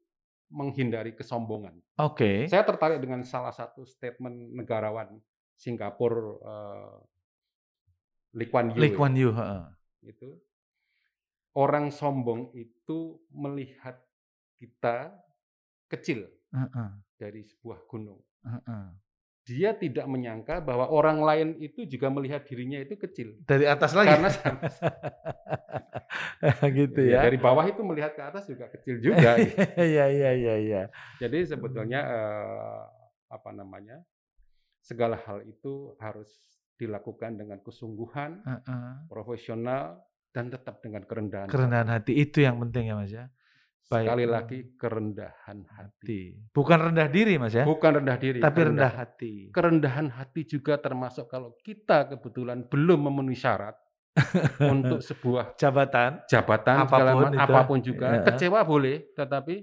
menghindari 0.47 1.19
kesombongan. 1.19 1.75
Oke. 1.99 2.47
Okay. 2.47 2.53
Saya 2.53 2.63
tertarik 2.63 3.03
dengan 3.03 3.27
salah 3.27 3.51
satu 3.51 3.83
statement 3.83 4.55
negarawan 4.55 5.19
Singapura 5.59 6.23
uh, 6.47 6.97
Lee 8.39 8.47
Kuan 8.47 8.71
Yew. 8.71 8.79
Lee 8.79 8.95
Kuan 8.95 9.13
Yew, 9.19 9.35
ya. 9.35 9.67
Itu 10.07 10.39
orang 11.59 11.93
sombong 11.93 12.53
itu 12.57 13.21
melihat 13.33 14.01
kita 14.57 15.13
kecil 15.89 16.29
uh 16.53 16.65
-uh. 16.65 16.91
dari 17.21 17.45
sebuah 17.45 17.85
gunung. 17.89 18.21
Uh 18.43 18.57
-uh 18.63 18.87
dia 19.43 19.75
tidak 19.75 20.07
menyangka 20.07 20.63
bahwa 20.63 20.87
orang 20.87 21.19
lain 21.19 21.49
itu 21.59 21.83
juga 21.83 22.07
melihat 22.15 22.47
dirinya 22.47 22.79
itu 22.79 22.95
kecil 22.95 23.43
dari 23.43 23.67
atas 23.67 23.91
lagi 23.91 24.15
karena 24.15 24.31
gitu 26.79 27.01
ya. 27.03 27.19
ya 27.19 27.21
dari 27.27 27.39
bawah 27.43 27.67
itu 27.67 27.83
melihat 27.83 28.15
ke 28.15 28.23
atas 28.23 28.47
juga 28.47 28.71
kecil 28.71 29.03
juga 29.03 29.35
iya 29.83 30.07
iya 30.07 30.31
iya 30.31 30.55
iya 30.63 30.83
jadi 31.19 31.43
sebetulnya 31.43 32.07
eh, 32.07 32.83
apa 33.35 33.51
namanya 33.51 33.99
segala 34.79 35.19
hal 35.27 35.43
itu 35.43 35.99
harus 35.99 36.31
dilakukan 36.79 37.35
dengan 37.35 37.59
kesungguhan 37.67 38.47
uh 38.47 38.63
-uh. 38.63 39.11
profesional 39.11 39.99
dan 40.33 40.49
tetap 40.49 40.81
dengan 40.81 41.05
kerendahan 41.05 41.47
kerendahan 41.47 41.89
hati. 41.93 42.13
hati 42.13 42.23
itu 42.25 42.39
yang 42.41 42.57
penting 42.59 42.91
ya 42.91 42.97
mas 42.97 43.13
ya 43.13 43.27
Baik. 43.93 44.09
Sekali 44.09 44.25
lagi 44.25 44.59
kerendahan 44.81 45.59
hati. 45.69 46.01
Hati. 46.01 46.23
Bukan 46.49 46.79
rendah 46.81 47.09
diri, 47.13 47.37
Mas 47.37 47.53
ya, 47.53 47.69
Bukan 47.69 48.01
rendah 48.01 48.17
diri, 48.17 48.41
tapi 48.41 48.65
rendah 48.65 48.89
kerendahan. 48.89 48.97
hati. 49.05 49.35
Kerendahan 49.53 50.07
hati 50.17 50.41
juga 50.49 50.81
termasuk 50.81 51.29
kalau 51.29 51.53
kita 51.61 52.09
kebetulan 52.09 52.65
belum 52.73 53.13
memenuhi 53.13 53.37
syarat 53.37 53.77
untuk 54.73 55.05
sebuah 55.05 55.61
Jabatan, 55.61 56.25
jabatan 56.25 56.89
Apa 56.89 56.97
pun 57.13 57.29
itu. 57.37 57.41
apa 57.45 57.61
pun 57.69 57.79
juga. 57.85 58.07
Iya. 58.17 58.25
Kecewa 58.33 58.65
boleh, 58.65 59.13
tetapi 59.13 59.61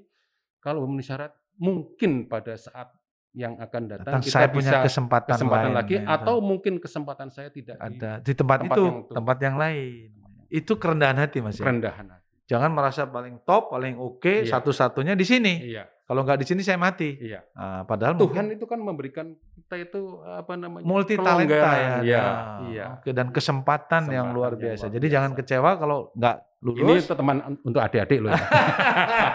kalau 0.62 0.86
memenuhi 0.86 1.10
syarat 1.10 1.34
mungkin 1.58 2.30
pada 2.30 2.54
saat 2.54 2.94
yang 3.34 3.58
akan 3.62 3.82
datang 3.86 4.14
datang 4.14 4.22
kita 4.26 4.34
saya 4.42 4.48
punya 4.50 4.72
bisa 4.74 4.86
kesempatan, 4.90 5.38
kesempatan 5.38 5.70
lain, 5.70 5.78
lagi 5.78 5.96
ya, 6.02 6.06
atau 6.06 6.36
mungkin 6.42 6.82
kesempatan 6.82 7.30
saya 7.30 7.50
tidak 7.54 7.78
di 7.78 7.86
ada 7.98 8.12
di 8.26 8.34
tempat, 8.34 8.58
tempat 8.66 8.78
itu, 8.78 8.84
yang 8.86 8.98
itu. 9.06 9.14
tempat 9.14 9.38
yang 9.42 9.56
lain. 9.58 10.10
Itu 10.52 10.76
kerendahan 10.76 11.16
hati, 11.16 11.40
Mas 11.40 11.56
ya. 11.56 11.64
kerendahan 11.64 12.06
hati. 12.10 12.28
Jangan 12.46 12.74
merasa 12.74 13.06
paling 13.06 13.38
top, 13.44 13.70
paling 13.70 13.94
oke, 13.96 14.42
Iya. 14.42 14.50
satu-satunya 14.52 15.14
di 15.14 15.22
sini. 15.22 15.54
Iya, 15.70 15.86
Kalau 16.04 16.26
nggak 16.26 16.42
di 16.42 16.46
sini 16.48 16.66
saya 16.66 16.76
mati. 16.76 17.14
iya. 17.16 17.46
Nah, 17.54 17.86
padahal 17.86 18.18
Tuhan 18.18 18.26
mungkin 18.26 18.46
itu 18.52 18.66
kan 18.66 18.80
memberikan 18.80 19.28
kita 19.56 19.76
itu 19.80 20.02
apa 20.24 20.58
namanya? 20.58 20.82
multi 20.82 21.14
talenta 21.14 21.54
ya. 21.54 21.94
Iya, 22.02 22.24
Nah, 22.26 22.58
iya. 22.68 22.86
Oke, 22.98 23.14
dan 23.14 23.30
kesempatan, 23.30 24.10
yang 24.10 24.26
Kesempatan 24.26 24.34
luar 24.34 24.52
yang 24.52 24.62
biasa. 24.66 24.84
luar 24.84 24.92
Jadi 24.92 25.06
biasa. 25.06 25.14
jangan 25.16 25.32
kecewa 25.36 25.72
kalau 25.78 26.00
nggak 26.12 26.36
Ini 26.60 26.66
lulus. 26.82 27.06
teman 27.08 27.38
untuk 27.62 27.80
adik-adik 27.80 28.20
loh. 28.20 28.34
ya. 28.34 28.42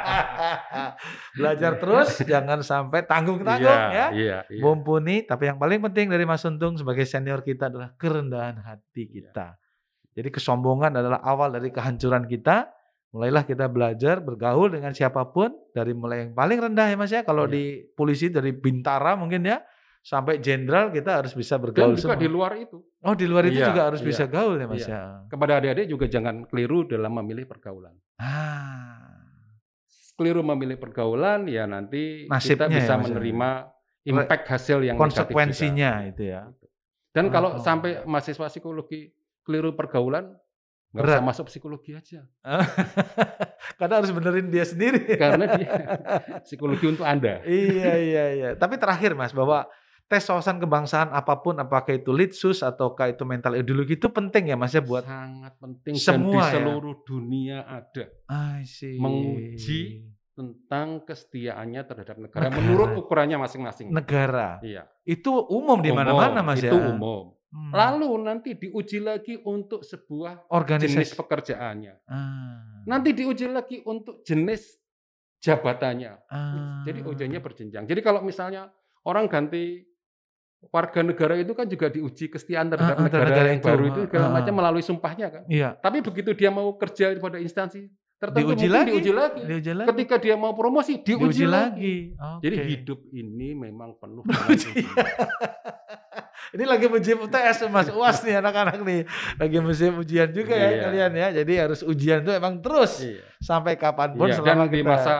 Belajar 1.34 1.72
terus, 1.78 2.08
jangan 2.22 2.60
sampai 2.60 3.00
tanggung-tanggung 3.04 3.64
ya. 3.90 4.10
Iya, 4.10 4.38
iya. 4.44 4.60
Mumpuni, 4.60 5.22
tapi 5.22 5.46
yang 5.46 5.56
paling 5.56 5.78
penting 5.80 6.06
dari 6.08 6.24
Mas 6.24 6.42
Untung 6.42 6.74
sebagai 6.74 7.04
senior 7.04 7.40
kita 7.40 7.68
adalah 7.68 7.94
kerendahan 7.94 8.58
hati 8.60 9.04
Iya. 9.04 9.30
kita. 9.30 9.46
Jadi 10.14 10.28
kesombongan 10.30 10.94
adalah 10.94 11.20
awal 11.20 11.50
dari 11.50 11.68
kehancuran 11.68 12.24
kita. 12.24 12.70
Mulailah 13.10 13.42
kita 13.42 13.66
belajar 13.66 14.18
bergaul 14.18 14.70
dengan 14.72 14.90
siapa 14.90 15.22
pun 15.24 15.46
dari 15.70 15.90
mulai 15.90 16.24
yang 16.24 16.32
paling 16.32 16.58
rendah 16.60 16.86
ya 16.86 16.96
Mas 16.96 17.10
ya. 17.10 17.22
Kalau 17.22 17.44
Iya. 17.44 17.52
di 17.52 17.64
polisi 17.88 18.26
dari 18.26 18.50
bintara 18.50 19.14
mungkin 19.14 19.42
ya 19.44 19.62
sampai 20.00 20.36
jenderal 20.36 20.90
kita 20.90 21.16
harus 21.16 21.32
bisa 21.32 21.54
Dan 21.54 21.62
bergaul 21.64 21.94
juga 21.94 22.10
semua. 22.10 22.18
di 22.18 22.28
luar 22.28 22.52
itu. 22.56 22.76
oh 22.76 23.14
di 23.14 23.24
luar 23.24 23.46
itu 23.46 23.56
Iya, 23.56 23.70
juga 23.70 23.82
harus 23.86 24.00
iya, 24.00 24.06
bisa 24.06 24.24
gaul 24.26 24.54
ya 24.54 24.66
Mas 24.66 24.82
iya. 24.82 24.90
ya. 24.90 25.02
Kepada 25.26 25.52
adik-adik 25.56 25.86
juga 25.88 26.06
jangan 26.06 26.44
keliru 26.44 26.84
dalam 26.84 27.12
memilih 27.14 27.44
pergaulan. 27.44 27.94
Ah, 28.16 29.00
Keliru 30.14 30.42
memilih 30.44 30.76
pergaulan 30.76 31.46
ya 31.46 31.64
nanti 31.64 32.26
kita 32.26 32.30
Nasibnya 32.30 32.66
ya, 32.68 32.78
bisa 32.78 32.92
Mas 32.92 33.02
ya. 33.02 33.06
menerima 33.08 33.50
impact 34.04 34.44
hasil 34.48 34.78
yang 34.80 34.94
negatif 34.94 35.02
konsekuensinya 35.26 35.90
juga. 35.96 36.10
itu 36.10 36.22
ya. 36.24 36.40
Dan 37.10 37.24
kalau 37.30 37.56
Oh. 37.56 37.58
sampai 37.58 38.02
mahasiswa 38.04 38.46
psikologi 38.46 39.10
keliru 39.44 39.72
pergaulan, 39.72 40.32
nggak 40.90 41.04
usah 41.04 41.22
masuk 41.22 41.44
psikologi 41.46 41.92
aja. 41.92 42.24
Karena 43.78 43.94
harus 43.98 44.10
benerin 44.10 44.48
dia 44.48 44.64
sendiri. 44.64 45.04
Karena 45.14 45.44
dia 45.52 45.70
psikologi 46.46 46.86
untuk 46.88 47.04
Anda. 47.04 47.44
iya 47.44 47.94
iya 47.96 48.24
iya. 48.32 48.48
Tapi 48.54 48.76
terakhir 48.76 49.12
Mas 49.12 49.30
bahwa 49.30 49.66
tes 50.04 50.20
wawasan 50.24 50.60
kebangsaan 50.60 51.10
apa 51.10 51.40
pun 51.40 51.56
apakah 51.56 51.96
itu 51.96 52.12
litsus 52.12 52.60
ataukah 52.60 53.08
itu 53.08 53.24
mental 53.24 53.56
ideologi 53.56 53.96
itu 53.96 54.06
penting 54.06 54.52
ya 54.52 54.56
Mas 54.56 54.72
ya 54.72 54.84
buat 54.84 55.00
sangat 55.02 55.56
penting 55.56 55.94
Semua 55.96 56.12
dan 56.12 56.28
di 56.28 56.36
ya? 56.36 56.46
seluruh 56.52 56.96
dunia 57.02 57.58
ada. 57.64 58.04
Menguji 59.00 59.80
tentang 60.34 61.06
kesetiaannya 61.06 61.82
terhadap 61.86 62.16
negara, 62.18 62.50
Negara. 62.50 62.58
menurut 62.58 62.90
ukurannya 62.98 63.38
masing-masing. 63.38 63.94
negara. 63.94 64.58
Iya. 64.60 64.90
Itu 65.06 65.30
umum 65.46 65.78
di 65.78 65.94
mana-mana 65.94 66.42
Mas 66.42 66.58
Itu 66.58 66.74
ya. 66.74 66.90
umum. 66.90 67.38
Hmm. 67.54 67.70
Lalu 67.70 68.10
nanti 68.18 68.50
diuji 68.52 68.98
lagi 68.98 69.38
untuk 69.38 69.86
sebuah 69.86 70.50
organisasi 70.50 70.90
jenis 70.90 71.10
pekerjaannya. 71.14 71.94
Ah, 72.04 72.82
Nanti 72.82 73.14
diuji 73.14 73.46
lagi 73.46 73.78
untuk 73.86 74.26
jenis 74.26 74.74
jabatannya. 75.38 76.18
ah. 76.26 76.82
Jadi 76.82 77.06
ujiannya 77.06 77.38
berjenjang. 77.38 77.86
Jadi 77.86 78.00
kalau 78.02 78.20
misalnya 78.20 78.74
orang 79.06 79.30
ganti 79.30 79.86
warga 80.66 81.04
negara 81.04 81.36
itu 81.36 81.52
kan 81.52 81.68
juga 81.68 81.86
diuji 81.86 82.26
kesetiaan 82.26 82.72
terhadap 82.72 82.96
Ah, 82.96 83.00
ah, 83.00 83.06
negara, 83.06 83.24
negara 83.28 83.48
yang 83.48 83.60
itu. 83.60 83.68
baru 83.68 83.84
itu 83.86 84.00
segala 84.08 84.18
Ah, 84.18 84.26
ah. 84.26 84.34
macam 84.34 84.54
melalui 84.56 84.82
sumpahnya 84.82 85.26
kan. 85.30 85.42
Iya, 85.46 85.78
Tapi 85.78 85.98
begitu 86.00 86.30
dia 86.34 86.50
mau 86.50 86.74
kerja 86.74 87.14
pada 87.14 87.38
instansi 87.38 87.86
tertentu 88.16 88.40
diuji 88.46 88.64
mungkin 88.64 88.70
lagi. 88.72 88.90
diuji 88.90 89.12
lagi. 89.12 89.40
Diuji 89.42 89.72
lagi. 89.74 89.88
Ketika 89.90 90.14
dia 90.16 90.34
mau 90.34 90.52
promosi 90.52 90.92
diuji, 90.98 91.20
diuji 91.20 91.44
lagi. 91.44 91.94
lagi. 92.12 92.40
Jadi 92.40 92.56
Oke. 92.56 92.66
hidup 92.70 93.00
ini 93.12 93.48
memang 93.52 93.94
penuh 93.94 94.22
Ujian. 94.26 94.48
ujian. 94.48 94.84
Ini 96.50 96.64
lagi 96.64 96.86
musim 96.86 97.18
UTS 97.18 97.66
Mas 97.66 97.90
UAS 97.90 98.22
nih 98.22 98.38
anak-anak 98.38 98.78
nih. 98.78 99.02
Lagi 99.34 99.58
musim 99.58 99.98
ujian 99.98 100.30
juga 100.30 100.54
ya 100.54 100.68
Iya. 100.68 100.82
kalian 100.84 101.12
ya. 101.12 101.28
Jadi 101.34 101.52
harus 101.56 101.80
ujian 101.82 102.22
itu 102.22 102.30
emang 102.30 102.62
terus 102.62 103.02
Iya. 103.02 103.26
sampai 103.40 103.74
kapan 103.74 104.14
pun 104.14 104.30
Iya, 104.30 104.38
selama 104.38 104.62
Dan 104.62 104.70
di 104.70 104.78
kita 104.78 104.86
masa 104.88 105.14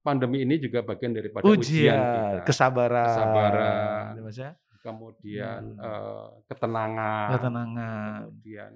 pandemi 0.00 0.38
ini 0.40 0.56
juga 0.56 0.80
bagian 0.80 1.12
daripada 1.12 1.44
ujian, 1.44 1.60
ujian, 1.92 1.98
kita. 2.40 2.44
kesabaran, 2.46 3.04
Kesabaran. 3.06 4.06
Ya, 4.16 4.20
Mas 4.22 4.38
ya. 4.38 4.50
Kemudian 4.80 5.62
Hmm. 5.76 5.84
eh, 5.84 6.26
ketenangan. 6.48 7.28
Ketenangan, 7.36 8.16
Kemudian 8.24 8.70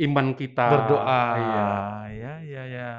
iman 0.00 0.26
kita. 0.32 0.66
berdoa. 0.66 1.22
Iya. 1.36 1.64
Ya, 2.10 2.34
ya, 2.40 2.62
ya. 2.66 2.90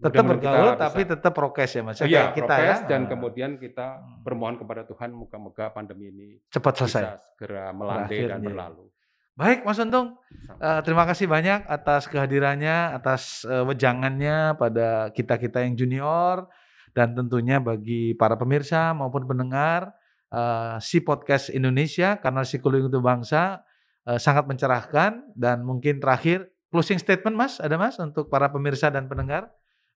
Tetap 0.00 0.16
kita 0.16 0.22
bergaul 0.24 0.64
bisa- 0.64 0.80
tapi 0.80 1.00
tetap 1.04 1.32
prokes 1.32 1.70
ya 1.70 1.82
Mas. 1.82 1.96
ya, 1.96 2.02
Iya, 2.02 2.08
kayak 2.08 2.32
kita 2.34 2.54
prokes 2.56 2.80
ya. 2.80 2.88
dan 2.88 3.00
kemudian 3.04 3.50
kita 3.56 3.86
Hmm. 3.96 4.24
bermohon 4.24 4.56
kepada 4.56 4.82
Tuhan 4.82 5.12
moga-moga 5.12 5.68
pandemi 5.70 6.08
ini 6.08 6.28
cepat 6.48 6.72
selesai. 6.74 7.02
bisa 7.02 7.16
segera 7.28 7.64
melandai 7.70 8.08
Berakhir, 8.08 8.28
dan 8.30 8.40
berlalu. 8.40 8.84
Baik 9.32 9.58
Mas 9.62 9.78
Untung. 9.78 10.16
Eh, 10.54 10.80
terima 10.82 11.04
kasih 11.04 11.24
banyak 11.24 11.64
atas 11.64 12.04
kehadirannya, 12.06 12.92
atas 12.94 13.44
eh, 13.44 13.60
wejangannya 13.60 14.52
pada 14.54 14.88
kita-kita 15.10 15.60
yang 15.60 15.74
junior 15.74 16.48
dan 16.90 17.12
tentunya 17.12 17.56
bagi 17.56 18.12
para 18.14 18.34
pemirsa 18.34 18.92
maupun 18.92 19.24
pendengar 19.24 19.92
eh, 20.28 20.76
si 20.78 21.00
podcast 21.00 21.48
Indonesia 21.50 22.16
kanal 22.16 22.44
psikologi 22.44 22.86
untuk 22.86 23.02
bangsa 23.02 23.66
eh, 24.06 24.20
sangat 24.20 24.48
mencerahkan 24.48 25.34
dan 25.36 25.64
mungkin 25.66 26.00
terakhir 26.00 26.48
closing 26.70 26.96
statement 26.96 27.34
Mas 27.36 27.58
ada 27.58 27.74
Mas 27.76 27.98
untuk 27.98 28.30
para 28.30 28.48
pemirsa 28.48 28.88
dan 28.88 29.08
pendengar 29.10 29.50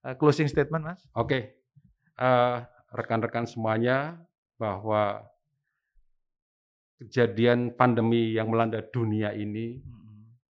Eh, 0.05 0.12
closing 0.20 0.44
statement 0.44 0.84
Mas. 0.84 1.00
Oke, 1.16 1.64
Eh, 2.14 2.59
rekan-rekan 2.94 3.42
semuanya 3.42 4.22
bahwa 4.55 5.26
kejadian 7.02 7.74
pandemi 7.74 8.38
yang 8.38 8.46
melanda 8.46 8.78
dunia 8.86 9.34
ini 9.34 9.82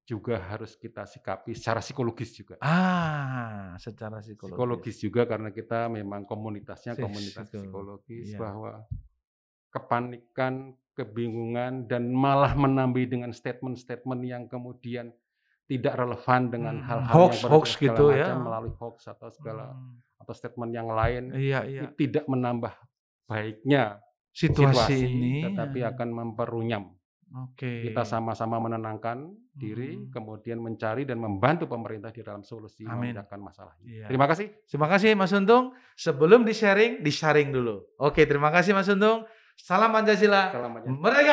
juga 0.03 0.35
harus 0.51 0.75
kita 0.75 1.07
sikapi 1.07 1.55
secara 1.55 1.79
psikologis 1.79 2.35
juga. 2.35 2.59
Ah, 2.59 3.79
secara 3.79 4.19
psikologis. 4.19 4.51
Psikologis 4.59 4.97
juga 4.99 5.23
karena 5.23 5.55
kita 5.55 5.87
memang 5.87 6.27
komunitasnya 6.27 6.99
komunitas 6.99 7.47
psikolo- 7.47 8.03
psikologis 8.03 8.35
iya. 8.35 8.39
bahwa 8.43 8.83
kepanikan, 9.71 10.75
kebingungan 10.93 11.85
dan 11.85 12.09
malah 12.09 12.53
menambah 12.53 13.03
dengan 13.03 13.29
statement-statement 13.29 14.21
yang 14.21 14.43
kemudian 14.45 15.11
tidak 15.63 15.95
relevan 15.95 16.41
dengan 16.47 16.75
Hmm, 16.77 16.85
hal-hal 16.85 17.13
hoax- 17.13 17.39
yang 17.39 17.51
hoax 17.51 17.65
gitu 17.77 18.05
ya. 18.09 18.27
macam 18.27 18.39
melalui 18.43 18.73
hoax 18.75 18.97
atau 19.07 19.27
segala 19.27 19.71
Hmm, 19.71 19.95
atau 20.17 20.33
statement 20.33 20.71
yang 20.71 20.87
lain 20.87 21.23
Iya, 21.31 21.59
iya. 21.63 21.81
tidak 21.91 22.25
menambah 22.25 22.73
baiknya 23.25 23.99
Situasi, 24.29 24.97
ini 24.99 25.45
tetapi 25.45 25.79
eh, 25.79 25.87
akan 25.87 26.09
memperunyam. 26.09 26.89
Oke. 27.35 27.81
Kita 27.83 28.01
sama-sama 28.03 28.57
menenangkan 28.59 29.29
diri, 29.51 29.93
Hmm. 29.95 30.09
kemudian 30.09 30.57
mencari 30.57 31.01
dan 31.01 31.17
membantu 31.17 31.65
pemerintah 31.65 32.09
di 32.09 32.21
dalam 32.21 32.41
solusi 32.41 32.81
Amin. 32.83 33.13
memindahkan 33.13 33.37
masalah 33.37 33.73
ini. 33.79 34.01
Iya. 34.01 34.05
Terima 34.05 34.25
kasih. 34.25 34.47
Terima 34.63 34.85
kasih 34.87 35.13
Mas 35.13 35.29
Untung. 35.31 35.73
Sebelum 35.95 36.41
di-sharing, 36.41 36.99
di-sharing 36.99 37.49
dulu. 37.49 37.85
Oke, 37.95 38.21
terima 38.23 38.49
kasih 38.49 38.73
Mas 38.73 38.85
Untung. 38.85 39.25
Salam 39.57 39.89
Pancasila. 39.93 40.51
Salam 40.51 40.75
aja. 40.75 40.87
Mereka 40.89 41.31